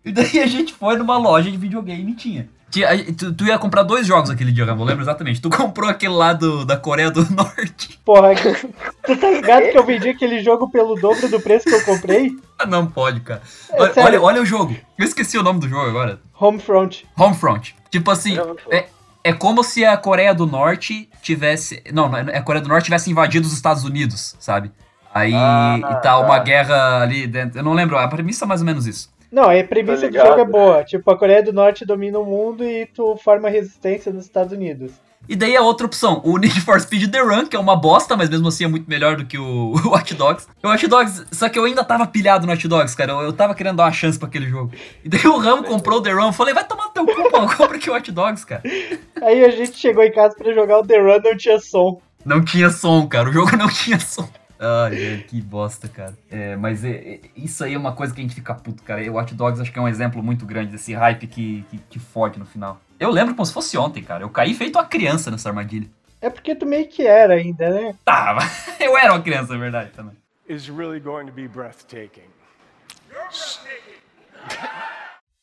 E 0.05 0.11
daí 0.11 0.41
a 0.41 0.47
gente 0.47 0.73
foi 0.73 0.97
numa 0.97 1.19
loja 1.19 1.51
de 1.51 1.57
videogame 1.57 2.13
e 2.13 2.15
tinha. 2.15 2.49
Aí, 2.87 3.13
tu, 3.15 3.33
tu 3.33 3.47
ia 3.47 3.59
comprar 3.59 3.83
dois 3.83 4.07
jogos 4.07 4.29
aquele 4.29 4.53
dia, 4.53 4.65
eu 4.65 4.85
lembro 4.85 5.03
exatamente. 5.03 5.41
Tu 5.41 5.49
comprou 5.55 5.89
aquele 5.89 6.13
lá 6.15 6.33
do, 6.33 6.65
da 6.65 6.77
Coreia 6.77 7.11
do 7.11 7.23
Norte. 7.31 7.99
Porra, 8.05 8.31
tu 8.35 9.17
tá 9.17 9.31
ligado 9.31 9.71
que 9.71 9.77
eu 9.79 9.85
vendi 9.85 10.09
aquele 10.11 10.43
jogo 10.43 10.71
pelo 10.71 10.95
dobro 10.95 11.29
do 11.29 11.41
preço 11.41 11.65
que 11.65 11.75
eu 11.75 11.85
comprei? 11.85 12.31
Ah, 12.59 12.67
Não 12.67 12.87
pode, 12.87 13.21
cara. 13.21 13.43
É 13.71 13.83
Olha, 13.83 13.93
sério. 13.95 14.09
olha, 14.09 14.23
olha 14.23 14.43
o 14.43 14.47
jogo. 14.47 14.77
Eu 14.99 15.05
esqueci 15.05 15.37
o 15.39 15.43
nome 15.43 15.61
do 15.61 15.69
jogo 15.69 15.89
agora. 15.89 16.21
Homefront. 16.39 17.07
Homefront. 17.17 17.75
Tipo 17.91 18.11
assim, 18.11 18.37
é, 18.71 18.87
é 19.25 19.33
como 19.33 19.65
se 19.65 19.85
a 19.85 19.97
Coreia 19.97 20.35
do 20.35 20.47
Norte 20.47 21.09
tivesse. 21.23 21.83
Não, 21.93 22.09
não 22.09 22.19
é- 22.19 22.37
a 22.37 22.43
Coreia 22.43 22.63
do 22.63 22.69
Norte 22.69 22.85
tivesse 22.85 23.11
invadido 23.11 23.47
os 23.47 23.53
Estados 23.55 23.83
Unidos, 23.85 24.37
sabe? 24.39 24.71
Aí 25.15 25.33
Ah, 25.35 25.79
e 25.79 26.03
tá 26.03 26.19
uma 26.19 26.39
tá. 26.39 26.45
guerra 26.45 27.03
ali 27.03 27.27
dentro. 27.27 27.59
Eu 27.59 27.63
não 27.65 27.73
lembro, 27.73 27.97
a 27.99 28.07
premissa 28.09 28.45
é 28.45 28.49
mais 28.49 28.61
ou 28.61 28.67
menos 28.67 28.87
isso. 28.87 29.11
Não, 29.31 29.45
a 29.51 29.65
premissa 29.65 30.07
Tô 30.07 30.13
do 30.13 30.17
jogo 30.19 30.41
é 30.41 30.45
boa. 30.45 30.85
Tipo, 30.85 31.11
a 31.11 31.19
Coreia 31.19 31.43
do 31.43 31.53
Norte 31.53 31.85
domina 31.85 32.19
o 32.19 32.25
mundo 32.25 32.65
e 32.65 32.87
tu 32.87 33.17
forma 33.23 33.49
resistência 33.49 34.13
nos 34.13 34.25
Estados 34.25 34.53
Unidos. 34.53 34.93
E 35.29 35.37
daí 35.37 35.55
a 35.55 35.61
outra 35.61 35.85
opção, 35.85 36.23
o 36.25 36.39
Need 36.39 36.59
for 36.63 36.81
Speed 36.81 37.11
The 37.11 37.21
Run, 37.21 37.45
que 37.45 37.55
é 37.55 37.59
uma 37.59 37.77
bosta, 37.77 38.17
mas 38.17 38.31
mesmo 38.31 38.49
assim 38.49 38.65
é 38.65 38.69
muito 38.69 38.89
melhor 38.89 39.17
do 39.17 39.27
que 39.27 39.37
o, 39.37 39.75
o 39.85 39.89
Watch 39.91 40.15
Dogs. 40.15 40.47
O 40.63 40.69
Watch 40.69 40.87
Dogs, 40.87 41.27
só 41.31 41.51
que 41.51 41.59
eu 41.59 41.65
ainda 41.65 41.85
tava 41.85 42.07
pilhado 42.07 42.47
no 42.47 42.53
Watch 42.53 42.67
Dogs, 42.67 42.97
cara. 42.97 43.13
Eu, 43.13 43.21
eu 43.21 43.33
tava 43.35 43.55
querendo 43.55 43.77
dar 43.77 43.85
uma 43.85 43.93
chance 43.93 44.19
pra 44.19 44.27
aquele 44.27 44.49
jogo. 44.49 44.73
E 45.05 45.09
daí 45.09 45.27
o 45.27 45.37
Ram 45.37 45.63
comprou 45.63 45.99
o 45.99 46.03
The 46.03 46.13
Run, 46.13 46.29
eu 46.29 46.33
falei, 46.33 46.55
vai 46.55 46.65
tomar 46.65 46.85
no 46.85 46.91
teu 46.91 47.05
cu, 47.05 47.31
pô, 47.31 47.41
compra 47.55 47.77
aqui 47.77 47.91
o 47.91 47.93
Watch 47.93 48.11
Dogs, 48.11 48.47
cara. 48.47 48.63
Aí 49.21 49.45
a 49.45 49.51
gente 49.51 49.77
chegou 49.77 50.03
em 50.03 50.13
casa 50.13 50.35
pra 50.35 50.55
jogar 50.55 50.79
o 50.79 50.87
The 50.87 50.99
Run, 50.99 51.21
não 51.23 51.37
tinha 51.37 51.61
som. 51.61 52.01
Não 52.25 52.43
tinha 52.43 52.71
som, 52.71 53.07
cara. 53.07 53.29
O 53.29 53.33
jogo 53.33 53.55
não 53.55 53.69
tinha 53.69 54.01
som. 54.01 54.27
Ai, 54.59 54.91
velho, 54.91 55.25
que 55.25 55.41
bosta, 55.41 55.89
cara. 55.89 56.17
É, 56.31 56.57
mas 56.57 56.85
é- 56.85 56.91
é- 56.91 57.21
isso 57.37 57.63
aí 57.63 57.75
é 57.75 57.79
uma 57.79 57.93
coisa 57.93 58.13
que 58.13 58.21
a 58.21 58.23
gente 58.23 58.35
fica 58.35 58.55
puto, 58.55 58.83
cara. 58.83 59.03
E 59.03 59.09
o 59.09 59.15
Watch 59.15 59.35
Dogs 59.35 59.61
acho 59.61 59.73
que 59.73 59.79
é 59.79 59.83
um 59.83 59.89
exemplo 59.89 60.23
muito 60.23 60.45
grande 60.45 60.73
desse 60.73 60.93
hype 60.93 61.27
que, 61.27 61.65
que, 61.71 61.79
que 61.91 61.99
fode 61.99 62.39
no 62.39 62.45
final. 62.47 62.81
Eu 62.99 63.11
lembro 63.11 63.35
como 63.35 63.47
se 63.47 63.53
fosse 63.53 63.79
ontem, 63.79 64.03
cara. 64.03 64.25
Eu 64.25 64.31
caí 64.31 64.55
feito 64.55 64.77
uma 64.77 64.85
criança 64.85 65.31
nessa 65.31 65.49
armadilha. 65.49 65.89
É 66.21 66.29
porque 66.29 66.55
tu 66.55 66.67
meio 66.67 66.89
que 66.89 67.07
era 67.07 67.35
ainda, 67.35 67.71
né? 67.71 67.95
Tá, 68.05 68.35
mas 68.35 68.69
eu 68.81 68.97
era 68.99 69.13
uma 69.13 69.23
criança, 69.23 69.55
é 69.55 69.59
verdade, 69.59 69.91
também. 69.91 70.17
Is 70.49 70.67
really 70.69 70.99
going 70.99 71.27
to 71.27 71.33
be 71.33 71.47
breathtaking. 71.47 72.23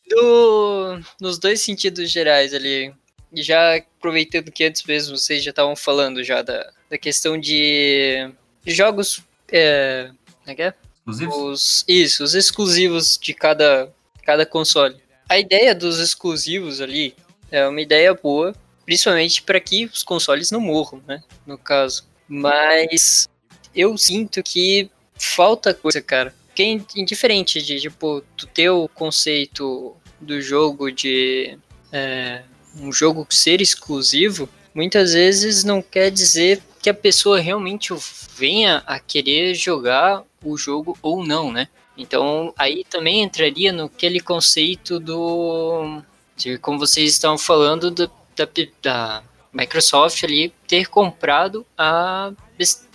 Do, 0.09 0.99
nos 1.21 1.39
dois 1.39 1.61
sentidos 1.61 2.11
gerais 2.11 2.53
ali, 2.53 2.93
e 3.31 3.41
já 3.41 3.77
aproveitando 3.77 4.51
que 4.51 4.63
antes 4.63 4.83
mesmo 4.83 5.17
vocês 5.17 5.43
já 5.43 5.49
estavam 5.49 5.75
falando 5.75 6.23
já 6.23 6.41
da, 6.41 6.71
da 6.89 6.97
questão 6.97 7.37
de 7.37 8.31
jogos, 8.73 9.21
é, 9.51 10.09
como 10.25 10.51
é 10.51 10.55
que 10.55 10.61
é? 10.61 10.73
Exclusivos? 10.99 11.37
Os, 11.37 11.85
isso, 11.87 12.23
os 12.23 12.33
exclusivos 12.35 13.17
de 13.21 13.33
cada, 13.33 13.93
cada 14.23 14.45
console. 14.45 14.95
A 15.29 15.37
ideia 15.39 15.75
dos 15.75 15.99
exclusivos 15.99 16.81
ali 16.81 17.15
é 17.51 17.67
uma 17.67 17.81
ideia 17.81 18.13
boa, 18.13 18.55
principalmente 18.85 19.41
para 19.41 19.59
que 19.59 19.85
os 19.85 20.03
consoles 20.03 20.51
não 20.51 20.59
morram, 20.59 21.01
né? 21.07 21.21
No 21.45 21.57
caso. 21.57 22.05
Mas 22.27 23.27
eu 23.75 23.97
sinto 23.97 24.41
que 24.41 24.89
falta 25.17 25.73
coisa, 25.73 26.01
cara. 26.01 26.33
Porque 26.47 26.63
é 26.63 26.67
in- 26.67 26.85
indiferente 26.95 27.61
de, 27.61 27.79
tipo, 27.79 28.23
tu 28.37 28.47
ter 28.47 28.69
o 28.69 28.87
conceito 28.87 29.95
do 30.19 30.41
jogo 30.41 30.91
de 30.91 31.57
é, 31.91 32.43
um 32.79 32.91
jogo 32.91 33.27
ser 33.29 33.61
exclusivo, 33.61 34.49
muitas 34.73 35.13
vezes 35.13 35.63
não 35.63 35.81
quer 35.81 36.09
dizer 36.09 36.61
que 36.85 36.89
a 36.91 36.93
pessoa 36.93 37.39
realmente 37.39 37.91
venha 38.37 38.83
a 38.85 38.99
querer 38.99 39.55
jogar 39.55 40.21
o 40.43 40.55
jogo 40.55 40.95
ou 41.01 41.25
não, 41.25 41.51
né? 41.51 41.67
Então 41.97 42.53
aí 42.55 42.85
também 42.87 43.23
entraria 43.23 43.73
no 43.73 43.85
aquele 43.85 44.19
conceito 44.19 44.99
do 44.99 46.03
de 46.37 46.59
como 46.59 46.77
vocês 46.77 47.11
estavam 47.11 47.39
falando 47.39 47.89
do- 47.89 48.11
da, 48.35 48.47
da 48.83 49.23
Microsoft 49.51 50.23
ali 50.23 50.53
ter 50.67 50.85
comprado 50.85 51.65
a, 51.75 52.31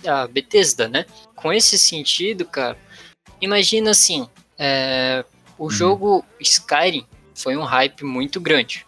a 0.07 0.27
Bethesda, 0.27 0.87
né? 0.87 1.05
Com 1.35 1.51
esse 1.51 1.77
sentido, 1.77 2.45
cara, 2.45 2.77
imagina 3.41 3.91
assim, 3.91 4.25
é, 4.57 5.25
o 5.59 5.69
jogo 5.69 6.23
Skyrim 6.39 7.05
foi 7.35 7.57
um 7.57 7.65
hype 7.65 8.05
muito 8.05 8.39
grande. 8.39 8.85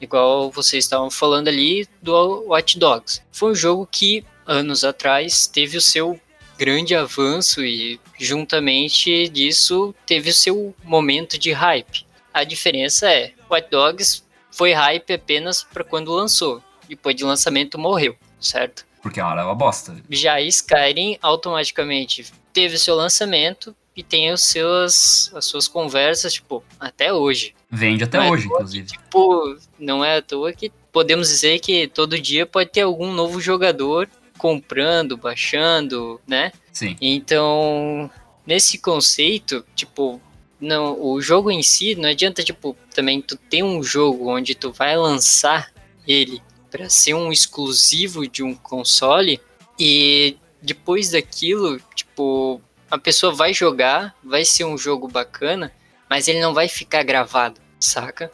Igual 0.00 0.50
vocês 0.50 0.84
estavam 0.84 1.10
falando 1.10 1.48
ali 1.48 1.86
do 2.00 2.44
Watch 2.46 2.78
Dogs. 2.78 3.20
Foi 3.30 3.50
um 3.50 3.54
jogo 3.54 3.86
que, 3.90 4.24
anos 4.48 4.82
atrás, 4.82 5.46
teve 5.46 5.76
o 5.76 5.80
seu 5.80 6.18
grande 6.58 6.94
avanço 6.94 7.62
e, 7.64 8.00
juntamente 8.18 9.28
disso, 9.28 9.94
teve 10.06 10.30
o 10.30 10.34
seu 10.34 10.74
momento 10.82 11.38
de 11.38 11.52
hype. 11.52 12.04
A 12.34 12.42
diferença 12.42 13.08
é, 13.08 13.32
Watch 13.48 13.68
Dogs 13.70 14.24
foi 14.50 14.72
hype 14.72 15.12
apenas 15.12 15.62
para 15.62 15.84
quando 15.84 16.12
lançou. 16.12 16.62
Depois 16.88 17.14
de 17.14 17.22
lançamento 17.22 17.78
morreu, 17.78 18.16
certo? 18.40 18.86
Porque 19.02 19.20
a 19.20 19.28
hora 19.28 19.42
é 19.42 19.44
uma 19.44 19.54
bosta. 19.54 19.94
Já 20.10 20.40
Skyrim 20.40 21.18
automaticamente 21.22 22.26
teve 22.52 22.74
o 22.74 22.78
seu 22.78 22.96
lançamento 22.96 23.76
e 23.94 24.02
tem 24.02 24.32
os 24.32 24.42
seus, 24.44 25.30
as 25.34 25.44
suas 25.44 25.68
conversas, 25.68 26.32
tipo, 26.34 26.64
até 26.80 27.12
hoje. 27.12 27.54
Vende 27.70 28.04
até 28.04 28.18
Não 28.18 28.24
é 28.24 28.30
hoje, 28.30 28.48
toa 28.48 28.56
inclusive. 28.56 28.86
que, 28.86 28.92
Tipo, 28.96 29.58
não 29.78 30.04
é 30.04 30.16
à 30.16 30.22
toa 30.22 30.52
que 30.52 30.72
podemos 30.90 31.28
dizer 31.28 31.60
que 31.60 31.86
todo 31.86 32.18
dia 32.18 32.46
pode 32.46 32.70
ter 32.70 32.80
algum 32.82 33.12
novo 33.12 33.40
jogador 33.40 34.08
comprando, 34.38 35.16
baixando, 35.16 36.18
né? 36.26 36.52
Sim. 36.72 36.96
Então, 37.00 38.10
nesse 38.46 38.78
conceito, 38.78 39.64
tipo, 39.74 40.20
não, 40.60 41.00
o 41.00 41.20
jogo 41.20 41.50
em 41.50 41.62
si 41.62 41.94
não 41.94 42.08
adianta 42.08 42.42
tipo 42.42 42.76
também 42.94 43.20
tu 43.20 43.36
ter 43.36 43.62
um 43.62 43.82
jogo 43.82 44.30
onde 44.30 44.54
tu 44.54 44.72
vai 44.72 44.96
lançar 44.96 45.70
ele 46.06 46.42
para 46.70 46.88
ser 46.88 47.14
um 47.14 47.30
exclusivo 47.30 48.26
de 48.26 48.42
um 48.42 48.54
console 48.54 49.40
e 49.78 50.36
depois 50.60 51.10
daquilo, 51.10 51.80
tipo, 51.94 52.60
a 52.90 52.98
pessoa 52.98 53.32
vai 53.32 53.54
jogar, 53.54 54.16
vai 54.24 54.44
ser 54.44 54.64
um 54.64 54.76
jogo 54.76 55.06
bacana, 55.08 55.72
mas 56.08 56.26
ele 56.26 56.40
não 56.40 56.52
vai 56.52 56.68
ficar 56.68 57.02
gravado, 57.02 57.60
saca? 57.78 58.30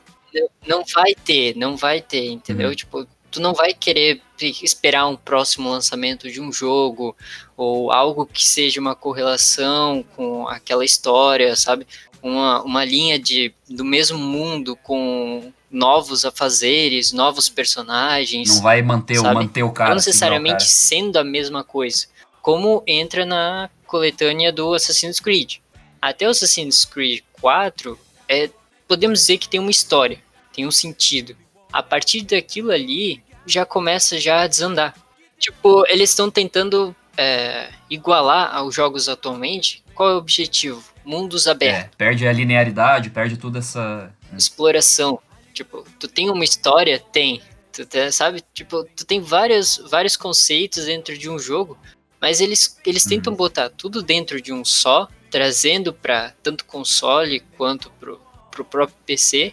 Não- 0.66 0.82
vai 0.94 1.14
ter, 1.14 1.56
não 1.56 1.76
vai 1.76 2.00
ter, 2.00 2.30
entendeu? 2.30 2.70
Uhum. 2.70 2.74
Tipo, 2.74 3.06
tu 3.30 3.40
não 3.40 3.52
vai 3.52 3.74
querer 3.74 4.20
esperar 4.40 5.06
um 5.06 5.16
próximo 5.16 5.70
lançamento 5.70 6.30
de 6.30 6.40
um 6.40 6.52
jogo 6.52 7.16
ou 7.56 7.92
algo 7.92 8.26
que 8.26 8.44
seja 8.46 8.80
uma 8.80 8.94
correlação 8.94 10.04
com 10.16 10.46
aquela 10.48 10.84
história, 10.84 11.54
sabe? 11.56 11.86
Uma, 12.22 12.62
uma 12.62 12.84
linha 12.84 13.18
de, 13.18 13.52
do 13.68 13.84
mesmo 13.84 14.18
mundo 14.18 14.74
com 14.76 15.52
novos 15.70 16.24
afazeres, 16.24 17.12
novos 17.12 17.48
personagens 17.48 18.48
Não 18.56 18.62
vai 18.62 18.80
manter, 18.82 19.18
o- 19.18 19.22
sabe? 19.22 19.34
manter 19.34 19.62
o 19.62 19.70
cara. 19.70 19.90
não 19.90 19.96
assim, 19.98 20.08
necessariamente 20.10 20.64
não, 20.64 20.70
sendo 20.70 21.16
a 21.18 21.24
mesma 21.24 21.62
coisa. 21.64 22.06
Como 22.40 22.82
entra 22.86 23.24
na 23.26 23.68
coletânea 23.86 24.52
do 24.52 24.72
Assassin's 24.74 25.20
Creed. 25.20 25.56
Até 26.00 26.26
o 26.26 26.30
Assassin's 26.30 26.84
Creed 26.84 27.22
4, 27.40 27.98
é, 28.28 28.50
podemos 28.86 29.20
dizer 29.20 29.38
que 29.38 29.48
tem 29.48 29.60
uma 29.60 29.70
história, 29.70 30.18
tem 30.54 30.66
um 30.66 30.70
sentido. 30.70 31.36
A 31.72 31.82
partir 31.82 32.22
daquilo 32.22 32.70
ali, 32.70 33.22
já 33.46 33.64
começa 33.66 34.18
já 34.20 34.42
a 34.42 34.46
desandar. 34.46 34.94
Tipo, 35.38 35.84
eles 35.88 36.10
estão 36.10 36.30
tentando 36.30 36.94
é, 37.16 37.68
igualar 37.90 38.54
aos 38.54 38.74
jogos 38.74 39.08
atualmente. 39.08 39.82
Qual 39.94 40.08
é 40.10 40.14
o 40.14 40.18
objetivo? 40.18 40.82
Mundos 41.04 41.46
abertos. 41.46 41.84
É, 41.84 41.90
perde 41.96 42.26
a 42.26 42.32
linearidade, 42.32 43.10
perde 43.10 43.36
toda 43.36 43.58
essa. 43.58 44.12
exploração. 44.36 45.18
Tipo, 45.52 45.84
tu 46.00 46.08
tem 46.08 46.30
uma 46.30 46.44
história? 46.44 46.98
Tem. 46.98 47.40
Tu 47.72 47.84
te- 47.84 48.10
sabe? 48.10 48.42
Tipo, 48.54 48.84
tu 48.96 49.04
tem 49.04 49.20
vários, 49.20 49.78
vários 49.90 50.16
conceitos 50.16 50.86
dentro 50.86 51.16
de 51.18 51.28
um 51.28 51.38
jogo, 51.38 51.76
mas 52.20 52.40
eles, 52.40 52.80
eles 52.86 53.04
tentam 53.04 53.32
Uhum. 53.32 53.36
botar 53.36 53.68
tudo 53.68 54.02
dentro 54.02 54.40
de 54.40 54.52
um 54.52 54.64
só, 54.64 55.08
trazendo 55.30 55.92
para 55.92 56.32
tanto 56.42 56.64
console 56.64 57.40
quanto 57.56 57.90
pro, 58.00 58.20
pro 58.50 58.64
próprio 58.64 58.96
PC. 59.04 59.52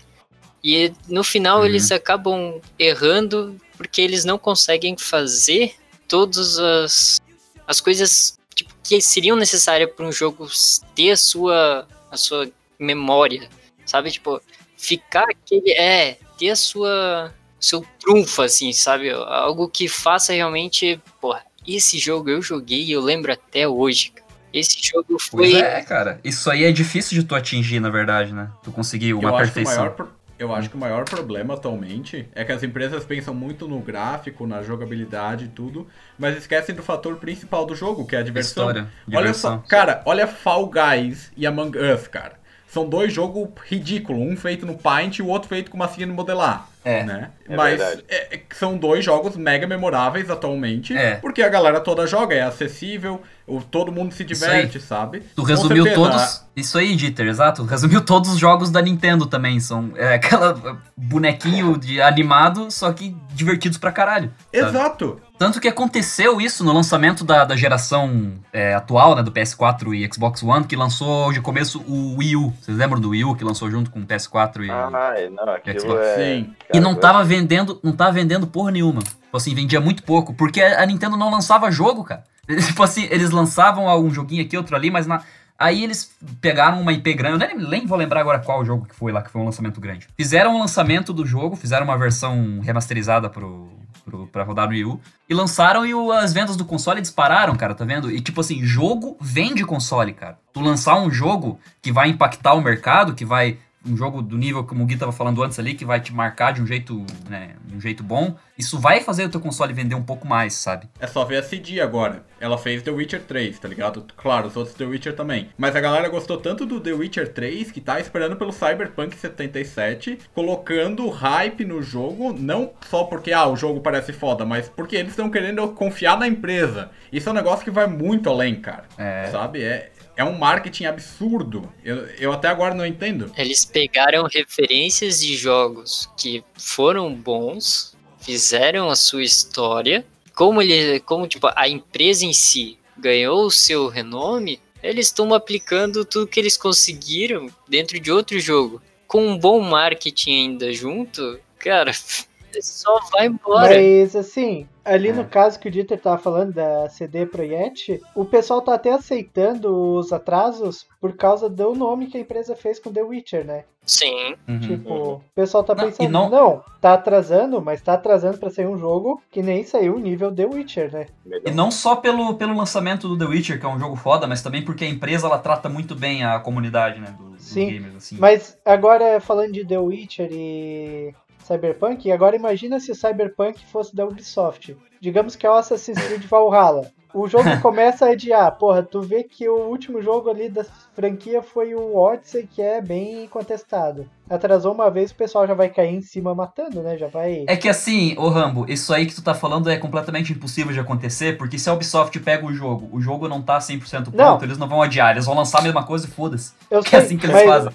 E 0.64 0.92
no 1.10 1.24
final 1.24 1.60
Uhum. 1.60 1.66
eles 1.66 1.92
acabam 1.92 2.62
errando 2.80 3.58
porque 3.82 4.00
eles 4.00 4.24
não 4.24 4.38
conseguem 4.38 4.96
fazer 4.96 5.74
todas 6.08 6.60
as, 6.60 7.20
as 7.66 7.82
coisas 7.82 8.38
tipo, 8.54 8.72
que 8.84 9.02
seriam 9.02 9.36
necessárias 9.36 9.90
para 9.92 10.06
um 10.06 10.12
jogo 10.12 10.48
ter 10.94 11.10
a 11.10 11.18
sua, 11.18 11.88
a 12.12 12.16
sua 12.16 12.48
memória, 12.78 13.50
sabe? 13.84 14.12
Tipo, 14.12 14.40
ficar 14.78 15.24
aquele. 15.24 15.72
É, 15.72 16.20
ter 16.38 16.52
a 16.52 16.56
sua. 16.56 17.34
seu 17.60 17.84
trunfo, 18.00 18.44
assim, 18.44 18.72
sabe? 18.72 19.10
Algo 19.10 19.68
que 19.68 19.88
faça 19.88 20.32
realmente. 20.32 21.02
Porra, 21.20 21.44
esse 21.68 21.98
jogo 21.98 22.30
eu 22.30 22.40
joguei 22.40 22.84
e 22.84 22.92
eu 22.92 23.02
lembro 23.02 23.34
até 23.34 23.68
hoje. 23.68 24.12
cara. 24.12 24.28
Esse 24.54 24.78
jogo 24.80 25.18
Pois 25.32 25.52
foi. 25.52 25.60
é, 25.60 25.82
cara. 25.82 26.20
Isso 26.24 26.52
aí 26.52 26.66
é 26.66 26.72
difícil 26.72 27.20
de 27.20 27.26
tu 27.26 27.34
atingir, 27.34 27.80
na 27.80 27.90
verdade, 27.90 28.32
né? 28.32 28.52
Tu 28.64 28.72
conseguir 28.72 29.16
uma 29.16 29.30
eu 29.30 29.36
acho 29.38 29.52
que 29.52 29.60
o 29.60 29.64
perfeição. 29.64 29.86
maior 29.86 30.08
eu 30.42 30.54
acho 30.56 30.70
que 30.70 30.76
o 30.76 30.80
maior 30.80 31.06
problema 31.06 31.54
atualmente 31.54 32.28
é 32.34 32.44
que 32.44 32.52
as 32.52 32.64
empresas 32.64 33.04
pensam 33.06 33.34
muito 33.34 33.68
no 33.68 33.80
gráfico, 33.80 34.48
na 34.48 34.64
jogabilidade 34.64 35.46
e 35.46 35.48
tudo, 35.50 35.88
mas 36.18 36.36
esquecem 36.38 36.74
do 36.74 36.82
fator 36.82 37.18
principal 37.18 37.66
do 37.66 37.76
jogo, 37.76 38.06
que 38.08 38.16
é 38.16 38.20
a 38.20 38.24
diversão. 38.24 38.68
História, 38.70 38.88
Olha 39.14 39.34
só, 39.34 39.50
diversão. 39.52 39.64
cara, 39.68 40.02
olha 40.06 40.26
Fall 40.28 40.68
Guys 40.70 41.32
e 41.38 41.46
Among 41.46 41.78
Us, 41.78 42.08
cara. 42.08 42.40
são 42.68 42.88
dois 42.90 43.14
jogos 43.14 43.50
ridículos, 43.66 44.22
um 44.22 44.36
feito 44.36 44.66
no 44.66 44.76
Paint 44.78 45.20
e 45.20 45.22
o 45.22 45.28
outro 45.28 45.48
feito 45.50 45.70
com 45.70 45.78
massinha 45.78 46.08
no 46.08 46.14
modelar. 46.14 46.71
É. 46.84 47.04
Né? 47.04 47.30
É 47.48 47.56
Mas 47.56 47.80
é- 47.80 48.02
é 48.10 48.42
são 48.56 48.78
dois 48.78 49.04
jogos 49.06 49.36
mega 49.38 49.68
memoráveis 49.68 50.30
atualmente, 50.30 50.96
É. 50.96 51.16
porque 51.16 51.42
a 51.44 51.50
galera 51.50 51.80
toda 51.80 52.08
joga, 52.08 52.34
é 52.34 52.42
acessível, 52.42 53.22
o, 53.46 53.62
todo 53.62 53.92
mundo 53.92 54.14
se 54.14 54.24
diverte, 54.24 54.80
sabe? 54.80 55.22
Tu 55.36 55.44
resumiu 55.44 55.94
todos. 55.94 56.44
Isso 56.56 56.78
aí, 56.78 56.96
Dieter, 56.96 57.28
exato. 57.28 57.64
Resumiu 57.66 58.02
todos 58.02 58.32
os 58.32 58.40
jogos 58.40 58.72
da 58.72 58.82
Nintendo 58.82 59.26
também. 59.26 59.60
São 59.60 59.92
é, 59.96 60.16
aquela 60.16 60.82
bonequinho 60.98 61.78
de 61.78 62.02
animado, 62.02 62.72
só 62.72 62.92
que 62.92 63.16
divertidos 63.34 63.78
pra 63.78 63.92
caralho. 63.92 64.32
sabe? 64.54 64.68
Exato. 64.68 65.22
Tanto 65.42 65.60
que 65.60 65.68
aconteceu 65.68 66.40
isso 66.40 66.64
no 66.64 66.72
lançamento 66.72 67.24
da, 67.24 67.44
da 67.44 67.56
geração 67.56 68.34
é, 68.54 68.76
atual, 68.76 69.16
né, 69.16 69.24
do 69.24 69.32
PS4 69.32 69.92
e 69.92 70.08
Xbox 70.14 70.44
One, 70.44 70.68
que 70.68 70.76
lançou 70.76 71.34
de 71.34 71.42
começo 71.42 71.84
o 71.88 72.18
Wii 72.20 72.36
U. 72.36 72.54
Vocês 72.62 72.78
lembram 72.78 73.02
do 73.02 73.10
Wii 73.10 73.26
U 73.26 73.36
que 73.36 73.44
lançou 73.44 73.68
junto 73.72 73.90
com 73.90 74.02
o 74.02 74.06
PS4 74.06 74.64
e. 74.64 74.70
Ai, 74.70 75.30
não, 75.32 75.52
aquilo 75.52 75.80
Xbox. 75.80 76.00
é. 76.00 76.16
Sim. 76.16 76.54
e 76.72 76.80
não 76.80 76.94
tava 76.94 77.24
vendendo, 77.24 77.80
não 77.82 77.92
tava 77.92 78.12
vendendo 78.12 78.46
porra 78.46 78.70
nenhuma. 78.70 79.02
Tipo 79.02 79.36
assim, 79.36 79.56
vendia 79.56 79.82
muito 79.82 80.04
pouco, 80.04 80.32
porque 80.32 80.62
a 80.62 80.86
Nintendo 80.86 81.18
não 81.18 81.32
lançava 81.32 81.72
jogo, 81.72 82.04
cara. 82.04 82.24
Tipo 82.48 82.84
assim, 82.84 83.08
eles 83.10 83.32
lançavam 83.32 83.90
algum 83.90 84.12
joguinho 84.12 84.44
aqui, 84.46 84.56
outro 84.56 84.76
ali, 84.76 84.92
mas 84.92 85.08
na... 85.08 85.24
aí 85.58 85.84
eles 85.84 86.16
pegaram 86.40 86.80
uma 86.80 86.94
IP 86.94 87.16
grande, 87.16 87.46
eu 87.46 87.58
nem, 87.58 87.68
nem 87.68 87.88
vou 87.88 87.98
lembrar 87.98 88.20
agora 88.20 88.38
qual 88.38 88.64
jogo 88.64 88.86
que 88.86 88.94
foi 88.94 89.12
lá, 89.12 89.24
que 89.24 89.32
foi 89.32 89.42
um 89.42 89.46
lançamento 89.46 89.82
grande. 89.82 90.08
Fizeram 90.16 90.56
o 90.56 90.60
lançamento 90.60 91.12
do 91.12 91.26
jogo, 91.26 91.56
fizeram 91.56 91.86
uma 91.86 91.98
versão 91.98 92.60
remasterizada 92.60 93.28
pro, 93.28 93.81
pro, 94.12 94.28
pra 94.28 94.44
rodar 94.44 94.66
no 94.68 94.74
Wii 94.74 94.86
U, 94.86 95.00
e 95.30 95.34
lançaram 95.34 95.86
e 95.86 95.94
o- 95.96 96.12
as 96.12 96.34
vendas 96.34 96.58
do 96.58 96.66
console 96.66 97.00
dispararam, 97.02 97.56
cara, 97.56 97.74
tá 97.74 97.86
vendo? 97.86 98.12
E 98.12 98.20
tipo 98.20 98.42
assim, 98.42 98.64
jogo 98.66 99.16
vende 99.20 99.64
console, 99.66 100.14
cara. 100.14 100.38
Tu 100.54 100.60
lançar 100.60 100.96
um 101.00 101.10
jogo 101.10 101.58
que 101.82 101.92
vai 101.92 102.10
impactar 102.10 102.54
o 102.54 102.62
mercado, 102.62 103.14
que 103.16 103.24
vai 103.26 103.58
um 103.86 103.98
jogo 103.98 104.22
do 104.22 104.38
nível 104.38 104.64
como 104.64 104.84
o 104.84 104.86
Gui 104.86 104.98
tava 104.98 105.12
falando 105.12 105.42
antes 105.44 105.58
ali, 105.60 105.74
que 105.74 105.86
vai 105.86 106.00
te 106.00 106.14
marcar 106.14 106.54
de 106.54 106.62
um 106.62 106.68
jeito, 106.68 107.06
né, 107.30 107.56
um 107.74 107.80
jeito 107.80 108.04
bom, 108.04 108.36
isso 108.58 108.80
vai 108.80 109.02
fazer 109.02 109.26
o 109.26 109.30
teu 109.30 109.40
console 109.40 109.74
vender 109.74 109.96
um 109.96 110.04
pouco 110.04 110.28
mais, 110.28 110.54
sabe? 110.54 110.88
É 111.00 111.08
só 111.08 111.26
ver 111.26 111.38
a 111.38 111.44
CD 111.44 111.82
agora. 111.82 112.24
Ela 112.40 112.58
fez 112.58 112.82
The 112.84 112.92
Witcher 112.92 113.24
3, 113.24 113.60
tá 113.60 113.68
ligado? 113.68 114.06
Claro, 114.16 114.48
os 114.48 114.56
outros 114.56 114.76
The 114.76 114.86
Witcher 114.86 115.16
também. 115.16 115.50
Mas 115.58 115.76
a 115.76 115.80
galera 115.82 116.10
gostou 116.10 116.38
tanto 116.38 116.66
do 116.66 116.80
The 116.80 116.94
Witcher 116.94 117.34
3 117.34 117.72
que 117.72 117.82
tá 117.82 118.00
esperando 118.00 118.36
pelo 118.36 118.52
Cyberpunk 118.52 119.16
77, 119.16 120.20
colocando 120.34 121.10
hype 121.10 121.66
no 121.66 121.82
jogo, 121.82 122.34
não 122.34 122.74
só 122.88 123.04
porque 123.06 123.32
ah, 123.32 123.48
o 123.48 123.56
jogo 123.56 123.82
parece 123.82 124.14
foda, 124.14 124.46
mas 124.46 124.70
porque 124.70 124.96
eles 124.96 125.12
estão 125.12 125.30
querendo 125.30 125.68
confiar 125.70 126.18
na 126.20 126.28
empresa. 126.28 126.92
Isso 127.12 127.30
é 127.30 127.32
um 127.32 127.36
negócio 127.36 127.64
que 127.64 127.72
vai 127.72 127.88
muito 127.88 128.30
além, 128.30 128.56
cara. 128.56 128.86
É. 128.98 129.28
Sabe? 129.32 129.64
É, 129.64 129.92
é 130.22 130.24
um 130.24 130.38
marketing 130.38 130.86
absurdo. 130.86 131.72
Eu, 131.84 132.06
eu 132.20 132.32
até 132.32 132.48
agora 132.48 132.76
não 132.76 132.86
entendo. 132.86 133.32
Eles 133.36 133.66
pegaram 133.66 134.28
referências 134.32 135.20
de 135.20 135.36
jogos 135.36 136.10
que 136.16 136.44
foram 136.56 137.14
bons, 137.14 137.98
fizeram 138.20 138.90
a 138.90 138.96
sua 138.96 139.24
história, 139.24 140.06
como 140.36 140.62
ele, 140.62 141.00
como 141.00 141.28
tipo 141.28 141.50
a 141.56 141.68
empresa 141.68 142.24
em 142.24 142.34
si 142.34 142.78
ganhou 142.98 143.46
o 143.46 143.52
seu 143.52 143.88
renome, 143.88 144.60
eles 144.84 145.08
estão 145.08 145.34
aplicando 145.34 146.06
tudo 146.06 146.28
que 146.28 146.40
eles 146.40 146.56
conseguiram 146.56 147.50
dentro 147.68 148.00
de 148.00 148.12
outro 148.12 148.40
jogo. 148.40 148.80
Com 149.08 149.28
um 149.28 149.38
bom 149.38 149.60
marketing 149.60 150.32
ainda 150.32 150.72
junto, 150.72 151.40
cara, 151.58 151.92
só 152.62 153.00
vai 153.12 153.28
embora. 153.28 153.76
Mas 153.76 154.16
assim, 154.16 154.68
ali 154.84 155.10
É. 155.10 155.14
no 155.14 155.26
caso 155.26 155.60
que 155.60 155.68
o 155.68 155.72
Dieter 155.72 156.00
tava 156.00 156.18
falando 156.18 156.54
da 156.54 156.90
CD 156.90 157.26
Projekt, 157.26 158.02
o 158.16 158.26
pessoal 158.26 158.62
tá 158.62 158.74
até 158.74 158.92
aceitando 158.94 159.74
os 159.98 160.12
atrasos 160.12 160.86
por 161.00 161.16
causa 161.16 161.50
do 161.50 161.74
nome 161.76 162.08
que 162.08 162.18
a 162.18 162.22
empresa 162.22 162.56
fez 162.56 162.80
com 162.80 162.92
The 162.92 163.02
Witcher, 163.04 163.46
né? 163.46 163.64
Sim, 163.84 164.36
Tipo, 164.62 164.94
Uhum. 164.94 165.14
o 165.16 165.22
pessoal 165.34 165.64
tá 165.64 165.74
Não, 165.74 165.86
pensando, 165.86 166.10
não- 166.12 166.30
não... 166.30 166.64
tá 166.80 166.94
atrasando, 166.94 167.60
mas 167.62 167.82
tá 167.82 167.94
atrasando 167.94 168.38
pra 168.38 168.50
sair 168.52 168.68
um 168.68 168.78
jogo 168.78 169.20
que 169.32 169.42
nem 169.42 169.64
saiu 169.64 169.98
nível 169.98 170.32
The 170.34 170.46
Witcher, 170.46 170.92
né? 170.94 171.08
E 171.46 171.50
não 171.52 171.72
só 171.72 171.96
pelo, 171.96 172.36
pelo 172.36 172.56
lançamento 172.56 173.08
do 173.08 173.18
The 173.18 173.26
Witcher, 173.26 173.60
que 173.60 173.66
é 173.66 173.70
um 173.70 173.80
jogo 173.80 173.96
foda, 173.96 174.28
mas 174.28 174.42
também 174.44 174.64
porque 174.64 174.86
a 174.86 174.90
empresa 174.90 175.26
ela 175.26 175.40
trata 175.40 175.68
muito 175.68 175.96
bem 175.96 176.24
a 176.24 176.40
comunidade, 176.40 177.00
né, 177.00 177.14
do- 177.18 177.32
dos 177.32 177.42
Sim, 177.42 177.72
gamers, 177.72 177.96
assim. 177.96 178.18
Mas 178.20 178.56
agora 178.64 179.20
falando 179.20 179.52
de 179.54 179.66
The 179.66 179.80
Witcher 179.80 180.30
e 180.32 181.14
Cyberpunk, 181.44 182.12
agora 182.12 182.36
imagina 182.36 182.80
se 182.80 182.92
o 182.92 182.96
Cyberpunk 182.96 183.66
fosse 183.66 183.96
da 183.96 184.06
Ubisoft. 184.06 184.76
Digamos 185.00 185.36
que 185.36 185.46
é 185.46 185.50
o 185.50 185.54
Assassin's 185.54 186.02
Creed 186.02 186.26
Valhalla. 186.26 186.92
O 187.14 187.28
jogo 187.28 187.44
começa 187.62 188.06
a 188.06 188.12
adiar, 188.12 188.52
porra, 188.58 188.84
tu 188.84 189.02
vê 189.02 189.24
que 189.24 189.48
o 189.50 189.68
último 189.68 190.02
jogo 190.02 190.30
ali 190.30 190.48
da 190.50 190.64
franquia 190.96 191.42
foi 191.42 191.76
o 191.76 191.96
Odyssey, 191.98 192.48
que 192.48 192.62
é 192.62 192.82
bem 192.82 193.28
contestado. 193.28 194.08
Atrasou 194.30 194.74
uma 194.74 194.90
vez, 194.90 195.12
o 195.12 195.16
pessoal 195.16 195.46
já 195.46 195.54
vai 195.54 195.68
cair 195.68 195.94
em 195.94 196.02
cima 196.02 196.34
matando, 196.34 196.82
né? 196.82 196.98
Já 196.98 197.08
vai. 197.08 197.44
É 197.48 197.58
que 197.58 197.68
assim, 197.68 198.16
ô 198.18 198.30
Rambo, 198.30 198.66
isso 198.70 198.94
aí 198.94 199.06
que 199.06 199.14
tu 199.14 199.22
tá 199.22 199.34
falando 199.34 199.70
é 199.70 199.76
completamente 199.76 200.32
impossível 200.32 200.72
de 200.72 200.80
acontecer, 200.80 201.38
porque 201.38 201.60
se 201.60 201.70
a 201.70 201.74
Ubisoft 201.74 202.18
pega 202.22 202.46
o 202.46 202.54
jogo, 202.54 202.88
o 202.94 203.02
jogo 203.02 203.28
não 203.28 203.42
tá 203.42 203.58
100% 203.60 204.04
pronto, 204.04 204.16
Não. 204.16 204.42
eles 204.42 204.58
não 204.58 204.70
vão 204.70 204.82
adiar, 204.82 205.12
eles 205.12 205.26
vão 205.26 205.36
lançar 205.36 205.60
a 205.60 205.64
mesma 205.64 205.84
coisa 205.84 206.08
e 206.08 206.10
foda-se. 206.10 206.54
Que 206.70 206.76
é 206.76 206.82
sei, 206.82 207.00
assim 207.00 207.18
que 207.18 207.26
eles 207.26 207.36
mas 207.36 207.46
fazem. 207.46 207.72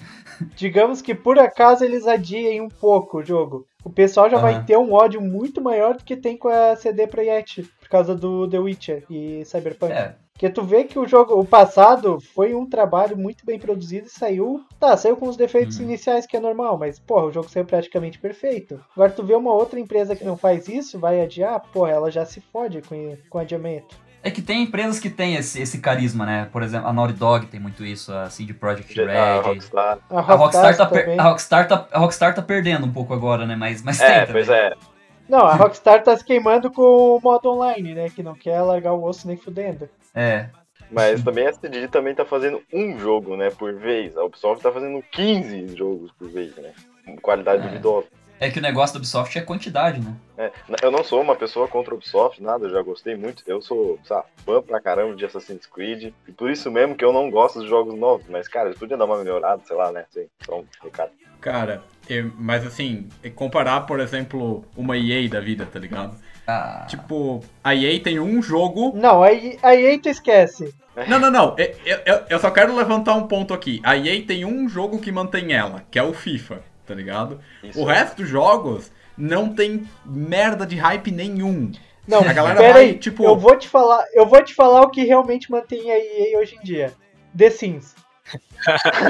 Digamos 0.55 1.01
que 1.01 1.13
por 1.15 1.39
acaso 1.39 1.83
eles 1.83 2.07
adiem 2.07 2.61
um 2.61 2.69
pouco 2.69 3.17
o 3.19 3.23
jogo. 3.23 3.65
O 3.83 3.89
pessoal 3.89 4.29
já 4.29 4.37
vai 4.37 4.55
Aham. 4.55 4.63
ter 4.65 4.77
um 4.77 4.91
ódio 4.93 5.21
muito 5.21 5.61
maior 5.61 5.95
do 5.95 6.03
que 6.03 6.15
tem 6.17 6.35
com 6.37 6.49
a 6.49 6.75
CD 6.75 7.07
Projekt, 7.07 7.63
por 7.79 7.87
causa 7.89 8.13
do 8.13 8.47
The 8.49 8.59
Witcher 8.59 9.03
e 9.09 9.45
Cyberpunk. 9.45 9.93
É, 9.93 10.15
Porque 10.33 10.49
tu 10.49 10.61
vê 10.61 10.83
que 10.83 10.99
o 10.99 11.07
jogo, 11.07 11.39
o 11.39 11.45
passado, 11.45 12.19
foi 12.19 12.53
um 12.53 12.67
trabalho 12.69 13.17
muito 13.17 13.45
bem 13.45 13.57
produzido 13.57 14.07
e 14.07 14.09
saiu. 14.09 14.61
Tá, 14.79 14.95
saiu 14.97 15.15
com 15.15 15.27
os 15.27 15.37
defeitos 15.37 15.77
Uhum. 15.77 15.85
iniciais, 15.85 16.25
que 16.27 16.35
é 16.35 16.39
normal, 16.39 16.77
mas, 16.77 16.99
porra, 16.99 17.25
o 17.27 17.31
jogo 17.31 17.49
saiu 17.49 17.65
praticamente 17.65 18.19
perfeito. 18.19 18.79
Agora 18.93 19.09
tu 19.11 19.23
vê 19.23 19.33
uma 19.35 19.53
outra 19.53 19.79
empresa 19.79 20.15
que 20.15 20.25
não 20.25 20.35
faz 20.37 20.67
isso, 20.67 20.99
vai 20.99 21.21
adiar, 21.21 21.59
porra, 21.71 21.91
ela 21.91 22.11
já 22.11 22.25
se 22.25 22.41
fode 22.41 22.81
com, 22.81 23.17
com 23.29 23.39
adiamento. 23.39 23.97
É 24.23 24.31
que 24.31 24.41
tem 24.41 24.63
empresas 24.63 24.99
que 24.99 25.09
têm 25.09 25.35
esse, 25.35 25.61
esse 25.61 25.79
carisma, 25.79 26.25
né? 26.25 26.47
Por 26.51 26.61
exemplo, 26.63 26.87
a 26.87 26.93
Naughty 26.93 27.13
Dog 27.13 27.45
tem 27.47 27.59
muito 27.59 27.85
isso, 27.85 28.13
a 28.13 28.29
CD 28.29 28.53
Projekt 28.53 28.99
A 28.99 29.05
Red. 29.05 29.41
Rockstar. 29.41 29.99
A 30.09 30.17
A 30.19 30.21
Rockstar, 30.21 30.75
tá 30.77 30.85
per- 30.85 31.19
a, 31.19 31.23
Rockstar 31.23 31.67
tá, 31.67 31.87
a 31.91 31.99
Rockstar 31.99 32.35
tá 32.35 32.41
perdendo 32.41 32.85
um 32.85 32.91
pouco 32.91 33.13
agora, 33.13 33.45
né? 33.45 33.55
Mas, 33.55 33.81
mas 33.81 33.97
tem 33.99 34.07
É, 34.07 34.19
também. 34.25 34.33
pois 34.33 34.49
é. 34.49 34.73
Não, 35.29 35.39
a 35.45 35.53
Rockstar 35.55 36.03
tá 36.03 36.15
se 36.15 36.23
queimando 36.23 36.71
com 36.71 36.81
o 36.81 37.19
modo 37.21 37.49
online, 37.51 37.93
né? 37.93 38.09
Que 38.09 38.23
não 38.23 38.33
quer 38.33 38.61
largar 38.61 38.93
o 38.93 39.03
osso 39.03 39.27
nem 39.27 39.35
fudendo. 39.37 39.89
É. 40.15 40.47
Mas 40.89 41.21
também 41.21 41.45
a 41.47 41.51
CD 41.53 41.87
também 41.89 42.15
tá 42.15 42.23
fazendo 42.23 42.61
um 42.73 42.97
jogo, 42.97 43.35
né, 43.35 43.49
por 43.49 43.73
vez. 43.75 44.15
A 44.17 44.23
Ubisoft 44.23 44.63
tá 44.63 44.71
fazendo 44.71 45.03
15 45.11 45.75
jogos 45.75 46.11
por 46.17 46.29
vez, 46.29 46.55
né? 46.55 46.71
Com 47.05 47.17
qualidade 47.17 47.61
É. 47.63 47.67
duvidosa. 47.67 48.07
É 48.39 48.49
que 48.51 48.59
o 48.59 48.61
negócio 48.61 48.93
da 48.93 48.99
Ubisoft 48.99 49.37
é 49.37 49.41
quantidade, 49.41 49.99
né? 49.99 50.13
É, 50.37 50.51
eu 50.83 50.91
não 50.91 51.03
sou 51.03 51.21
uma 51.21 51.35
pessoa 51.35 51.67
contra 51.67 51.93
a 51.93 51.95
Ubisoft, 51.95 52.41
nada, 52.41 52.65
eu 52.65 52.69
já 52.69 52.81
gostei 52.83 53.15
muito. 53.15 53.41
Eu 53.47 53.61
sou, 53.61 53.97
sabe, 54.03 54.25
fã 54.45 54.61
pra 54.61 54.79
caramba 54.79 55.15
de 55.15 55.25
Assassin's 55.25 55.65
Creed. 55.65 56.13
E 56.27 56.31
por 56.31 56.49
isso 56.51 56.69
mesmo 56.69 56.95
que 56.95 57.03
eu 57.03 57.11
não 57.11 57.29
gosto 57.31 57.59
dos 57.59 57.67
jogos 57.67 57.95
novos. 57.97 58.25
Mas, 58.29 58.47
cara, 58.47 58.69
eles 58.69 58.77
podiam 58.77 58.97
dar 58.97 59.05
uma 59.05 59.17
melhorada, 59.17 59.61
sei 59.65 59.75
lá, 59.75 59.91
né? 59.91 60.05
Só 60.45 60.59
um 60.59 60.65
recado. 60.83 61.11
Cara, 61.41 61.83
eu- 62.09 62.31
mas 62.37 62.65
assim, 62.65 63.09
comparar, 63.35 63.81
por 63.81 63.99
exemplo, 63.99 64.63
uma 64.75 64.97
EA 64.97 65.27
da 65.29 65.39
vida, 65.39 65.65
tá 65.65 65.79
ligado? 65.79 66.15
Ah, 66.47 66.85
Tipo, 66.87 67.41
a 67.63 67.75
EA 67.75 67.99
tem 67.99 68.19
um 68.19 68.41
jogo. 68.41 68.93
Não, 68.95 69.21
aí, 69.23 69.57
aí 69.63 69.97
tu 69.99 70.09
esquece. 70.09 70.73
Não, 71.07 71.19
não, 71.19 71.29
não. 71.29 71.55
Eu, 71.57 71.99
eu, 72.05 72.21
eu 72.29 72.39
só 72.39 72.49
quero 72.49 72.75
levantar 72.75 73.13
um 73.15 73.27
ponto 73.27 73.53
aqui. 73.53 73.79
A 73.83 73.95
EA 73.97 74.23
tem 74.25 74.45
um 74.45 74.67
jogo 74.69 74.97
que 74.99 75.11
mantém 75.11 75.53
ela, 75.53 75.83
que 75.91 75.99
é 75.99 76.03
o 76.03 76.13
FIFA, 76.13 76.61
tá 76.87 76.93
ligado? 76.93 77.39
Isso. 77.63 77.79
O 77.79 77.83
resto 77.85 78.15
dos 78.17 78.29
jogos 78.29 78.91
não 79.17 79.53
tem 79.53 79.87
merda 80.05 80.65
de 80.65 80.75
hype 80.77 81.11
nenhum. 81.11 81.71
Não, 82.07 82.19
A 82.21 82.31
galera 82.33 82.55
pera 82.57 82.73
vai, 82.73 82.81
aí, 82.85 82.93
tipo- 82.97 83.23
eu 83.25 83.35
vou 83.37 83.55
te 83.57 83.67
falar, 83.67 84.05
eu 84.13 84.25
vou 84.25 84.41
te 84.41 84.55
falar 84.55 84.81
o 84.81 84.89
que 84.89 85.03
realmente 85.03 85.51
mantém 85.51 85.91
a 85.91 85.97
EA 85.99 86.39
hoje 86.39 86.55
em 86.55 86.63
dia. 86.63 86.93
The 87.37 87.49
Sims. 87.49 87.93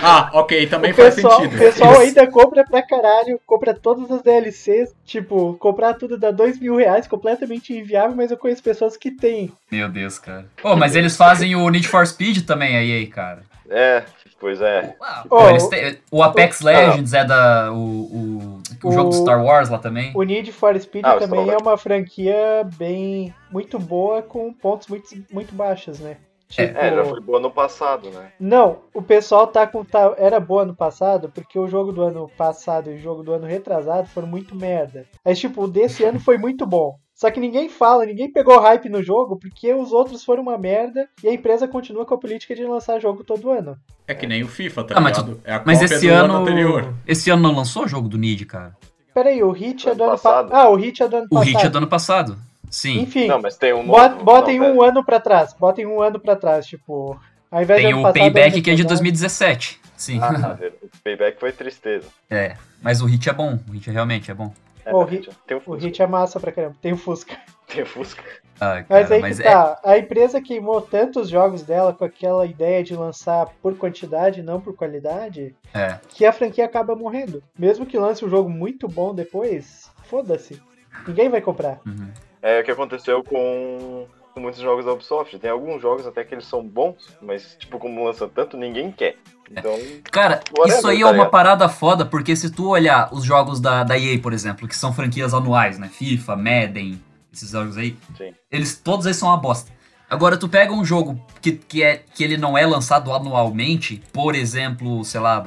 Ah, 0.04 0.30
ok, 0.34 0.68
também 0.68 0.92
o 0.92 0.96
faz 0.96 1.16
pessoal, 1.16 1.40
sentido. 1.42 1.56
o 1.56 1.60
pessoal 1.60 1.92
Isso. 1.94 2.02
ainda 2.02 2.28
compra 2.28 2.64
pra 2.64 2.82
caralho, 2.84 3.40
compra 3.48 3.74
todas 3.74 4.12
as 4.12 4.22
DLCs, 4.22 4.94
tipo, 5.06 5.56
comprar 5.56 5.94
tudo 5.96 6.18
dá 6.18 6.30
dois 6.32 6.60
mil 6.60 6.76
reais, 6.76 7.08
completamente 7.08 7.74
inviável, 7.74 8.16
mas 8.16 8.30
eu 8.30 8.38
conheço 8.38 8.62
pessoas 8.62 8.96
que 8.96 9.10
têm. 9.12 9.52
meu 9.72 9.90
Deus, 9.90 10.20
cara. 10.20 10.46
Pô, 10.62 10.76
mas 10.76 10.96
eles 10.96 11.16
fazem 11.18 11.56
o 11.56 11.68
Need 11.70 11.88
for 11.88 12.06
Speed 12.06 12.46
também 12.46 12.76
aí, 12.78 13.08
cara. 13.08 13.42
É, 13.70 14.04
pois 14.40 14.62
é. 14.62 14.96
Pô, 15.30 15.50
eles 15.50 15.68
têm- 15.68 15.98
o 16.12 16.24
Apex 16.24 16.62
o- 16.62 16.66
Legends 16.66 17.14
é 17.14 17.26
da. 17.26 17.72
O, 17.72 17.76
o, 17.78 18.62
o 18.84 18.88
O- 18.88 18.92
jogo 18.92 19.10
do 19.10 19.16
Star 19.16 19.44
Wars 19.44 19.70
lá 19.70 19.78
também. 19.80 20.12
O 20.16 20.24
Need 20.24 20.52
for 20.52 20.80
Speed 20.80 21.04
Ah, 21.06 21.18
também 21.18 21.44
Star 21.46 21.56
é 21.56 21.62
uma 21.62 21.78
franquia 21.78 22.68
bem 22.78 23.34
muito 23.52 23.78
boa 23.80 24.22
com 24.22 24.54
pontos 24.54 24.88
muito, 24.88 25.08
muito 25.32 25.54
baixos, 25.56 26.00
né? 26.00 26.18
Tipo, 26.50 26.78
É, 26.78 26.96
já 26.96 27.04
foi 27.04 27.20
boa 27.20 27.42
no 27.42 27.52
passado, 27.52 28.10
né? 28.10 28.32
Não, 28.40 28.78
o 28.94 29.02
pessoal 29.02 29.48
tá 29.48 29.68
com. 29.68 29.84
Tá, 29.84 30.14
era 30.18 30.40
boa 30.40 30.62
ano 30.64 30.74
passado, 30.74 31.30
porque 31.36 31.60
o 31.60 31.68
jogo 31.68 31.92
do 31.92 32.02
ano 32.02 32.32
passado 32.38 32.90
e 32.90 32.96
o 32.96 32.98
jogo 33.00 33.22
do 33.22 33.34
ano 33.34 33.46
retrasado 33.46 34.08
foram 34.08 34.28
muito 34.30 34.56
merda. 34.56 35.06
Mas, 35.26 35.38
tipo, 35.40 35.64
o 35.64 35.68
desse 35.68 36.06
ano 36.06 36.22
foi 36.22 36.38
muito 36.38 36.66
bom. 36.66 36.96
Só 37.18 37.32
que 37.32 37.40
ninguém 37.40 37.68
fala, 37.68 38.06
ninguém 38.06 38.32
pegou 38.32 38.60
hype 38.60 38.90
no 38.90 39.02
jogo, 39.02 39.38
porque 39.38 39.74
os 39.74 39.92
outros 39.92 40.24
foram 40.24 40.44
uma 40.44 40.56
merda 40.58 41.10
e 41.24 41.28
a 41.28 41.34
empresa 41.34 41.68
continua 41.68 42.06
com 42.06 42.14
a 42.14 42.18
política 42.20 42.54
de 42.56 42.64
lançar 42.64 43.00
jogo 43.02 43.24
todo 43.24 43.50
ano. 43.50 43.76
É 44.08 44.14
que 44.14 44.28
nem 44.28 44.44
o 44.44 44.48
FIFA, 44.48 44.84
tá 44.84 44.94
Ah, 44.96 45.02
mas 45.02 45.18
ligado? 45.18 45.42
É 45.44 45.54
a 45.56 45.64
Mas 45.66 45.80
cópia 45.80 45.96
esse 45.96 46.08
do 46.08 46.14
ano. 46.14 46.36
anterior. 46.38 46.94
Esse 47.08 47.32
ano 47.32 47.42
não 47.42 47.56
lançou 47.56 47.86
o 47.86 47.88
jogo 47.88 48.08
do 48.08 48.20
Nid, 48.20 48.46
cara. 48.46 48.76
Peraí, 49.16 49.42
o 49.42 49.50
Hit 49.52 49.90
é 49.90 49.96
do 49.96 50.04
Ano 50.04 50.12
ano 50.14 50.22
passado. 50.22 50.50
passado. 50.50 50.68
Ah, 50.68 50.70
o 50.70 50.76
Hit 50.76 51.02
é 51.02 51.08
do 51.08 51.16
ano 51.16 51.26
O 51.26 51.30
passado. 51.30 51.48
Hit 51.50 51.66
é 51.66 51.70
do 51.70 51.78
ano 51.80 51.88
passado. 51.88 52.38
Sim. 52.70 53.00
Enfim, 53.00 53.28
Não, 53.28 53.42
mas 53.42 53.58
tem 53.58 53.74
um 53.74 53.84
bot- 53.88 54.10
novo. 54.12 54.24
botem 54.24 54.60
não, 54.60 54.76
um 54.76 54.82
ano 54.84 55.04
pra 55.04 55.20
trás. 55.20 55.54
Botem 55.60 55.88
um 55.88 56.00
ano 56.02 56.20
pra 56.20 56.36
trás, 56.36 56.68
tipo. 56.68 57.20
Ao 57.50 57.64
invés 57.64 57.82
Tem 57.82 57.92
ano 57.94 58.00
o 58.00 58.04
passado, 58.04 58.20
Payback 58.22 58.54
ano 58.56 58.64
que 58.64 58.70
é 58.70 58.76
de 58.76 58.82
retrasado. 58.84 58.88
2017. 58.90 59.80
Sim. 59.98 60.20
Ah, 60.22 60.56
o 60.84 60.90
payback 61.04 61.40
foi 61.40 61.52
tristeza. 61.52 62.06
É. 62.30 62.56
Mas 62.80 63.02
o 63.02 63.06
Hit 63.08 63.28
é 63.28 63.34
bom. 63.34 63.58
O 63.68 63.72
Hit 63.72 63.90
realmente 63.90 64.30
é 64.30 64.34
bom. 64.36 64.54
É, 64.90 64.94
O 64.94 65.06
verdade. 65.06 65.30
tem 65.46 65.58
o 65.58 65.60
O 65.60 65.64
Fusca. 65.64 65.86
Hit 65.86 66.02
é 66.02 66.08
massa 66.08 66.40
pra 66.40 66.52
caramba. 66.52 66.76
Tem 66.82 66.94
o 66.94 66.98
Fusca. 66.98 67.38
Tem 67.68 67.84
o 67.84 67.86
Fusca. 67.86 68.24
Ah, 68.60 68.84
Mas 68.90 69.08
cara, 69.08 69.16
aí 69.16 69.22
mas 69.22 69.40
que 69.40 69.48
é. 69.48 69.52
tá. 69.52 69.80
A 69.84 69.98
empresa 70.00 70.42
queimou 70.42 70.82
tantos 70.82 71.30
jogos 71.30 71.62
dela 71.62 71.94
com 71.94 72.04
aquela 72.06 72.46
ideia 72.46 72.84
de 72.84 72.96
lançar 72.96 73.48
por 73.62 73.78
quantidade, 73.78 74.42
não 74.42 74.60
por 74.60 74.76
qualidade, 74.76 75.56
É. 75.74 76.00
que 76.10 76.26
a 76.26 76.32
franquia 76.34 76.66
acaba 76.66 76.96
morrendo. 76.96 77.44
Mesmo 77.58 77.86
que 77.86 77.98
lance 78.00 78.26
um 78.26 78.30
jogo 78.30 78.50
muito 78.50 78.88
bom 78.88 79.14
depois, 79.14 79.92
foda-se. 80.06 80.60
Ninguém 81.08 81.30
vai 81.30 81.40
comprar. 81.42 81.80
Uhum. 81.86 82.10
É 82.42 82.62
o 82.62 82.64
que 82.64 82.72
aconteceu 82.72 83.24
com 83.24 84.08
muitos 84.38 84.62
jogos 84.62 84.86
da 84.86 84.94
Ubisoft. 84.94 85.38
Tem 85.40 85.50
alguns 85.50 85.82
jogos 85.82 86.06
até 86.06 86.24
que 86.24 86.34
eles 86.34 86.46
são 86.46 86.64
bons, 86.64 87.18
mas, 87.22 87.56
tipo, 87.60 87.78
como 87.80 88.04
lança 88.06 88.28
tanto, 88.28 88.58
ninguém 88.58 88.92
quer. 88.92 89.16
Então, 89.50 89.74
Cara, 90.12 90.42
isso 90.68 90.88
aí 90.88 90.98
é 90.98 91.02
tá 91.02 91.06
uma 91.08 91.14
ligado? 91.14 91.30
parada 91.30 91.70
foda, 91.70 92.06
porque 92.06 92.36
se 92.36 92.50
tu 92.52 92.70
olhar 92.70 93.14
os 93.14 93.24
jogos 93.24 93.60
da, 93.60 93.84
da 93.84 93.98
EA, 93.98 94.20
por 94.20 94.34
exemplo, 94.34 94.68
que 94.68 94.76
são 94.76 94.94
franquias 94.94 95.34
anuais, 95.34 95.80
né? 95.80 95.88
FIFA, 95.88 96.36
Madden, 96.36 97.02
esses 97.34 97.52
jogos 97.52 97.78
aí, 97.78 97.98
Sim. 98.18 98.34
eles 98.52 98.78
todos 98.78 99.06
eles 99.06 99.18
são 99.18 99.30
uma 99.30 99.38
bosta. 99.38 99.72
Agora, 100.10 100.38
tu 100.38 100.48
pega 100.48 100.72
um 100.74 100.86
jogo 100.86 101.22
que, 101.42 101.52
que, 101.54 101.84
é, 101.84 101.98
que 101.98 102.24
ele 102.24 102.38
não 102.38 102.58
é 102.58 102.66
lançado 102.66 103.14
anualmente, 103.14 104.02
por 104.14 104.36
exemplo, 104.36 105.04
sei 105.04 105.20
lá, 105.20 105.46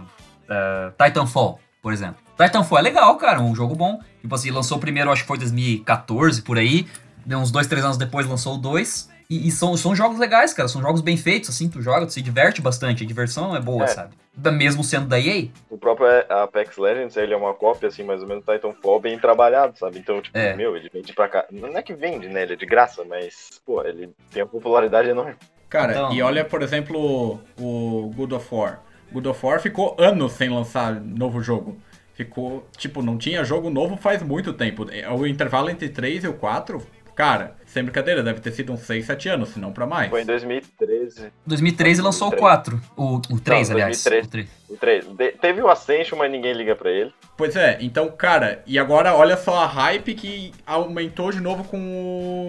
eh, 0.48 0.92
Titanfall, 1.02 1.58
por 1.80 1.92
exemplo. 1.92 2.16
Titanfall 2.36 2.78
é 2.78 2.82
legal, 2.82 3.16
cara, 3.16 3.40
um 3.40 3.54
jogo 3.54 3.74
bom. 3.74 4.00
Tipo 4.20 4.34
assim, 4.34 4.50
lançou 4.50 4.78
primeiro, 4.78 5.10
acho 5.10 5.22
que 5.22 5.28
foi 5.28 5.38
2014, 5.38 6.42
por 6.42 6.58
aí. 6.58 6.86
Deu 7.24 7.38
uns 7.38 7.50
dois, 7.50 7.66
três 7.66 7.84
anos 7.84 7.96
depois 7.96 8.26
lançou 8.26 8.54
o 8.54 8.58
2. 8.58 9.08
E, 9.28 9.46
e 9.46 9.50
são, 9.52 9.76
são 9.76 9.94
jogos 9.94 10.18
legais, 10.18 10.52
cara. 10.52 10.68
São 10.68 10.82
jogos 10.82 11.00
bem 11.00 11.16
feitos, 11.16 11.50
assim, 11.50 11.68
tu 11.68 11.80
joga, 11.80 12.04
tu 12.04 12.12
se 12.12 12.20
diverte 12.20 12.60
bastante. 12.60 13.04
A 13.04 13.06
diversão 13.06 13.54
é 13.54 13.60
boa, 13.60 13.84
É. 13.84 13.86
sabe? 13.86 14.14
Da- 14.36 14.50
Mesmo 14.50 14.82
sendo 14.82 15.06
da 15.06 15.20
EA. 15.20 15.48
o 15.68 15.78
próprio 15.78 16.06
Apex 16.28 16.76
Legends, 16.76 17.16
ele 17.16 17.32
é 17.32 17.36
uma 17.36 17.54
cópia, 17.54 17.88
assim, 17.88 18.02
mais 18.02 18.22
ou 18.22 18.28
menos 18.28 18.44
do 18.44 18.52
Titanfall, 18.52 18.98
bem 19.00 19.18
trabalhado, 19.18 19.78
sabe? 19.78 19.98
Então, 20.00 20.20
tipo, 20.20 20.36
É. 20.36 20.54
meu, 20.56 20.76
ele 20.76 20.88
vende 20.92 21.12
pra 21.12 21.28
cá. 21.28 21.44
Não 21.52 21.68
é 21.78 21.82
que 21.82 21.94
vende, 21.94 22.28
né? 22.28 22.42
Ele 22.42 22.54
é 22.54 22.56
de 22.56 22.66
graça, 22.66 23.04
mas, 23.04 23.60
pô, 23.64 23.84
ele 23.84 24.10
tem 24.32 24.42
uma 24.42 24.48
popularidade 24.48 25.08
enorme. 25.08 25.34
Cara, 25.68 25.92
Então- 25.92 26.12
e 26.12 26.20
olha, 26.22 26.44
por 26.44 26.62
exemplo, 26.62 27.40
o 27.56 28.10
God 28.16 28.32
of 28.32 28.52
War. 28.52 28.80
God 29.12 29.26
of 29.26 29.46
War 29.46 29.60
ficou 29.60 29.94
anos 29.98 30.32
sem 30.32 30.48
lançar 30.48 30.94
novo 31.00 31.40
jogo. 31.40 31.76
Ficou, 32.14 32.66
tipo, 32.76 33.00
não 33.02 33.16
tinha 33.16 33.42
jogo 33.44 33.70
novo 33.70 33.96
faz 33.96 34.22
muito 34.22 34.52
tempo. 34.52 34.86
O 35.16 35.26
intervalo 35.26 35.70
entre 35.70 35.88
3 35.88 36.24
e 36.24 36.28
o 36.28 36.34
4, 36.34 36.84
cara, 37.20 37.56
sem 37.66 37.82
brincadeira, 37.84 38.22
deve 38.22 38.40
ter 38.40 38.50
sido 38.52 38.72
uns 38.72 38.80
6, 38.80 39.04
7 39.04 39.28
anos, 39.28 39.50
se 39.50 39.58
não 39.60 39.72
pra 39.72 39.86
mais. 39.86 40.08
Foi 40.08 40.22
em 40.22 40.26
2013. 40.26 41.30
2013 41.46 42.00
lançou 42.00 42.28
o 42.28 42.30
2003. 42.30 42.40
4. 42.40 42.82
O, 42.96 43.16
o 43.34 43.40
3, 43.40 43.68
Não, 43.68 43.76
aliás. 43.76 44.02
2003. 44.02 44.24
O 44.26 44.28
3. 44.30 44.48
O 44.70 44.76
3. 44.76 45.32
De- 45.32 45.38
teve 45.38 45.60
o 45.60 45.68
Ascension, 45.68 46.16
mas 46.18 46.30
ninguém 46.32 46.54
liga 46.54 46.74
pra 46.74 46.90
ele. 46.90 47.12
Pois 47.36 47.54
é, 47.56 47.76
então, 47.82 48.08
cara, 48.10 48.62
e 48.66 48.78
agora 48.78 49.14
olha 49.14 49.36
só 49.36 49.58
a 49.62 49.66
hype 49.66 50.14
que 50.14 50.52
aumentou 50.66 51.30
de 51.30 51.40
novo 51.40 51.64
com 51.64 51.78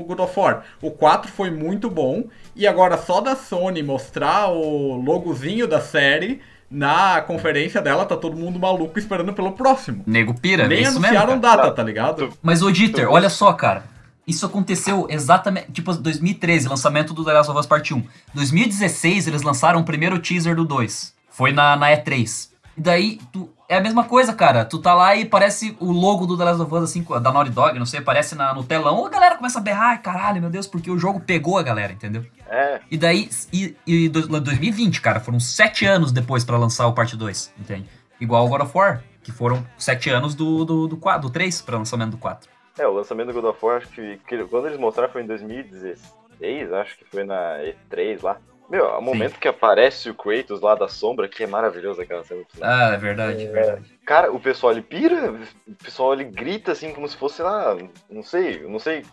o 0.02 0.06
God 0.06 0.20
of 0.20 0.40
War. 0.40 0.64
O 0.82 0.90
4 0.90 1.30
foi 1.32 1.52
muito 1.52 1.90
bom, 1.90 2.24
e 2.56 2.66
agora 2.66 2.98
só 2.98 3.20
da 3.20 3.36
Sony 3.36 3.84
mostrar 3.84 4.48
o 4.50 4.96
logozinho 4.96 5.68
da 5.68 5.82
série, 5.82 6.42
na 6.70 7.22
conferência 7.22 7.82
dela 7.82 8.06
tá 8.06 8.16
todo 8.16 8.38
mundo 8.38 8.58
maluco 8.58 8.98
esperando 8.98 9.34
pelo 9.34 9.52
próximo. 9.52 10.04
Nego 10.08 10.34
pira, 10.40 10.68
Nem 10.70 10.78
é 10.78 10.82
isso 10.84 10.92
mesmo. 11.02 11.06
anunciaram 11.18 11.40
cara. 11.42 11.58
data, 11.64 11.72
tá 11.76 11.84
ligado? 11.84 12.30
Mas 12.42 12.62
o 12.62 12.72
Dieter, 12.72 13.12
olha 13.12 13.30
só, 13.30 13.52
cara. 13.52 13.91
Isso 14.28 14.46
aconteceu 14.46 15.08
exatamente, 15.10 15.72
tipo, 15.72 15.94
2013, 15.94 16.68
lançamento 16.68 17.14
do 17.14 17.26
The 17.26 17.34
Last 17.34 17.50
of 17.52 17.60
Us 17.60 17.66
Part 17.66 17.94
1. 17.94 18.04
2016, 18.34 19.28
eles 19.28 19.42
lançaram 19.42 19.80
o 19.80 19.84
primeiro 19.84 20.20
teaser 20.20 20.56
do 20.56 20.64
2. 20.66 21.14
Foi 21.30 21.52
na, 21.52 21.76
na 21.76 21.88
E3. 21.90 22.50
E 22.78 22.82
daí, 22.82 23.20
tu, 23.34 23.50
é 23.68 23.78
a 23.78 23.82
mesma 23.82 24.04
coisa, 24.04 24.32
cara. 24.34 24.64
Tu 24.64 24.78
tá 24.80 24.94
lá 24.94 25.16
e 25.16 25.26
parece 25.26 25.76
o 25.80 25.92
logo 25.92 26.26
do 26.26 26.38
The 26.38 26.44
Last 26.46 26.62
of 26.62 26.74
Us, 26.74 26.84
assim, 26.84 27.04
da 27.22 27.32
Naughty 27.32 27.50
Dog, 27.52 27.78
não 27.80 27.86
sei, 27.86 28.00
aparece 28.00 28.36
na, 28.36 28.54
no 28.54 28.64
telão. 28.64 29.06
A 29.06 29.10
galera 29.10 29.36
começa 29.36 29.60
a 29.60 29.62
berrar, 29.62 29.90
"Ai, 29.92 29.98
caralho, 29.98 30.40
meu 30.42 30.50
Deus, 30.50 30.68
porque 30.68 30.90
o 30.92 30.98
jogo 30.98 31.20
pegou 31.20 31.58
a 31.58 31.64
galera, 31.64 31.92
entendeu? 31.92 32.26
É, 32.50 32.80
E 32.90 32.98
daí, 32.98 33.30
e, 33.52 33.76
e 33.88 34.08
do- 34.10 34.40
2020, 34.40 35.02
cara, 35.02 35.20
foram 35.20 35.40
sete 35.40 35.86
anos 35.86 36.12
depois 36.12 36.44
pra 36.44 36.58
lançar 36.58 36.86
o 36.88 36.94
parte 36.94 37.16
2, 37.18 37.52
entende? 37.60 37.86
Igual 38.20 38.46
o 38.46 38.50
God 38.50 38.62
of 38.62 38.72
War, 38.78 39.02
que 39.24 39.32
foram 39.32 39.66
sete 39.78 40.10
anos 40.10 40.36
do, 40.36 40.64
do, 40.66 40.88
do, 40.88 40.98
4, 40.98 41.22
do 41.22 41.30
3 41.30 41.62
pra 41.62 41.78
lançamento 41.78 42.12
do 42.12 42.18
4. 42.18 42.50
É, 42.78 42.88
o 42.88 42.94
lançamento 42.94 43.28
do 43.28 43.34
God 43.34 43.46
of 43.46 43.66
War, 43.66 43.78
acho 43.78 43.88
que, 43.90 44.18
que 44.28 44.44
quando 44.46 44.68
eles 44.68 44.80
mostraram 44.80 45.12
foi 45.12 45.24
em 45.24 45.28
2016, 45.28 46.74
acho 46.74 46.98
que 46.98 47.06
foi 47.06 47.24
na 47.24 47.60
E3 47.60 48.24
lá. 48.24 48.38
Meu, 48.70 48.86
é 48.86 48.98
o 48.98 49.02
momento 49.02 49.38
que 49.38 49.50
aparece 49.50 50.10
o 50.10 50.16
Kratos 50.16 50.62
lá 50.62 50.76
da 50.76 50.88
sombra, 50.88 51.28
que 51.28 51.44
é 51.44 51.48
maravilhoso 51.48 52.02
aquela 52.02 52.24
cena. 52.24 52.42
Ah, 52.62 52.94
é 52.94 52.98
verdade, 52.98 53.44
é 53.44 53.52
verdade. 53.52 54.00
Cara, 54.06 54.32
o 54.32 54.40
pessoal 54.40 54.72
ele 54.72 54.82
pira, 54.82 55.34
o 55.68 55.76
pessoal 55.84 56.14
ele 56.14 56.24
grita 56.24 56.72
assim 56.72 56.94
como 56.94 57.06
se 57.06 57.18
fosse, 57.18 57.42
lá, 57.42 57.76
não 58.10 58.24
sei, 58.24 58.62
não 58.62 58.80
sei, 58.80 59.04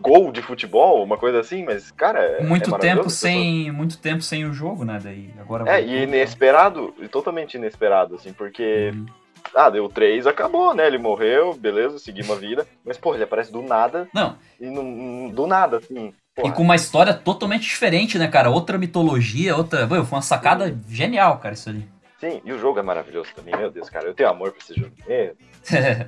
gol 0.00 0.30
de 0.30 0.40
futebol, 0.40 1.02
uma 1.02 1.16
coisa 1.16 1.40
assim, 1.40 1.64
mas, 1.64 1.90
cara, 1.90 2.20
é, 2.20 2.44
Muito 2.44 2.72
é 2.74 2.78
tempo 2.78 3.10
sem, 3.10 3.70
muito 3.72 3.98
tempo 3.98 4.22
sem 4.22 4.44
o 4.44 4.52
jogo, 4.52 4.84
né? 4.84 5.00
Daí 5.02 5.34
agora 5.40 5.68
É, 5.68 5.82
e 5.82 6.04
inesperado, 6.04 6.94
e 6.98 7.08
totalmente 7.08 7.54
inesperado, 7.54 8.14
assim, 8.14 8.32
porque, 8.32 8.92
Uhum. 8.94 9.06
Ah, 9.54 9.70
deu 9.70 9.88
três, 9.88 10.26
acabou, 10.26 10.74
né, 10.74 10.86
ele 10.86 10.98
morreu, 10.98 11.54
beleza, 11.54 11.98
seguimos 11.98 12.30
a 12.30 12.34
vida, 12.34 12.66
mas, 12.84 12.96
pô, 12.98 13.14
ele 13.14 13.24
aparece 13.24 13.50
do 13.52 13.62
nada, 13.62 14.08
Não, 14.14 14.36
e 14.60 14.66
não, 14.66 15.28
do 15.30 15.46
nada, 15.46 15.78
assim, 15.78 16.12
e 16.36 16.40
porra. 16.42 16.54
com 16.54 16.62
uma 16.62 16.76
história 16.76 17.12
totalmente 17.14 17.62
diferente, 17.62 18.18
né, 18.18 18.28
cara? 18.28 18.48
Outra 18.50 18.78
mitologia, 18.78 19.56
outra. 19.56 19.88
Foi 19.88 19.98
uma 20.00 20.22
sacada 20.22 20.78
genial, 20.88 21.38
cara, 21.38 21.54
isso 21.54 21.68
ali. 21.68 21.88
Sim, 22.20 22.40
e 22.44 22.52
o 22.52 22.58
jogo 22.58 22.78
é 22.78 22.82
maravilhoso 22.82 23.30
também, 23.34 23.56
meu 23.56 23.70
Deus, 23.70 23.90
cara, 23.90 24.06
eu 24.06 24.14
tenho 24.14 24.28
amor 24.28 24.52
pra 24.52 24.60
esse 24.62 24.74
jogo. 24.78 24.92
É, 25.08 25.32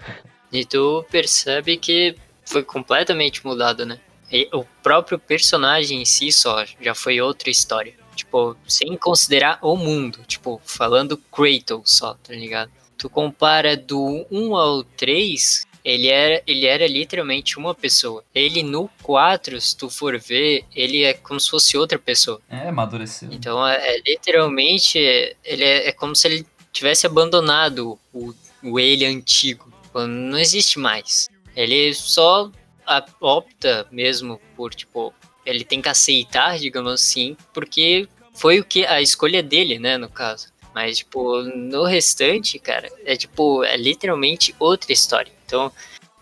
E 0.52 0.64
tu 0.64 1.04
percebe 1.10 1.76
que 1.76 2.16
foi 2.44 2.64
completamente 2.64 3.44
mudado, 3.46 3.86
né? 3.86 4.00
E 4.32 4.48
o 4.52 4.64
próprio 4.82 5.18
personagem 5.18 6.02
em 6.02 6.04
si 6.04 6.32
só 6.32 6.64
já 6.80 6.94
foi 6.94 7.20
outra 7.20 7.50
história. 7.50 7.94
Tipo, 8.14 8.56
sem 8.66 8.96
considerar 8.96 9.58
o 9.62 9.76
mundo. 9.76 10.20
Tipo, 10.26 10.60
falando 10.64 11.16
Kratos 11.16 11.96
só, 11.96 12.14
tá 12.14 12.32
ligado? 12.32 12.70
Tu 13.00 13.08
compara 13.08 13.76
do 13.78 14.26
1 14.30 14.54
ao 14.54 14.84
3, 14.84 15.66
ele 15.82 16.08
era, 16.08 16.42
ele 16.46 16.66
era 16.66 16.86
literalmente 16.86 17.58
uma 17.58 17.74
pessoa. 17.74 18.22
Ele 18.34 18.62
no 18.62 18.90
4, 19.02 19.58
se 19.58 19.74
tu 19.74 19.88
for 19.88 20.18
ver, 20.18 20.64
ele 20.76 21.02
é 21.04 21.14
como 21.14 21.40
se 21.40 21.48
fosse 21.48 21.78
outra 21.78 21.98
pessoa. 21.98 22.38
é, 22.50 22.68
amadureceu. 22.68 23.30
Então, 23.32 23.66
é, 23.66 23.96
é 23.96 24.00
literalmente, 24.06 24.98
ele 24.98 25.64
é, 25.64 25.88
é 25.88 25.92
como 25.92 26.14
se 26.14 26.28
ele 26.28 26.46
tivesse 26.70 27.06
abandonado 27.06 27.98
o, 28.12 28.34
o 28.62 28.78
ele 28.78 29.06
antigo. 29.06 29.72
Quando 29.92 30.10
Não 30.12 30.38
existe 30.38 30.78
mais. 30.78 31.26
Ele 31.56 31.94
só 31.94 32.50
a- 32.86 33.04
opta 33.18 33.86
mesmo 33.90 34.38
por, 34.54 34.74
tipo, 34.74 35.12
ele 35.46 35.64
tem 35.64 35.80
que 35.80 35.88
aceitar, 35.88 36.58
digamos 36.58 36.92
assim, 36.92 37.34
porque 37.54 38.06
foi 38.34 38.60
o 38.60 38.64
que 38.64 38.84
a 38.84 39.00
escolha 39.00 39.42
dele, 39.42 39.78
né, 39.78 39.96
no 39.96 40.08
caso. 40.08 40.48
Mas, 40.74 40.98
tipo, 40.98 41.42
no 41.42 41.84
restante, 41.84 42.58
cara, 42.58 42.88
é 43.04 43.16
tipo, 43.16 43.64
é 43.64 43.76
literalmente 43.76 44.54
outra 44.58 44.92
história. 44.92 45.32
Então, 45.44 45.72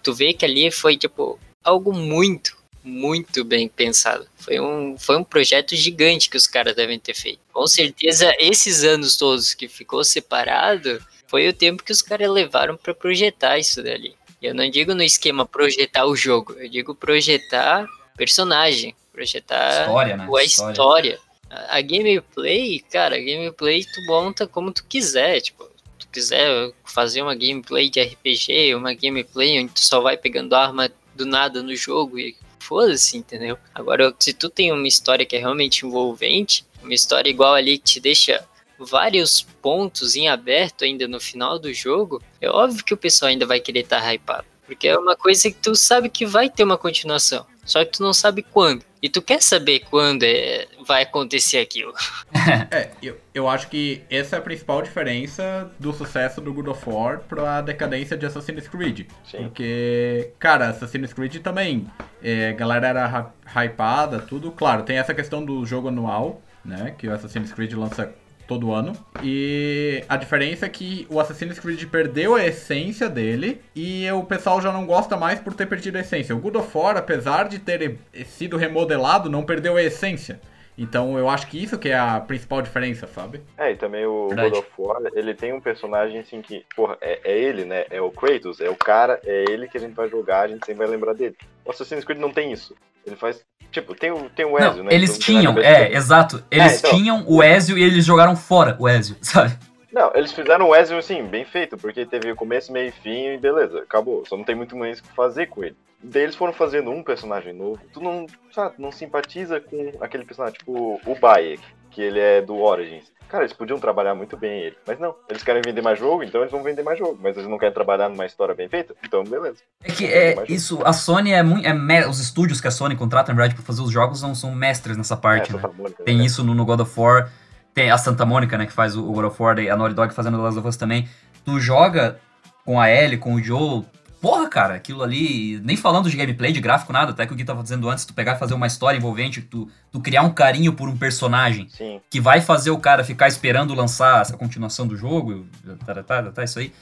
tu 0.02 0.14
vê 0.14 0.32
que 0.32 0.44
ali 0.44 0.70
foi, 0.70 0.96
tipo, 0.96 1.38
algo 1.62 1.92
muito, 1.92 2.56
muito 2.82 3.44
bem 3.44 3.68
pensado. 3.68 4.26
Foi 4.36 4.58
um, 4.58 4.96
foi 4.98 5.16
um 5.16 5.24
projeto 5.24 5.76
gigante 5.76 6.30
que 6.30 6.36
os 6.36 6.46
caras 6.46 6.74
devem 6.74 6.98
ter 6.98 7.14
feito. 7.14 7.40
Com 7.52 7.66
certeza, 7.66 8.34
esses 8.38 8.84
anos 8.84 9.16
todos 9.16 9.54
que 9.54 9.68
ficou 9.68 10.02
separado, 10.02 11.02
foi 11.26 11.46
o 11.46 11.52
tempo 11.52 11.84
que 11.84 11.92
os 11.92 12.00
caras 12.00 12.30
levaram 12.30 12.76
pra 12.76 12.94
projetar 12.94 13.58
isso 13.58 13.82
dali. 13.82 14.16
Eu 14.40 14.54
não 14.54 14.68
digo 14.70 14.94
no 14.94 15.02
esquema 15.02 15.44
projetar 15.44 16.06
o 16.06 16.16
jogo, 16.16 16.54
eu 16.54 16.68
digo 16.68 16.94
projetar 16.94 17.86
personagem, 18.16 18.94
projetar 19.12 19.82
História, 19.82 20.16
né? 20.16 20.28
a 20.32 20.44
história. 20.44 21.20
A 21.50 21.80
gameplay, 21.80 22.80
cara, 22.90 23.16
a 23.16 23.20
gameplay 23.20 23.84
tu 23.84 24.02
monta 24.06 24.46
como 24.46 24.72
tu 24.72 24.84
quiser, 24.84 25.40
tipo, 25.40 25.68
tu 25.98 26.06
quiser 26.08 26.72
fazer 26.84 27.22
uma 27.22 27.34
gameplay 27.34 27.88
de 27.88 28.02
RPG, 28.02 28.74
uma 28.74 28.92
gameplay 28.94 29.58
onde 29.58 29.72
tu 29.72 29.80
só 29.80 30.00
vai 30.00 30.16
pegando 30.16 30.54
arma 30.54 30.90
do 31.14 31.24
nada 31.24 31.62
no 31.62 31.74
jogo 31.74 32.18
e 32.18 32.36
foda-se, 32.58 33.16
entendeu? 33.16 33.58
Agora, 33.74 34.14
se 34.18 34.32
tu 34.32 34.50
tem 34.50 34.70
uma 34.72 34.86
história 34.86 35.24
que 35.24 35.36
é 35.36 35.38
realmente 35.38 35.86
envolvente, 35.86 36.66
uma 36.82 36.94
história 36.94 37.30
igual 37.30 37.54
ali 37.54 37.78
que 37.78 37.84
te 37.84 38.00
deixa 38.00 38.44
vários 38.78 39.42
pontos 39.60 40.14
em 40.14 40.28
aberto 40.28 40.84
ainda 40.84 41.08
no 41.08 41.18
final 41.18 41.58
do 41.58 41.72
jogo, 41.72 42.22
é 42.40 42.48
óbvio 42.48 42.84
que 42.84 42.94
o 42.94 42.96
pessoal 42.96 43.30
ainda 43.30 43.46
vai 43.46 43.58
querer 43.58 43.80
estar 43.80 44.00
hypado. 44.12 44.46
Porque 44.66 44.86
é 44.86 44.98
uma 44.98 45.16
coisa 45.16 45.50
que 45.50 45.56
tu 45.56 45.74
sabe 45.74 46.10
que 46.10 46.26
vai 46.26 46.50
ter 46.50 46.62
uma 46.62 46.76
continuação. 46.76 47.46
Só 47.64 47.84
que 47.84 47.92
tu 47.92 48.02
não 48.02 48.12
sabe 48.12 48.42
quando. 48.42 48.84
E 49.02 49.08
tu 49.08 49.20
quer 49.22 49.42
saber 49.42 49.80
quando 49.90 50.22
é, 50.24 50.66
vai 50.86 51.02
acontecer 51.02 51.58
aquilo. 51.58 51.92
É, 52.70 52.90
eu, 53.02 53.16
eu 53.34 53.48
acho 53.48 53.68
que 53.68 54.02
essa 54.10 54.36
é 54.36 54.38
a 54.38 54.42
principal 54.42 54.80
diferença 54.80 55.70
do 55.78 55.92
sucesso 55.92 56.40
do 56.40 56.52
God 56.52 56.68
of 56.68 56.82
War 56.88 57.20
pra 57.20 57.60
decadência 57.60 58.16
de 58.16 58.24
Assassin's 58.26 58.66
Creed. 58.68 59.06
Sim. 59.30 59.38
Porque, 59.44 60.30
cara, 60.38 60.68
Assassin's 60.68 61.12
Creed 61.12 61.36
também, 61.42 61.86
é, 62.22 62.48
a 62.50 62.52
galera 62.52 62.88
era 62.88 63.06
hy- 63.06 63.64
hypada, 63.66 64.18
tudo. 64.20 64.50
Claro, 64.50 64.82
tem 64.82 64.96
essa 64.98 65.12
questão 65.14 65.44
do 65.44 65.64
jogo 65.66 65.88
anual, 65.88 66.40
né? 66.64 66.94
Que 66.96 67.06
o 67.06 67.12
Assassin's 67.12 67.52
Creed 67.52 67.72
lança 67.74 68.12
todo 68.48 68.72
ano. 68.72 68.92
E 69.22 70.02
a 70.08 70.16
diferença 70.16 70.66
é 70.66 70.68
que 70.68 71.06
o 71.08 71.20
Assassin's 71.20 71.60
Creed 71.60 71.84
perdeu 71.84 72.34
a 72.34 72.44
essência 72.44 73.08
dele 73.08 73.60
e 73.76 74.10
o 74.10 74.24
pessoal 74.24 74.60
já 74.60 74.72
não 74.72 74.86
gosta 74.86 75.16
mais 75.16 75.38
por 75.38 75.54
ter 75.54 75.66
perdido 75.66 75.96
a 75.96 76.00
essência. 76.00 76.34
O 76.34 76.40
God 76.40 76.56
of 76.56 76.76
War, 76.76 76.96
apesar 76.96 77.48
de 77.48 77.58
ter 77.58 77.98
sido 78.24 78.56
remodelado, 78.56 79.30
não 79.30 79.44
perdeu 79.44 79.76
a 79.76 79.82
essência. 79.82 80.40
Então 80.78 81.18
eu 81.18 81.28
acho 81.28 81.48
que 81.48 81.62
isso 81.62 81.76
que 81.76 81.88
é 81.88 81.98
a 81.98 82.20
principal 82.20 82.62
diferença, 82.62 83.06
sabe? 83.08 83.42
É, 83.58 83.72
e 83.72 83.76
também 83.76 84.06
o 84.06 84.28
Verdade. 84.28 84.50
God 84.50 84.58
of 84.60 84.70
War, 84.78 85.02
ele 85.12 85.34
tem 85.34 85.52
um 85.52 85.60
personagem 85.60 86.20
assim 86.20 86.40
que, 86.40 86.64
porra, 86.74 86.96
é, 87.00 87.20
é 87.24 87.36
ele, 87.36 87.64
né? 87.64 87.84
É 87.90 88.00
o 88.00 88.12
Kratos, 88.12 88.60
é 88.60 88.70
o 88.70 88.76
cara, 88.76 89.20
é 89.24 89.44
ele 89.50 89.66
que 89.66 89.76
a 89.76 89.80
gente 89.80 89.94
vai 89.94 90.08
jogar, 90.08 90.42
a 90.42 90.48
gente 90.48 90.64
sempre 90.64 90.86
vai 90.86 90.86
lembrar 90.86 91.14
dele. 91.14 91.36
O 91.64 91.70
Assassin's 91.70 92.04
Creed 92.04 92.20
não 92.20 92.32
tem 92.32 92.52
isso. 92.52 92.76
Ele 93.04 93.16
faz. 93.16 93.44
Tipo, 93.70 93.94
tem 93.94 94.10
o, 94.10 94.30
tem 94.30 94.46
o 94.46 94.58
Ezio, 94.58 94.78
Não, 94.78 94.84
né? 94.84 94.94
eles 94.94 95.18
tinham, 95.18 95.58
é, 95.58 95.92
exato. 95.92 96.42
Eles 96.50 96.78
então. 96.78 96.90
tinham 96.90 97.24
o 97.26 97.42
Ezio 97.42 97.76
e 97.76 97.82
eles 97.82 98.04
jogaram 98.04 98.34
fora 98.34 98.76
o 98.78 98.88
Ezio, 98.88 99.16
sabe? 99.22 99.56
Não, 99.92 100.10
eles 100.14 100.32
fizeram 100.32 100.68
o 100.68 100.76
Ezio, 100.76 100.98
assim, 100.98 101.22
bem 101.24 101.44
feito, 101.44 101.76
porque 101.76 102.04
teve 102.06 102.34
começo, 102.34 102.72
meio 102.72 102.88
e 102.88 102.92
fim 102.92 103.34
e 103.34 103.38
beleza, 103.38 103.80
acabou. 103.80 104.24
Só 104.26 104.36
não 104.36 104.44
tem 104.44 104.54
muito 104.54 104.76
mais 104.76 105.00
o 105.00 105.02
que 105.02 105.08
fazer 105.10 105.46
com 105.46 105.64
ele. 105.64 105.76
Daí 106.02 106.22
eles 106.22 106.36
foram 106.36 106.52
fazendo 106.52 106.90
um 106.90 107.02
personagem 107.02 107.52
novo. 107.52 107.80
Tu 107.92 108.00
não, 108.00 108.26
sabe, 108.52 108.74
não 108.78 108.92
simpatiza 108.92 109.60
com 109.60 109.92
aquele 110.00 110.24
personagem, 110.24 110.58
tipo 110.58 111.00
o 111.04 111.14
Bayek, 111.16 111.62
que 111.98 112.02
ele 112.02 112.20
é 112.20 112.40
do 112.40 112.56
Origins. 112.56 113.10
Cara, 113.28 113.42
eles 113.42 113.52
podiam 113.52 113.76
trabalhar 113.80 114.14
muito 114.14 114.36
bem 114.36 114.60
ele. 114.60 114.76
Mas 114.86 115.00
não, 115.00 115.16
eles 115.28 115.42
querem 115.42 115.60
vender 115.60 115.82
mais 115.82 115.98
jogo, 115.98 116.22
então 116.22 116.42
eles 116.42 116.52
vão 116.52 116.62
vender 116.62 116.84
mais 116.84 116.96
jogo. 116.96 117.18
Mas 117.20 117.36
eles 117.36 117.48
não 117.50 117.58
querem 117.58 117.74
trabalhar 117.74 118.08
numa 118.08 118.24
história 118.24 118.54
bem 118.54 118.68
feita, 118.68 118.94
então 119.04 119.24
beleza. 119.24 119.58
É 119.82 119.90
que 119.90 120.06
é 120.06 120.44
isso, 120.48 120.80
a 120.84 120.92
Sony 120.92 121.32
é 121.32 121.42
muito. 121.42 121.66
É, 121.66 122.08
os 122.08 122.20
estúdios 122.20 122.60
que 122.60 122.68
a 122.68 122.70
Sony 122.70 122.94
contrata, 122.94 123.32
na 123.32 123.36
verdade, 123.36 123.56
pra 123.56 123.64
fazer 123.64 123.82
os 123.82 123.90
jogos 123.90 124.22
não 124.22 124.32
são 124.32 124.54
mestres 124.54 124.96
nessa 124.96 125.16
parte, 125.16 125.50
É, 125.50 125.56
né? 125.56 125.62
Mônica, 125.76 126.04
Tem 126.04 126.18
né? 126.18 126.24
isso 126.24 126.44
no, 126.44 126.54
no 126.54 126.64
God 126.64 126.78
of 126.78 127.00
War. 127.00 127.32
Tem 127.74 127.90
a 127.90 127.98
Santa 127.98 128.24
Mônica, 128.24 128.56
né, 128.56 128.64
que 128.64 128.72
faz 128.72 128.96
o, 128.96 129.04
o 129.04 129.12
God 129.12 129.24
of 129.24 129.42
War, 129.42 129.58
a 129.58 129.76
Naughty 129.76 129.94
Dog 129.94 130.14
fazendo 130.14 130.36
The 130.36 130.42
Last 130.44 130.58
of 130.60 130.68
Us 130.68 130.76
também. 130.76 131.08
Tu 131.44 131.58
joga 131.58 132.20
com 132.64 132.80
a 132.80 132.88
Ellie, 132.88 133.18
com 133.18 133.34
o 133.34 133.42
Joel. 133.42 133.84
Porra, 134.20 134.48
cara, 134.48 134.74
aquilo 134.74 135.02
ali. 135.02 135.60
Nem 135.60 135.76
falando 135.76 136.10
de 136.10 136.16
gameplay, 136.16 136.52
de 136.52 136.60
gráfico, 136.60 136.92
nada. 136.92 137.12
Até 137.12 137.26
que 137.26 137.32
o 137.32 137.36
Gui 137.36 137.44
tava 137.44 137.62
dizendo 137.62 137.88
antes, 137.88 138.04
tu 138.04 138.12
pegar 138.12 138.34
e 138.34 138.38
fazer 138.38 138.54
uma 138.54 138.66
história 138.66 138.96
envolvente, 138.98 139.40
tu, 139.40 139.68
tu 139.92 140.00
criar 140.00 140.22
um 140.22 140.32
carinho 140.32 140.72
por 140.72 140.88
um 140.88 140.96
personagem 140.96 141.68
Sim. 141.68 142.00
que 142.10 142.20
vai 142.20 142.40
fazer 142.40 142.70
o 142.70 142.78
cara 142.78 143.04
ficar 143.04 143.28
esperando 143.28 143.74
lançar 143.74 144.20
essa 144.20 144.36
continuação 144.36 144.86
do 144.86 144.96
jogo, 144.96 145.46
tá, 145.86 145.94
tá, 145.94 146.02
tá, 146.02 146.32
tá, 146.32 146.44
isso 146.44 146.58
aí, 146.58 146.72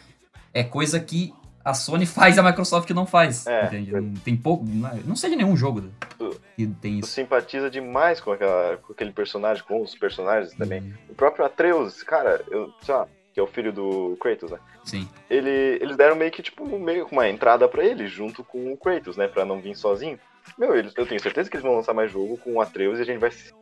é 0.55 0.65
coisa 0.65 0.99
que 0.99 1.35
a 1.63 1.75
Sony 1.75 2.07
faz 2.07 2.37
e 2.37 2.41
a 2.41 2.43
Microsoft 2.43 2.89
não 2.91 3.07
faz. 3.07 3.47
É, 3.47 3.67
entende? 3.67 4.21
tem 4.21 4.37
pouco. 4.37 4.65
Não, 4.67 4.97
não 5.05 5.17
sei 5.17 5.31
de 5.31 5.37
nenhum 5.37 5.57
jogo 5.57 5.91
que 6.57 6.67
tem 6.67 7.01
Tu 7.01 7.05
isso. 7.05 7.13
simpatiza 7.13 7.69
demais 7.69 8.21
com, 8.21 8.33
aquela, 8.33 8.79
com 8.79 8.93
aquele 8.93 9.13
personagem, 9.13 9.63
com 9.65 9.83
os 9.83 9.95
personagens 9.95 10.55
também. 10.55 10.95
O 11.11 11.15
próprio 11.15 11.45
Atreus, 11.45 12.03
cara, 12.03 12.43
eu, 12.51 12.73
sei 12.81 12.95
lá, 12.95 13.07
que 13.37 13.41
é 13.41 13.43
o 13.43 13.47
filho 13.47 13.71
do 13.71 14.17
Kratos, 14.19 14.51
né? 14.51 14.59
Sim. 14.83 15.07
ele, 15.29 15.51
eles 15.79 15.95
deram 15.95 16.17
meio 16.17 16.31
que, 16.31 16.43
tipo, 16.43 16.67
meio 16.79 17.07
uma 17.13 17.29
entrada 17.29 17.69
pra 17.69 17.85
ele, 17.85 18.07
junto 18.07 18.43
com 18.43 18.73
o 18.73 18.79
Kratos, 18.79 19.15
né? 19.15 19.29
Pra 19.29 19.45
não 19.45 19.61
vir 19.61 19.77
sozinho. 19.77 20.19
Meu, 20.57 20.75
eles, 20.75 20.95
eu 20.97 21.05
tenho 21.05 21.21
certeza 21.21 21.51
que 21.51 21.57
eles 21.57 21.65
vão 21.65 21.75
lançar 21.75 21.93
mais 21.93 22.11
jogo 22.11 22.39
com 22.39 22.55
o 22.55 22.61
Atreus 22.63 22.99
e 22.99 23.03
a 23.03 23.05
gente 23.05 23.19
vai 23.19 23.31
se, 23.31 23.53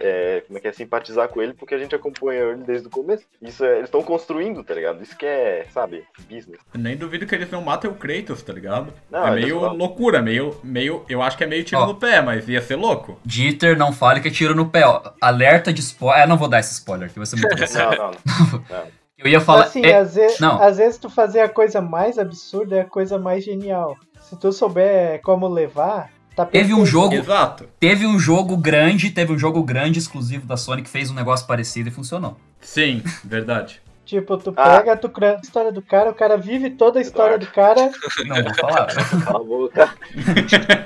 é, 0.00 0.42
como 0.44 0.58
é 0.58 0.60
que 0.60 0.66
é, 0.66 0.72
simpatizar 0.72 1.28
com 1.28 1.40
ele, 1.40 1.54
porque 1.54 1.76
a 1.76 1.78
gente 1.78 1.94
acompanha 1.94 2.40
ele 2.40 2.64
desde 2.64 2.88
o 2.88 2.90
começo. 2.90 3.24
Isso 3.40 3.64
é, 3.64 3.74
eles 3.74 3.84
estão 3.84 4.02
construindo, 4.02 4.64
tá 4.64 4.74
ligado? 4.74 5.00
Isso 5.00 5.16
que 5.16 5.26
é, 5.26 5.66
sabe, 5.70 6.02
business. 6.28 6.58
Nem 6.74 6.96
duvido 6.96 7.24
que 7.24 7.34
eles 7.36 7.50
não 7.52 7.62
matem 7.62 7.88
o 7.88 7.94
Kratos, 7.94 8.42
tá 8.42 8.52
ligado? 8.52 8.92
Não, 9.08 9.28
é 9.28 9.30
meio 9.32 9.60
loucura, 9.74 10.20
meio, 10.20 10.58
meio. 10.64 11.04
Eu 11.08 11.22
acho 11.22 11.38
que 11.38 11.44
é 11.44 11.46
meio 11.46 11.62
tiro 11.62 11.82
Ó. 11.82 11.86
no 11.86 11.94
pé, 11.94 12.20
mas 12.20 12.48
ia 12.48 12.62
ser 12.62 12.74
louco. 12.74 13.20
Dieter, 13.24 13.78
não 13.78 13.92
fale 13.92 14.20
que 14.20 14.26
é 14.26 14.32
tiro 14.32 14.56
no 14.56 14.68
pé, 14.68 14.84
ó. 14.84 15.12
Alerta 15.20 15.72
de 15.72 15.80
spoiler. 15.82 16.24
É, 16.24 16.26
não 16.26 16.36
vou 16.36 16.48
dar 16.48 16.58
esse 16.58 16.72
spoiler, 16.72 17.10
que 17.10 17.18
vai 17.18 17.26
ser 17.26 17.36
muito 17.36 17.52
engraçado. 17.54 17.96
Não, 17.96 18.10
não, 18.10 18.64
não. 18.68 18.99
Eu 19.22 19.30
ia 19.30 19.40
falar. 19.40 19.64
assim, 19.64 19.84
é, 19.84 19.98
às, 19.98 20.14
vezes, 20.14 20.40
não. 20.40 20.60
às 20.60 20.78
vezes 20.78 20.98
tu 20.98 21.08
fazer 21.10 21.40
a 21.40 21.48
coisa 21.48 21.80
mais 21.80 22.18
absurda 22.18 22.76
é 22.76 22.80
a 22.80 22.84
coisa 22.84 23.18
mais 23.18 23.44
genial. 23.44 23.96
Se 24.20 24.36
tu 24.36 24.52
souber 24.52 25.20
como 25.22 25.46
levar, 25.48 26.10
tá 26.34 26.44
Teve 26.46 26.72
um 26.74 26.86
jogo- 26.86 27.14
Exato. 27.14 27.66
Teve 27.78 28.06
um 28.06 28.18
jogo 28.18 28.56
grande, 28.56 29.10
teve 29.10 29.32
um 29.32 29.38
jogo 29.38 29.62
grande 29.62 29.98
exclusivo 29.98 30.46
da 30.46 30.56
Sony 30.56 30.82
que 30.82 30.88
fez 30.90 31.10
um 31.10 31.14
negócio 31.14 31.46
parecido 31.46 31.88
e 31.88 31.92
funcionou. 31.92 32.36
Sim, 32.60 33.02
verdade. 33.24 33.80
Tipo, 34.06 34.36
tu 34.38 34.52
Ah. 34.56 34.78
pega, 34.78 34.96
tu 34.96 35.08
cria 35.08 35.36
a 35.36 35.40
história 35.40 35.70
do 35.70 35.80
cara, 35.80 36.10
o 36.10 36.14
cara 36.14 36.36
vive 36.36 36.70
toda 36.70 36.98
a 36.98 37.02
história 37.02 37.34
Eduardo. 37.36 37.46
do 37.46 37.52
cara. 37.52 37.90
Não 38.26 38.42
vou 38.42 38.54
falar. 38.54 38.86
Cala 39.24 39.38
a 39.40 39.44
boca. 39.44 39.90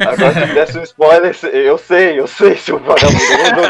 Agora 0.01 0.33
se 0.35 0.41
me 0.47 0.55
desse 0.55 0.79
um 0.79 0.83
spoiler, 0.83 1.37
eu 1.53 1.79
sei, 1.79 2.21
eu 2.21 2.27
sei, 2.27 2.57
seu 2.57 2.79
vagabundo. 2.79 3.19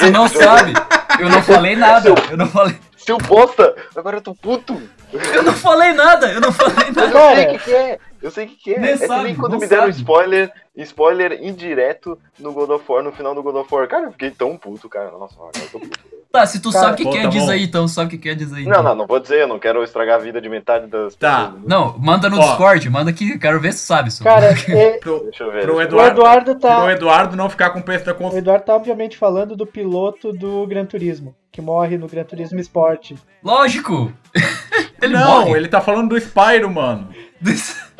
Eu 0.03 0.11
não 0.11 0.23
não 0.25 0.29
sabe. 0.29 0.73
Eu 1.21 1.29
não 1.29 1.41
falei 1.43 1.77
nada. 1.77 2.09
Eu 2.31 2.37
não 2.37 2.47
falei. 2.49 2.77
Seu 3.05 3.19
bosta, 3.19 3.77
agora 3.95 4.17
eu 4.17 4.23
tô 4.23 4.35
puto. 4.35 4.81
Eu 5.13 5.43
não 5.43 5.53
falei 5.53 5.93
nada. 5.93 6.33
Eu 6.33 6.41
não 6.41 6.51
falei 6.53 6.91
nada. 6.91 7.19
eu 7.19 7.35
sei 7.35 7.45
o 7.45 7.59
que, 7.59 7.65
que 7.65 7.75
é. 7.75 7.99
Eu 8.23 8.31
sei 8.31 8.45
o 8.47 8.49
que, 8.49 8.57
que 8.57 8.75
é. 8.75 8.81
Nem 8.81 8.91
é 8.93 8.97
sabe, 8.97 9.25
nem 9.25 9.35
quando 9.35 9.59
me 9.59 9.67
deram 9.67 9.83
sabe. 9.83 9.97
spoiler, 9.99 10.53
spoiler 10.77 11.45
indireto 11.45 12.19
no 12.39 12.53
God 12.53 12.71
of 12.71 12.85
War, 12.89 13.03
no 13.03 13.13
final 13.13 13.35
do 13.35 13.43
God 13.43 13.57
of 13.57 13.75
War. 13.75 13.87
Cara, 13.87 14.07
eu 14.07 14.13
fiquei 14.13 14.31
tão 14.31 14.57
puto, 14.57 14.89
cara. 14.89 15.11
Nossa, 15.11 15.35
agora 15.35 15.53
eu 15.55 15.71
tô 15.71 15.81
puto. 15.81 16.14
Tá, 16.35 16.45
se 16.47 16.61
tu 16.61 16.73
Cara, 16.73 16.87
sabe 16.87 16.95
o 16.95 17.07
que 17.07 17.13
quer, 17.17 17.23
tá 17.23 17.29
diz 17.29 17.45
bom. 17.45 17.51
aí 17.53 17.63
então. 17.63 17.87
Sabe 17.87 18.09
o 18.09 18.11
que 18.11 18.19
quer, 18.19 18.35
diz 18.35 18.53
aí. 18.53 18.65
Não, 18.65 18.71
então. 18.73 18.83
não, 18.83 18.95
não 18.97 19.07
vou 19.07 19.21
dizer, 19.21 19.43
eu 19.43 19.47
não 19.47 19.57
quero 19.57 19.85
estragar 19.85 20.17
a 20.17 20.19
vida 20.19 20.41
de 20.41 20.49
metade 20.49 20.89
das 20.89 21.15
Tá. 21.15 21.37
pessoas. 21.37 21.55
mundo. 21.61 21.69
Não, 21.69 21.97
manda 21.99 22.29
no 22.29 22.41
Ó. 22.41 22.41
Discord, 22.45 22.91
manda 22.91 23.11
aqui, 23.11 23.39
quero 23.39 23.61
ver 23.61 23.73
se 23.73 23.79
sabe. 23.87 24.09
Isso. 24.09 24.25
Cara, 24.25 24.53
e- 24.53 24.99
Pro, 24.99 25.21
Deixa 25.25 25.45
eu 25.45 25.53
ver. 25.53 25.63
pro 25.63 25.75
ver. 25.77 25.79
o 25.79 25.83
Eduardo, 25.83 26.21
Eduardo 26.21 26.55
tá. 26.57 26.81
pro 26.81 26.91
Eduardo 26.91 27.37
não 27.37 27.49
ficar 27.49 27.71
com 27.71 27.79
o 27.79 27.83
peso 27.85 28.05
da 28.05 28.13
O. 28.19 28.37
Eduardo 28.37 28.65
tá 28.65 28.75
obviamente 28.75 29.17
falando 29.17 29.55
do 29.55 29.65
piloto 29.65 30.33
do 30.33 30.67
Gran 30.67 30.85
Turismo, 30.87 31.37
que 31.53 31.63
morre 31.63 31.97
no 31.97 32.09
Gran 32.09 32.25
Turismo 32.25 32.59
Sport. 32.59 33.13
Lógico! 33.41 34.13
Ele 35.01 35.13
não, 35.15 35.43
morre. 35.47 35.53
ele 35.59 35.69
tá 35.69 35.81
falando 35.81 36.09
do 36.09 36.17
Spyro, 36.21 36.69
mano. 36.71 37.11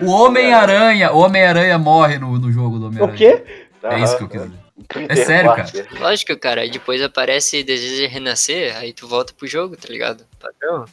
O 0.00 0.10
Homem-Aranha, 0.12 1.12
o 1.12 1.18
Homem-Aranha 1.18 1.76
morre 1.78 2.18
no, 2.18 2.38
no 2.38 2.52
jogo 2.52 2.78
do 2.78 2.86
Homem-Aranha. 2.86 3.14
O 3.14 3.16
quê? 3.16 3.42
É 3.82 3.98
isso 4.00 4.16
que 4.16 4.24
eu 4.24 4.28
quis 4.28 4.42
dizer. 4.42 4.58
É 5.08 5.16
sério, 5.16 5.50
Parker. 5.54 5.86
Lógico, 6.00 6.36
cara, 6.38 6.62
aí 6.62 6.70
depois 6.70 7.02
aparece 7.02 7.62
Desejo 7.62 7.96
de 7.96 8.06
Renascer, 8.06 8.74
aí 8.78 8.92
tu 8.94 9.06
volta 9.06 9.34
pro 9.36 9.46
jogo, 9.46 9.76
tá 9.76 9.86
ligado? 9.88 10.24
Padrão. 10.40 10.84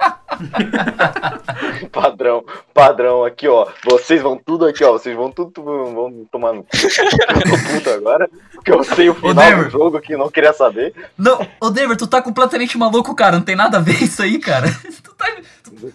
Padrão, 1.92 2.44
padrão 2.72 3.24
aqui, 3.24 3.46
ó. 3.48 3.66
Vocês 3.84 4.22
vão 4.22 4.36
tudo 4.36 4.66
aqui, 4.66 4.82
ó. 4.84 4.92
Vocês 4.92 5.14
vão 5.16 5.30
tudo 5.30 5.52
vão 5.62 6.26
tomar 6.30 6.52
no 6.52 6.62
cu. 6.62 6.68
Eu 6.74 7.42
tô 7.42 7.72
puto 7.74 7.90
agora. 7.90 8.28
Porque 8.52 8.72
eu 8.72 8.82
sei 8.84 9.10
o 9.10 9.14
final 9.14 9.34
Denver. 9.34 9.64
do 9.64 9.70
jogo 9.70 10.00
que 10.00 10.16
não 10.16 10.30
queria 10.30 10.52
saber. 10.52 10.94
Não, 11.16 11.46
ô 11.60 11.70
Denver, 11.70 11.96
tu 11.96 12.06
tá 12.06 12.22
completamente 12.22 12.76
maluco, 12.78 13.14
cara. 13.14 13.36
Não 13.36 13.44
tem 13.44 13.56
nada 13.56 13.78
a 13.78 13.80
ver 13.80 14.02
isso 14.02 14.22
aí, 14.22 14.38
cara. 14.38 14.66
Tu, 15.02 15.14
tá- 15.14 15.36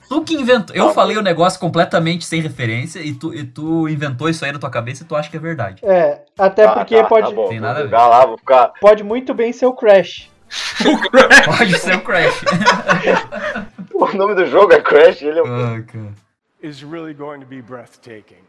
tu- 0.10 0.24
que 0.24 0.34
inventou. 0.36 0.76
Eu 0.76 0.88
Tá 0.88 0.94
falei 0.94 1.18
o 1.18 1.22
negócio 1.22 1.60
completamente 1.60 2.26
sem 2.26 2.42
referência 2.42 3.00
e 3.00 3.14
tu, 3.14 3.34
e 3.34 3.44
tu 3.44 3.88
inventou 3.90 4.28
isso 4.30 4.44
aí 4.46 4.52
na 4.52 4.60
tua 4.60 4.70
cabeça 4.70 5.04
e 5.04 5.06
tu 5.06 5.16
acha 5.16 5.30
que 5.30 5.38
é 5.38 5.40
verdade. 5.40 5.82
É, 5.86 6.22
até 6.38 6.66
Tá, 6.66 6.74
porque 6.74 6.96
tá, 6.98 7.04
pode, 7.06 7.30
Tá 7.30 7.34
bom, 7.36 7.48
Tem 7.50 7.60
nada 7.60 7.80
a 7.80 7.82
vou 7.82 7.90
ficar 7.90 8.08
lá, 8.08 8.26
vou 8.26 8.38
ficar. 8.38 8.68
pode 8.80 9.04
muito 9.04 9.34
bem 9.34 9.52
ser 9.54 9.66
o 9.66 9.74
Crash. 9.74 10.30
Pode 11.58 11.78
ser 11.80 11.96
o 11.96 12.02
Crash. 12.02 12.42
O 13.94 14.12
nome 14.14 14.36
do 14.36 14.46
jogo 14.46 14.74
é 14.74 14.82
Crash, 14.82 15.22
ele 15.22 15.40
é 15.40 15.44
um. 15.44 15.46
ah, 15.78 15.82
cara. 15.82 16.14
Is 16.62 16.82
really 16.84 17.14
going 17.14 17.40
to 17.40 17.46
be 17.46 17.62
breathtaking. 17.62 18.44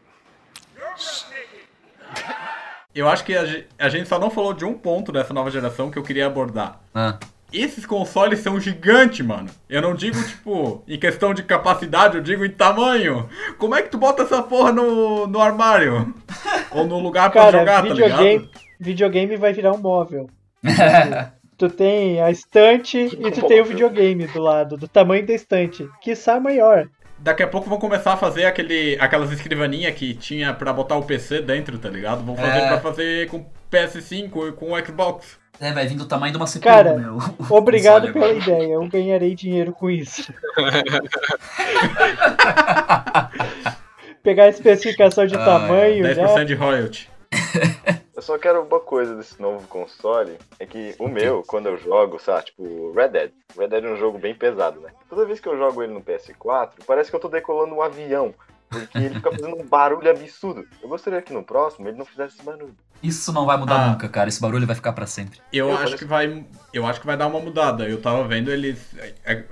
Eu 2.93 3.07
acho 3.07 3.23
que 3.23 3.35
a, 3.35 3.43
a 3.79 3.89
gente 3.89 4.09
só 4.09 4.17
não 4.19 4.29
falou 4.29 4.53
de 4.53 4.65
um 4.65 4.73
ponto 4.73 5.11
dessa 5.11 5.33
nova 5.33 5.51
geração 5.51 5.89
que 5.91 5.97
eu 5.99 6.03
queria 6.03 6.25
abordar. 6.27 6.79
Ah. 6.93 7.17
Esses 7.51 7.85
consoles 7.85 8.39
são 8.39 8.59
gigantes, 8.59 9.25
mano. 9.25 9.49
Eu 9.69 9.81
não 9.81 9.95
digo, 9.95 10.21
tipo, 10.23 10.83
em 10.87 10.99
questão 10.99 11.33
de 11.33 11.43
capacidade, 11.43 12.17
eu 12.17 12.21
digo 12.23 12.43
em 12.45 12.49
tamanho. 12.51 13.29
Como 13.57 13.73
é 13.75 13.81
que 13.81 13.89
tu 13.89 13.97
bota 13.97 14.23
essa 14.23 14.43
porra 14.43 14.71
no, 14.71 15.27
no 15.27 15.39
armário? 15.41 16.13
Ou 16.71 16.85
no 16.85 16.99
lugar 16.99 17.31
pra 17.31 17.43
Cara, 17.43 17.59
jogar, 17.59 17.75
tá 17.83 17.89
videogame, 17.89 18.37
ligado? 18.39 18.49
videogame 18.79 19.37
vai 19.37 19.53
virar 19.53 19.71
um 19.73 19.77
móvel. 19.77 20.29
Tu 21.57 21.69
tem 21.71 22.21
a 22.21 22.29
estante 22.29 22.99
e 22.99 23.31
tu 23.31 23.47
tem 23.47 23.59
o 23.59 23.65
videogame 23.65 24.27
do 24.27 24.39
lado, 24.39 24.77
do 24.77 24.87
tamanho 24.87 25.25
da 25.25 25.33
estante. 25.33 25.89
Quiçá 26.03 26.39
maior. 26.39 26.87
Daqui 27.17 27.41
a 27.41 27.47
pouco 27.47 27.67
vão 27.67 27.79
começar 27.79 28.13
a 28.13 28.17
fazer 28.17 28.45
aquele, 28.45 28.95
aquelas 28.99 29.31
escrivaninhas 29.31 29.95
que 29.95 30.13
tinha 30.13 30.53
pra 30.53 30.71
botar 30.71 30.97
o 30.97 31.03
PC 31.03 31.41
dentro, 31.41 31.79
tá 31.79 31.89
ligado? 31.89 32.23
Vão 32.23 32.35
fazer 32.35 32.59
É. 32.59 32.67
pra 32.67 32.79
fazer 32.79 33.27
com 33.29 33.43
PS5 33.71 34.49
e 34.49 34.51
com 34.51 34.71
o 34.73 34.85
Xbox. 34.85 35.39
É, 35.59 35.73
vai 35.73 35.87
vir 35.87 35.95
do 35.97 36.05
tamanho 36.05 36.31
de 36.31 36.37
uma 36.37 36.45
CPU, 36.45 36.61
Cara, 36.63 36.93
né? 36.95 37.09
o- 37.49 37.53
Obrigado 37.55 38.13
pela 38.13 38.27
agora. 38.29 38.39
ideia, 38.39 38.73
eu 38.73 38.87
ganharei 38.87 39.33
dinheiro 39.35 39.73
com 39.73 39.89
isso. 39.89 40.31
Pegar 44.23 44.45
a 44.45 44.49
especificação 44.49 45.25
de 45.25 45.35
Ah, 45.35 45.45
tamanho, 45.45 46.03
10% 46.03 46.35
né? 46.35 46.45
de 46.45 46.53
royalty. 46.53 47.09
Eu 48.15 48.21
só 48.23 48.35
quero 48.39 48.63
uma 48.63 48.79
coisa 48.79 49.15
desse 49.15 49.39
novo 49.39 49.67
console, 49.67 50.39
é 50.59 50.65
que 50.65 50.95
o 50.97 51.07
meu, 51.07 51.43
quando 51.45 51.67
eu 51.67 51.77
jogo, 51.77 52.17
sabe, 52.19 52.45
tipo, 52.45 52.91
Red 52.93 53.09
Dead. 53.09 53.31
Red 53.55 53.67
Dead 53.67 53.83
é 53.85 53.89
um 53.91 53.95
jogo 53.95 54.17
bem 54.17 54.33
pesado, 54.33 54.79
né? 54.81 54.89
Toda 55.07 55.23
vez 55.23 55.39
que 55.39 55.47
eu 55.47 55.55
jogo 55.55 55.83
ele 55.83 55.93
no 55.93 56.01
PS4, 56.01 56.71
parece 56.87 57.11
que 57.11 57.15
eu 57.15 57.19
tô 57.19 57.29
decolando 57.29 57.75
um 57.75 57.81
avião. 57.81 58.33
Porque 58.69 58.97
ele 58.97 59.13
fica 59.13 59.29
fazendo 59.31 59.55
um 59.55 59.63
barulho 59.63 60.09
absurdo. 60.09 60.65
Eu 60.81 60.89
gostaria 60.89 61.21
que 61.21 61.31
no 61.31 61.43
próximo 61.43 61.87
ele 61.87 61.97
não 61.99 62.05
fizesse 62.05 62.35
esse 62.37 62.43
barulho. 62.43 62.75
Isso 63.03 63.31
não 63.31 63.45
vai 63.45 63.57
mudar 63.57 63.75
Ah. 63.85 63.87
nunca, 63.89 64.09
cara. 64.09 64.27
Esse 64.29 64.41
barulho 64.41 64.65
vai 64.67 64.75
ficar 64.75 64.91
pra 64.93 65.05
sempre. 65.05 65.39
Eu 65.53 65.67
Eu 65.67 65.71
acho 65.73 65.83
parece- 65.83 65.97
que 65.97 66.05
vai. 66.05 66.45
Eu 66.73 66.85
acho 66.85 66.99
que 66.99 67.05
vai 67.05 67.15
dar 67.17 67.27
uma 67.27 67.39
mudada. 67.39 67.87
Eu 67.87 68.01
tava 68.01 68.27
vendo, 68.27 68.51
eles 68.51 68.79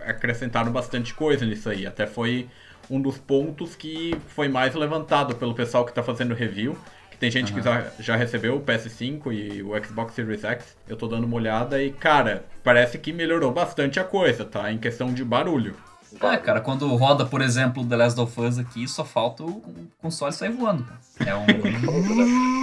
acrescentaram 0.06 0.72
bastante 0.72 1.14
coisa 1.14 1.46
nisso 1.46 1.70
aí. 1.70 1.86
Até 1.86 2.06
foi 2.08 2.48
um 2.90 3.02
dos 3.02 3.18
pontos 3.18 3.76
que 3.76 4.16
foi 4.28 4.48
mais 4.48 4.74
levantado 4.76 5.36
pelo 5.36 5.54
pessoal 5.54 5.86
que 5.86 5.94
tá 5.94 6.04
fazendo 6.04 6.34
review. 6.36 6.78
Que 7.12 7.18
tem 7.18 7.32
gente 7.32 7.54
que 7.54 7.62
já, 7.62 7.86
já 7.98 8.16
recebeu 8.18 8.58
o 8.58 8.60
PS5 8.62 9.32
e 9.32 9.64
o 9.64 9.72
Xbox 9.84 10.14
Series 10.14 10.44
X. 10.44 10.76
Eu 10.88 10.98
tô 10.98 11.08
dando 11.08 11.24
uma 11.26 11.38
olhada 11.38 11.82
e, 11.82 11.92
cara, 11.92 12.46
parece 12.64 12.98
que 12.98 13.14
melhorou 13.14 13.52
bastante 13.54 14.00
a 14.00 14.04
coisa, 14.04 14.44
tá? 14.44 14.70
Em 14.72 14.78
questão 14.78 15.14
de 15.14 15.24
barulho. 15.24 15.76
É, 16.22 16.38
cara, 16.38 16.60
quando 16.62 16.88
roda, 16.96 17.26
por 17.26 17.42
exemplo, 17.42 17.86
The 17.86 17.96
Last 17.96 18.20
of 18.20 18.40
Us 18.42 18.58
aqui, 18.60 18.88
só 18.88 19.04
falta 19.06 19.44
o 19.44 19.62
console 20.02 20.32
sair 20.34 20.52
voando. 20.52 20.84
cara. 20.84 21.30
É 21.30 21.36
um. 21.36 21.46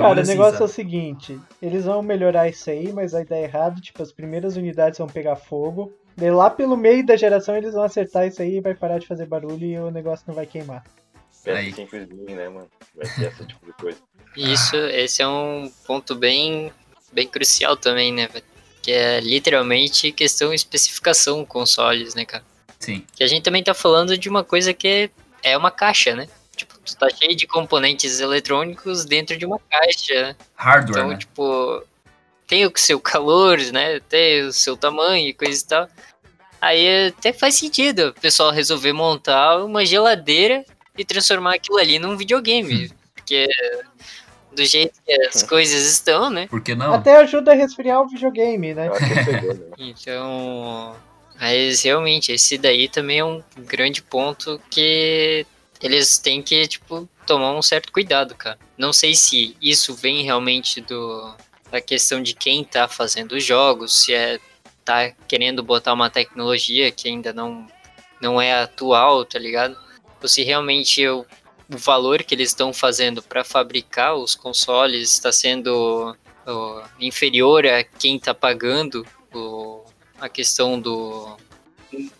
Cara, 0.00 0.18
o 0.18 0.20
assim, 0.20 0.30
negócio 0.30 0.62
é 0.62 0.64
o 0.64 0.68
seguinte, 0.68 1.38
eles 1.60 1.84
vão 1.84 2.02
melhorar 2.02 2.48
isso 2.48 2.70
aí, 2.70 2.92
mas 2.92 3.12
vai 3.12 3.24
dar 3.24 3.38
errado, 3.38 3.80
tipo, 3.80 4.02
as 4.02 4.12
primeiras 4.12 4.56
unidades 4.56 4.98
vão 4.98 5.06
pegar 5.06 5.36
fogo. 5.36 5.92
Daí 6.16 6.30
lá 6.30 6.48
pelo 6.48 6.76
meio 6.76 7.04
da 7.04 7.14
geração 7.14 7.56
eles 7.56 7.74
vão 7.74 7.82
acertar 7.82 8.26
isso 8.26 8.40
aí 8.40 8.56
e 8.56 8.60
vai 8.60 8.74
parar 8.74 8.98
de 8.98 9.06
fazer 9.06 9.26
barulho 9.26 9.66
e 9.66 9.78
o 9.78 9.90
negócio 9.90 10.24
não 10.26 10.34
vai 10.34 10.46
queimar. 10.46 10.82
Aí. 11.46 11.72
PS5 11.72 11.94
Slim, 11.94 12.34
né, 12.34 12.48
mano? 12.48 12.68
Vai 12.94 13.06
ter 13.14 13.28
esse 13.28 13.46
tipo 13.46 13.66
de 13.66 13.72
coisa. 13.74 13.98
Isso, 14.36 14.76
esse 14.76 15.22
é 15.22 15.28
um 15.28 15.70
ponto 15.86 16.14
bem, 16.14 16.72
bem 17.12 17.28
crucial 17.28 17.76
também, 17.76 18.12
né? 18.12 18.28
velho? 18.28 18.44
Que 18.82 18.92
é 18.92 19.20
literalmente 19.20 20.12
questão 20.12 20.50
de 20.50 20.56
especificação 20.56 21.44
consoles, 21.44 22.14
né, 22.14 22.24
cara? 22.24 22.44
Sim. 22.78 23.04
Que 23.14 23.24
a 23.24 23.26
gente 23.26 23.42
também 23.42 23.62
tá 23.62 23.74
falando 23.74 24.16
de 24.16 24.28
uma 24.28 24.44
coisa 24.44 24.72
que 24.72 25.10
é 25.42 25.56
uma 25.56 25.70
caixa, 25.70 26.14
né? 26.14 26.28
Tá 26.94 27.08
cheio 27.10 27.34
de 27.34 27.46
componentes 27.46 28.20
eletrônicos 28.20 29.04
dentro 29.04 29.36
de 29.36 29.44
uma 29.44 29.58
caixa? 29.70 30.36
Hardware, 30.54 30.98
Então, 30.98 31.08
né? 31.08 31.16
tipo, 31.16 31.82
tem 32.46 32.64
o 32.66 32.72
seu 32.76 33.00
calor, 33.00 33.58
né? 33.72 33.98
Tem 34.00 34.42
o 34.42 34.52
seu 34.52 34.76
tamanho 34.76 35.28
e 35.28 35.34
coisa 35.34 35.62
e 35.62 35.66
tal. 35.66 35.88
Aí 36.60 37.08
até 37.08 37.32
faz 37.32 37.54
sentido 37.56 38.08
o 38.08 38.20
pessoal 38.20 38.50
resolver 38.50 38.92
montar 38.92 39.64
uma 39.64 39.84
geladeira 39.84 40.64
e 40.96 41.04
transformar 41.04 41.54
aquilo 41.54 41.78
ali 41.78 41.98
num 41.98 42.16
videogame. 42.16 42.90
Porque 43.14 43.46
do 44.52 44.64
jeito 44.64 44.98
que 45.04 45.12
as 45.26 45.42
coisas 45.42 45.86
estão, 45.86 46.30
né? 46.30 46.46
Por 46.46 46.62
que 46.62 46.74
não? 46.74 46.94
Até 46.94 47.16
ajuda 47.18 47.52
a 47.52 47.54
resfriar 47.54 48.00
o 48.00 48.08
videogame, 48.08 48.72
né? 48.74 48.88
Chegou, 49.24 49.54
né? 49.54 49.60
Então. 49.78 50.96
Mas 51.38 51.82
realmente, 51.82 52.32
esse 52.32 52.56
daí 52.56 52.88
também 52.88 53.18
é 53.18 53.24
um 53.24 53.42
grande 53.58 54.00
ponto 54.02 54.58
que 54.70 55.44
eles 55.80 56.18
têm 56.18 56.42
que, 56.42 56.66
tipo, 56.66 57.08
tomar 57.26 57.52
um 57.52 57.62
certo 57.62 57.92
cuidado, 57.92 58.34
cara. 58.34 58.58
Não 58.78 58.92
sei 58.92 59.14
se 59.14 59.56
isso 59.60 59.94
vem 59.94 60.22
realmente 60.22 60.80
do 60.80 61.34
da 61.70 61.80
questão 61.80 62.22
de 62.22 62.32
quem 62.32 62.62
tá 62.62 62.86
fazendo 62.86 63.32
os 63.32 63.44
jogos, 63.44 64.04
se 64.04 64.14
é 64.14 64.38
tá 64.84 65.10
querendo 65.26 65.64
botar 65.64 65.92
uma 65.92 66.08
tecnologia 66.08 66.92
que 66.92 67.08
ainda 67.08 67.32
não 67.32 67.66
não 68.20 68.40
é 68.40 68.62
atual, 68.62 69.24
tá 69.24 69.38
ligado? 69.38 69.76
Ou 70.22 70.28
se 70.28 70.42
realmente 70.42 71.06
o, 71.06 71.26
o 71.72 71.76
valor 71.76 72.22
que 72.22 72.34
eles 72.34 72.50
estão 72.50 72.72
fazendo 72.72 73.22
para 73.22 73.44
fabricar 73.44 74.14
os 74.14 74.34
consoles 74.34 75.12
está 75.12 75.32
sendo 75.32 76.16
ó, 76.46 76.82
inferior 77.00 77.66
a 77.66 77.84
quem 77.84 78.18
tá 78.18 78.32
pagando 78.32 79.04
o, 79.34 79.84
a 80.20 80.28
questão 80.28 80.80
do 80.80 81.36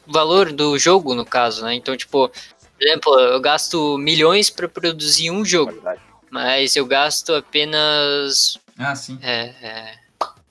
valor 0.07 0.53
do 0.53 0.79
jogo, 0.79 1.15
no 1.15 1.25
caso, 1.25 1.65
né? 1.65 1.75
Então, 1.75 1.97
tipo, 1.97 2.31
por 2.79 2.85
exemplo, 2.87 3.21
eu 3.21 3.41
gasto 3.41 3.97
milhões 3.99 4.51
para 4.51 4.69
produzir 4.69 5.31
um 5.31 5.45
jogo, 5.45 5.73
Qualidade. 5.73 6.01
mas 6.31 6.77
eu 6.77 6.85
gasto 6.87 7.35
apenas 7.35 8.59
Ah, 8.79 8.95
sim. 8.95 9.19
é, 9.23 9.55
é, 9.63 9.99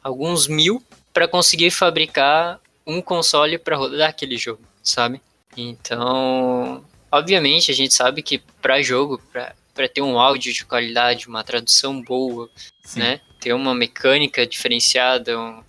alguns 0.03 0.47
mil 0.47 0.81
para 1.13 1.27
conseguir 1.27 1.71
fabricar 1.71 2.59
um 2.85 3.01
console 3.01 3.57
para 3.57 3.75
rodar 3.77 4.09
aquele 4.09 4.37
jogo, 4.37 4.61
sabe? 4.83 5.21
Então, 5.57 6.83
obviamente, 7.11 7.71
a 7.71 7.73
gente 7.73 7.93
sabe 7.93 8.21
que 8.21 8.39
para 8.61 8.81
jogo, 8.81 9.21
para 9.31 9.87
ter 9.87 10.01
um 10.01 10.19
áudio 10.19 10.53
de 10.53 10.65
qualidade, 10.65 11.27
uma 11.27 11.43
tradução 11.43 12.01
boa, 12.01 12.49
Sim. 12.83 12.99
né? 12.99 13.21
Ter 13.39 13.53
uma 13.53 13.73
mecânica 13.75 14.45
diferenciada, 14.45 15.39
um- 15.39 15.63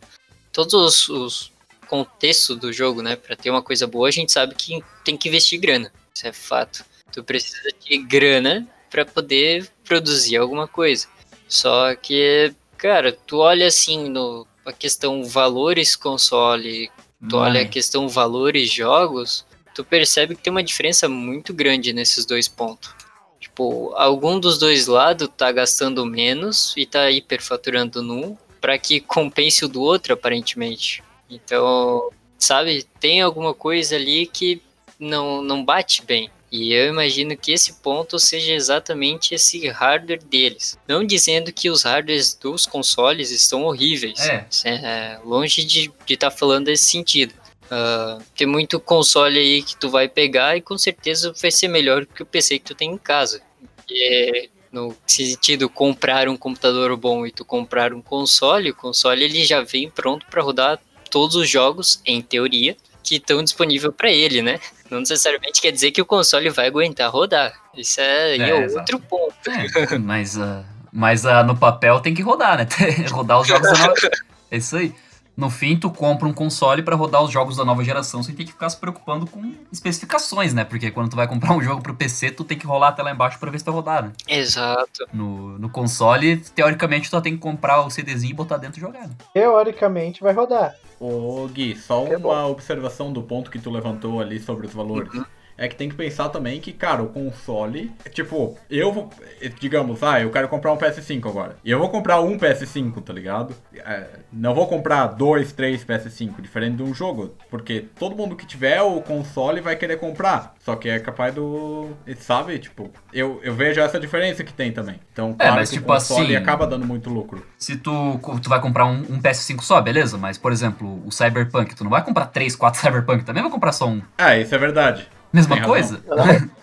todos 0.53 0.75
os, 0.75 1.09
os 1.09 1.53
contextos 1.87 2.57
do 2.59 2.73
jogo, 2.73 3.03
né? 3.03 3.15
Para 3.17 3.37
ter 3.37 3.51
uma 3.51 3.63
coisa 3.63 3.87
boa, 3.87 4.09
a 4.09 4.11
gente 4.11 4.33
sabe 4.33 4.55
que 4.55 4.83
tem 5.05 5.17
que 5.17 5.29
investir 5.29 5.61
grana. 5.61 5.93
Isso 6.17 6.27
é 6.27 6.33
fato. 6.33 6.83
Tu 7.13 7.23
precisa 7.23 7.69
de 7.79 7.99
grana 7.99 8.67
para 8.91 9.05
poder 9.05 9.69
produzir 9.85 10.39
alguma 10.39 10.67
coisa. 10.67 11.07
Só 11.47 11.95
que, 11.95 12.55
cara, 12.79 13.13
tu 13.13 13.41
olha 13.41 13.67
assim 13.67 14.09
no 14.09 14.47
a 14.65 14.73
questão 14.73 15.23
valores 15.23 15.95
console, 15.95 16.91
tu 17.29 17.37
olha 17.37 17.61
a 17.61 17.69
questão 17.69 18.09
valores 18.09 18.73
jogos, 18.73 19.45
tu 19.75 19.85
percebe 19.85 20.35
que 20.35 20.43
tem 20.43 20.51
uma 20.51 20.63
diferença 20.63 21.07
muito 21.07 21.53
grande 21.53 21.93
nesses 21.93 22.25
dois 22.25 22.49
pontos. 22.49 22.95
Tipo, 23.39 23.93
algum 23.95 24.41
dos 24.41 24.59
dois 24.59 24.87
lados 24.87 25.29
tá 25.37 25.53
gastando 25.53 26.07
menos 26.07 26.73
e 26.79 26.87
tá 26.87 27.11
hiperfaturando 27.11 28.03
num 28.03 28.39
para 28.59 28.79
que 28.79 29.01
compense 29.05 29.67
o 29.67 29.69
do 29.69 29.83
outro, 29.83 30.15
aparentemente. 30.15 31.05
Então, 31.29 32.11
sabe, 32.39 32.87
tem 32.99 33.21
alguma 33.21 33.53
coisa 33.53 33.97
ali 33.97 34.27
que 34.27 34.63
não, 34.99 35.43
não 35.43 35.65
bate 35.65 36.05
bem. 36.05 36.31
E 36.51 36.73
eu 36.73 36.89
imagino 36.89 37.37
que 37.37 37.53
esse 37.53 37.73
ponto 37.75 38.19
seja 38.19 38.53
exatamente 38.53 39.35
esse 39.35 39.69
hardware 39.69 40.23
deles. 40.23 40.79
Não 40.87 41.05
dizendo 41.05 41.53
que 41.53 41.69
os 41.69 41.83
hardwares 41.83 42.35
dos 42.35 42.67
consoles 42.67 43.31
estão 43.31 43.65
horríveis. 43.65 44.21
É. 44.21 44.47
É, 44.65 45.21
longe 45.25 45.65
de 45.65 45.93
estar 46.09 46.31
falando 46.31 46.67
desse 46.67 46.85
sentido. 46.85 47.35
Ah, 47.71 48.19
tem 48.37 48.47
muito 48.47 48.79
console 48.79 49.39
aí 49.39 49.63
que 49.63 49.77
tu 49.77 49.91
vai 49.91 50.09
pegar 50.09 50.57
e 50.57 50.61
com 50.61 50.79
certeza 50.79 51.35
vai 51.41 51.51
ser 51.51 51.69
melhor 51.69 52.07
que 52.07 52.23
o 52.23 52.27
PC 52.27 52.59
que 52.59 52.65
tu 52.65 52.75
tem 52.75 52.93
em 52.93 52.99
casa. 52.99 53.43
E, 53.91 54.49
no 54.71 54.97
sentido 55.07 55.69
comprar 55.69 56.29
um 56.29 56.37
computador 56.37 56.97
bom 56.97 57.27
e 57.27 57.31
tu 57.31 57.45
comprar 57.45 57.93
um 57.93 58.03
console, 58.03 58.71
o 58.71 58.75
console 58.75 59.25
ele 59.25 59.45
já 59.45 59.63
vem 59.63 59.91
pronto 59.91 60.27
para 60.27 60.43
rodar 60.43 60.81
todos 61.11 61.37
os 61.37 61.49
jogos, 61.49 62.01
em 62.05 62.21
teoria, 62.21 62.77
que 63.03 63.17
estão 63.17 63.43
disponíveis 63.43 63.95
para 63.97 64.11
ele, 64.11 64.43
né? 64.43 64.61
Não 64.91 65.01
necessariamente 65.01 65.61
quer 65.61 65.73
dizer 65.73 65.91
que 65.91 66.01
o 66.01 66.07
console 66.07 66.51
vai 66.51 66.67
aguentar 66.67 67.11
rodar. 67.11 67.53
Isso 67.77 68.01
é, 68.01 68.37
É, 68.37 68.51
é 68.51 68.55
outro 68.55 68.99
ponto. 69.01 69.35
É, 69.49 69.99
mas, 69.99 70.39
ah, 70.39 70.65
mas 70.93 71.27
ah, 71.27 71.43
no 71.43 71.57
papel 71.57 72.01
tem 72.01 72.15
que 72.15 72.23
rodar, 72.23 72.59
né? 72.59 72.67
rodar 73.11 73.41
os 73.41 73.47
jogos. 73.47 73.69
É 74.49 74.59
isso 74.59 74.77
aí. 74.77 74.95
No 75.37 75.51
fim, 75.51 75.77
tu 75.77 75.91
compra 75.91 76.27
um 76.27 76.33
console 76.33 76.83
pra 76.83 76.97
rodar 76.97 77.23
os 77.23 77.31
jogos 77.31 77.57
da 77.59 77.65
nova 77.65 77.85
geração 77.85 78.23
sem 78.23 78.35
ter 78.35 78.45
que 78.45 78.53
ficar 78.53 78.71
se 78.71 78.77
preocupando 78.79 79.27
com 79.27 79.53
especificações, 79.71 80.55
né? 80.55 80.65
Porque 80.65 80.91
quando 80.91 81.11
tu 81.11 81.17
vai 81.17 81.29
comprar 81.29 81.53
um 81.55 81.61
jogo 81.63 81.83
pro 81.83 81.95
PC, 81.95 82.31
tu 82.31 82.43
tem 82.43 82.57
que 82.57 82.67
rolar 82.67 82.89
até 82.89 83.03
lá 83.03 83.13
embaixo 83.13 83.39
pra 83.39 83.51
ver 83.51 83.59
se 83.59 83.65
vai 83.65 83.75
rodar, 83.75 84.03
né? 84.05 84.13
Exato. 84.27 85.07
No, 85.13 85.59
no 85.59 85.69
console, 85.69 86.39
teoricamente, 86.39 87.09
tu 87.09 87.11
só 87.11 87.21
tem 87.21 87.35
que 87.35 87.39
comprar 87.39 87.83
o 87.83 87.91
CDzinho 87.91 88.31
e 88.31 88.35
botar 88.35 88.57
dentro 88.57 88.79
e 88.79 88.81
jogar, 88.81 89.07
né? 89.09 89.15
Teoricamente 89.35 90.23
vai 90.23 90.33
rodar. 90.33 90.75
Ô 90.99 91.47
Gui, 91.53 91.77
só 91.77 92.07
É 92.07 92.17
bom. 92.17 92.31
uma 92.31 92.47
observação 92.47 93.13
do 93.13 93.23
ponto 93.23 93.51
que 93.51 93.59
tu 93.59 93.71
levantou 93.71 94.21
ali 94.21 94.41
sobre 94.41 94.67
os 94.67 94.73
valores. 94.73 95.13
É 95.59 95.69
que 95.69 95.75
tem 95.77 95.89
que 95.89 95.95
pensar 95.95 96.29
também 96.29 96.61
que, 96.61 96.73
cara, 96.73 97.03
o 97.03 97.09
console. 97.09 97.91
Tipo, 98.11 98.59
eu 98.71 98.93
vou. 98.93 99.11
Digamos, 99.59 100.03
ah, 100.03 100.21
eu 100.21 100.31
quero 100.31 100.49
comprar 100.49 100.73
um 100.73 100.77
PS5 100.77 101.27
agora. 101.29 101.57
E 101.65 101.71
eu 101.71 101.79
vou 101.79 101.89
comprar 101.89 102.21
um 102.21 102.37
PS5, 102.39 103.03
tá 103.03 103.13
ligado? 103.13 103.55
É, 103.75 104.07
não 104.33 104.55
vou 104.55 104.67
comprar 104.67 105.07
dois, 105.09 105.53
três 105.53 105.85
PS5, 105.85 106.41
diferente 106.41 106.77
de 106.77 106.83
um 106.83 106.93
jogo. 106.95 107.35
Porque 107.51 107.87
todo 107.99 108.15
mundo 108.17 108.37
que 108.37 108.47
tiver 108.47 108.81
o 108.83 109.01
console 109.01 109.61
vai 109.61 109.77
querer 109.77 109.99
comprar. 109.99 110.55
Só 110.59 110.77
que 110.77 110.89
é 110.89 110.99
capaz 110.99 111.35
do. 111.35 111.91
Sabe? 112.19 112.59
Tipo, 112.59 112.91
eu, 113.13 113.41
eu 113.43 113.55
vejo 113.55 113.81
essa 113.81 113.99
diferença 113.99 114.45
que 114.45 114.53
tem 114.53 114.73
também. 114.73 115.01
Então, 115.13 115.33
claro 115.33 115.55
mas 115.55 115.71
que 115.71 115.77
tipo 115.77 115.91
o 115.91 115.95
console 115.95 116.25
assim- 116.27 116.37
acaba 116.37 116.67
dando 116.67 116.87
muito 116.87 117.09
lucro. 117.09 117.47
Se 117.59 117.77
tu, 117.77 118.19
tu 118.43 118.49
vai 118.49 118.61
comprar 118.61 118.87
um, 118.87 119.01
um 119.09 119.21
PS5 119.21 119.63
só, 119.63 119.81
beleza? 119.81 120.19
Mas, 120.19 120.37
por 120.37 120.53
exemplo, 120.53 121.03
o 121.07 121.11
Cyberpunk, 121.11 121.75
tu 121.75 121.85
não 121.85 121.91
vai 121.91 122.05
comprar 122.05 122.27
3, 122.27 122.55
4 122.55 122.81
Cyberpunk, 122.81 123.25
também 123.25 123.43
vai 123.43 123.51
comprar 123.51 123.73
só 123.73 123.89
um. 123.89 124.03
Ah, 124.19 124.37
isso 124.37 124.55
é 124.55 124.59
verdade. 124.59 125.09
Mesma 125.33 125.57
Tem 125.57 125.65
coisa? 125.65 126.03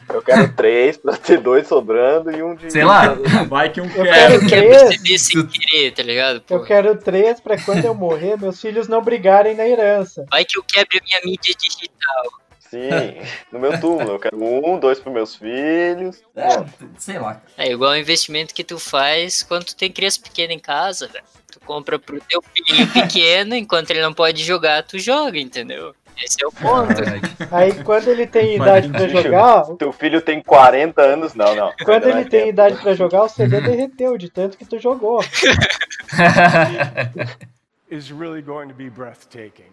Eu 0.09 0.21
quero 0.21 0.53
três 0.53 0.97
pra 0.97 1.15
ter 1.17 1.39
dois 1.39 1.67
sobrando 1.67 2.31
e 2.31 2.41
um 2.43 2.55
de. 2.55 2.71
Sei 2.71 2.83
lá. 2.83 3.13
Vai 3.47 3.69
que 3.69 3.81
um 3.81 3.85
Eu 3.85 4.03
quer. 4.03 4.31
Eu 4.33 4.39
quero 4.39 4.47
três. 4.49 4.83
perceber 4.83 5.17
sem 5.17 5.45
querer, 5.47 5.91
tá 5.91 6.03
ligado? 6.03 6.41
Pô, 6.41 6.55
Eu 6.55 6.63
quero 6.63 6.95
três 6.97 7.39
pra 7.39 7.57
quando 7.57 7.85
eu 7.85 7.93
morrer, 7.95 8.37
meus 8.37 8.59
filhos 8.59 8.87
não 8.87 9.01
brigarem 9.01 9.55
na 9.55 9.67
herança. 9.67 10.25
Vai 10.29 10.45
que 10.45 10.57
eu 10.57 10.63
quebre 10.63 10.99
a 10.99 11.01
minha 11.03 11.21
mídia 11.25 11.53
digital. 11.57 12.43
Sim, 12.59 13.21
no 13.51 13.59
meu 13.59 13.79
túmulo. 13.79 14.13
Eu 14.13 14.19
quero 14.19 14.43
um, 14.43 14.79
dois 14.79 14.99
pros 14.99 15.13
meus 15.13 15.35
filhos. 15.35 16.23
É, 16.35 16.65
sei 16.97 17.19
lá. 17.19 17.39
É 17.55 17.71
igual 17.71 17.91
o 17.91 17.95
investimento 17.97 18.53
que 18.53 18.63
tu 18.63 18.79
faz 18.79 19.43
quando 19.43 19.65
tu 19.65 19.75
tem 19.75 19.91
criança 19.91 20.19
pequena 20.19 20.53
em 20.53 20.59
casa, 20.59 21.07
velho. 21.07 21.23
Tu 21.51 21.59
compra 21.59 21.99
pro 21.99 22.19
teu 22.21 22.41
filhinho 22.41 22.87
pequeno, 22.91 23.55
enquanto 23.55 23.91
ele 23.91 24.01
não 24.01 24.11
pode 24.11 24.43
jogar, 24.43 24.81
tu 24.81 24.97
joga, 24.97 25.37
entendeu? 25.39 25.93
Esse 26.21 26.43
é 26.43 26.47
o 26.47 26.51
ponto. 26.51 26.93
Verdade. 26.93 27.21
Aí 27.51 27.83
quando 27.83 28.07
ele 28.07 28.27
tem 28.27 28.55
idade 28.55 28.89
pra 28.89 29.07
jogar, 29.07 29.63
Teu 29.77 29.91
filho 29.91 30.21
tem 30.21 30.41
40 30.41 31.01
anos. 31.01 31.33
Não, 31.33 31.55
não. 31.55 31.73
quando 31.83 32.07
ele 32.07 32.21
é 32.21 32.25
tem 32.25 32.49
idade 32.49 32.77
pra 32.81 32.93
jogar, 32.93 33.23
o 33.23 33.29
CD 33.29 33.61
derreteu 33.61 34.17
de 34.17 34.29
tanto 34.29 34.57
que 34.57 34.65
tu 34.65 34.79
jogou. 34.79 35.19
Is 37.89 38.09
really 38.09 38.41
going 38.41 38.69
to 38.69 38.73
be 38.73 38.89
breathtaking. 38.89 39.71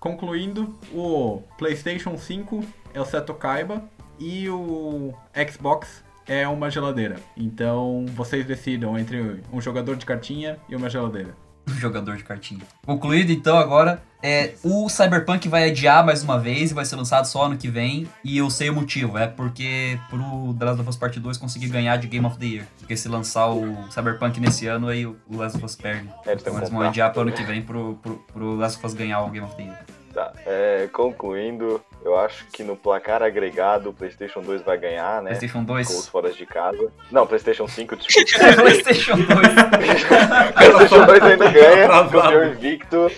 Concluindo, 0.00 0.78
o 0.92 1.42
PlayStation 1.56 2.16
5 2.18 2.64
é 2.92 3.00
o 3.00 3.04
Seto 3.04 3.32
Kaiba 3.34 3.84
e 4.18 4.48
o 4.48 5.14
Xbox 5.50 6.04
é 6.26 6.46
uma 6.48 6.70
geladeira. 6.70 7.16
Então 7.36 8.06
vocês 8.14 8.44
decidam 8.44 8.98
entre 8.98 9.42
um 9.52 9.60
jogador 9.60 9.96
de 9.96 10.06
cartinha 10.06 10.58
e 10.68 10.76
uma 10.76 10.90
geladeira. 10.90 11.34
jogador 11.78 12.16
de 12.16 12.24
cartinha. 12.24 12.60
Concluído 12.84 13.30
então 13.30 13.56
agora, 13.56 14.02
é, 14.22 14.54
o 14.62 14.88
Cyberpunk 14.88 15.48
vai 15.48 15.68
adiar 15.68 16.04
mais 16.04 16.22
uma 16.22 16.38
vez 16.38 16.70
e 16.70 16.74
vai 16.74 16.84
ser 16.84 16.96
lançado 16.96 17.26
só 17.26 17.44
ano 17.44 17.58
que 17.58 17.68
vem. 17.68 18.08
E 18.24 18.38
eu 18.38 18.48
sei 18.48 18.70
o 18.70 18.74
motivo, 18.74 19.18
é 19.18 19.26
porque 19.26 19.98
pro 20.08 20.54
The 20.58 20.64
Last 20.64 20.80
of 20.80 20.90
Us 20.90 20.96
Part 20.96 21.20
2 21.20 21.36
conseguir 21.36 21.68
ganhar 21.68 21.96
de 21.96 22.06
Game 22.06 22.24
of 22.24 22.38
the 22.38 22.46
Year. 22.46 22.66
Porque 22.78 22.96
se 22.96 23.08
lançar 23.08 23.48
o 23.50 23.90
Cyberpunk 23.90 24.40
nesse 24.40 24.66
ano, 24.66 24.88
aí 24.88 25.04
o 25.04 25.18
Last 25.30 25.56
of 25.56 25.66
Us 25.66 25.76
perde. 25.76 26.08
É, 26.24 26.30
eles 26.30 26.42
Então 26.42 26.56
eles 26.56 26.70
vão 26.70 26.80
adiar 26.80 27.12
pro 27.12 27.22
ano 27.22 27.32
que 27.32 27.42
vem 27.42 27.60
pro, 27.62 27.96
pro, 27.96 28.16
pro 28.32 28.54
Last 28.56 28.78
of 28.78 28.86
Us 28.86 28.94
ganhar 28.94 29.22
o 29.22 29.30
Game 29.30 29.46
of 29.46 29.54
the 29.56 29.62
Year. 29.62 29.78
Tá, 30.14 30.32
é, 30.46 30.88
concluindo, 30.92 31.84
eu 32.04 32.16
acho 32.18 32.46
que 32.52 32.62
no 32.62 32.76
placar 32.76 33.22
agregado 33.22 33.90
o 33.90 33.92
PlayStation 33.92 34.42
2 34.42 34.62
vai 34.62 34.76
ganhar, 34.76 35.22
né? 35.22 35.30
PlayStation 35.30 35.64
2. 35.64 35.88
Com 35.88 35.94
os 35.94 36.08
foras 36.08 36.36
de 36.36 36.44
casa. 36.44 36.92
Não, 37.10 37.26
PlayStation 37.26 37.66
5, 37.66 37.96
desculpa. 37.96 38.54
PlayStation 38.62 39.16
2. 39.16 39.26
PlayStation 40.54 41.06
2 41.06 41.22
ainda 41.22 41.50
ganha, 41.50 41.88
campeão 41.88 42.44
invicto. 42.44 43.10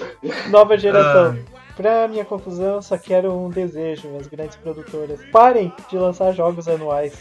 Nova 0.49 0.79
geração. 0.79 1.37
Pra 1.77 2.09
minha 2.09 2.25
confusão, 2.25 2.81
só 2.81 2.97
quero 2.97 3.33
um 3.35 3.51
desejo, 3.51 4.17
as 4.19 4.27
grandes 4.27 4.57
produtoras. 4.57 5.21
Parem 5.31 5.73
de 5.91 5.99
lançar 5.99 6.33
jogos 6.33 6.69
anuais. 6.69 7.13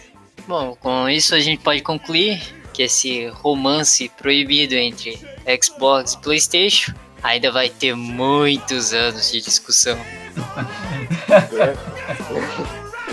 Bom, 0.47 0.75
com 0.79 1.09
isso 1.09 1.33
a 1.33 1.39
gente 1.39 1.61
pode 1.61 1.81
concluir 1.81 2.41
que 2.71 2.83
esse 2.83 3.27
romance 3.27 4.09
proibido 4.17 4.75
entre 4.75 5.19
Xbox 5.61 6.13
e 6.13 6.19
PlayStation 6.19 6.93
ainda 7.23 7.51
vai 7.51 7.69
ter 7.69 7.95
muitos 7.95 8.93
anos 8.93 9.31
de 9.31 9.41
discussão. 9.41 9.97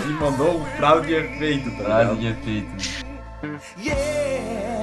E 0.05 0.09
mandou 0.19 0.59
um 0.61 0.65
frase 0.77 1.07
de 1.07 1.13
efeito, 1.15 1.71
tá 1.77 1.83
Frase 1.83 2.13
ligado? 2.15 2.19
de 2.19 2.27
efeito. 2.27 3.03
Yeah, 3.77 4.82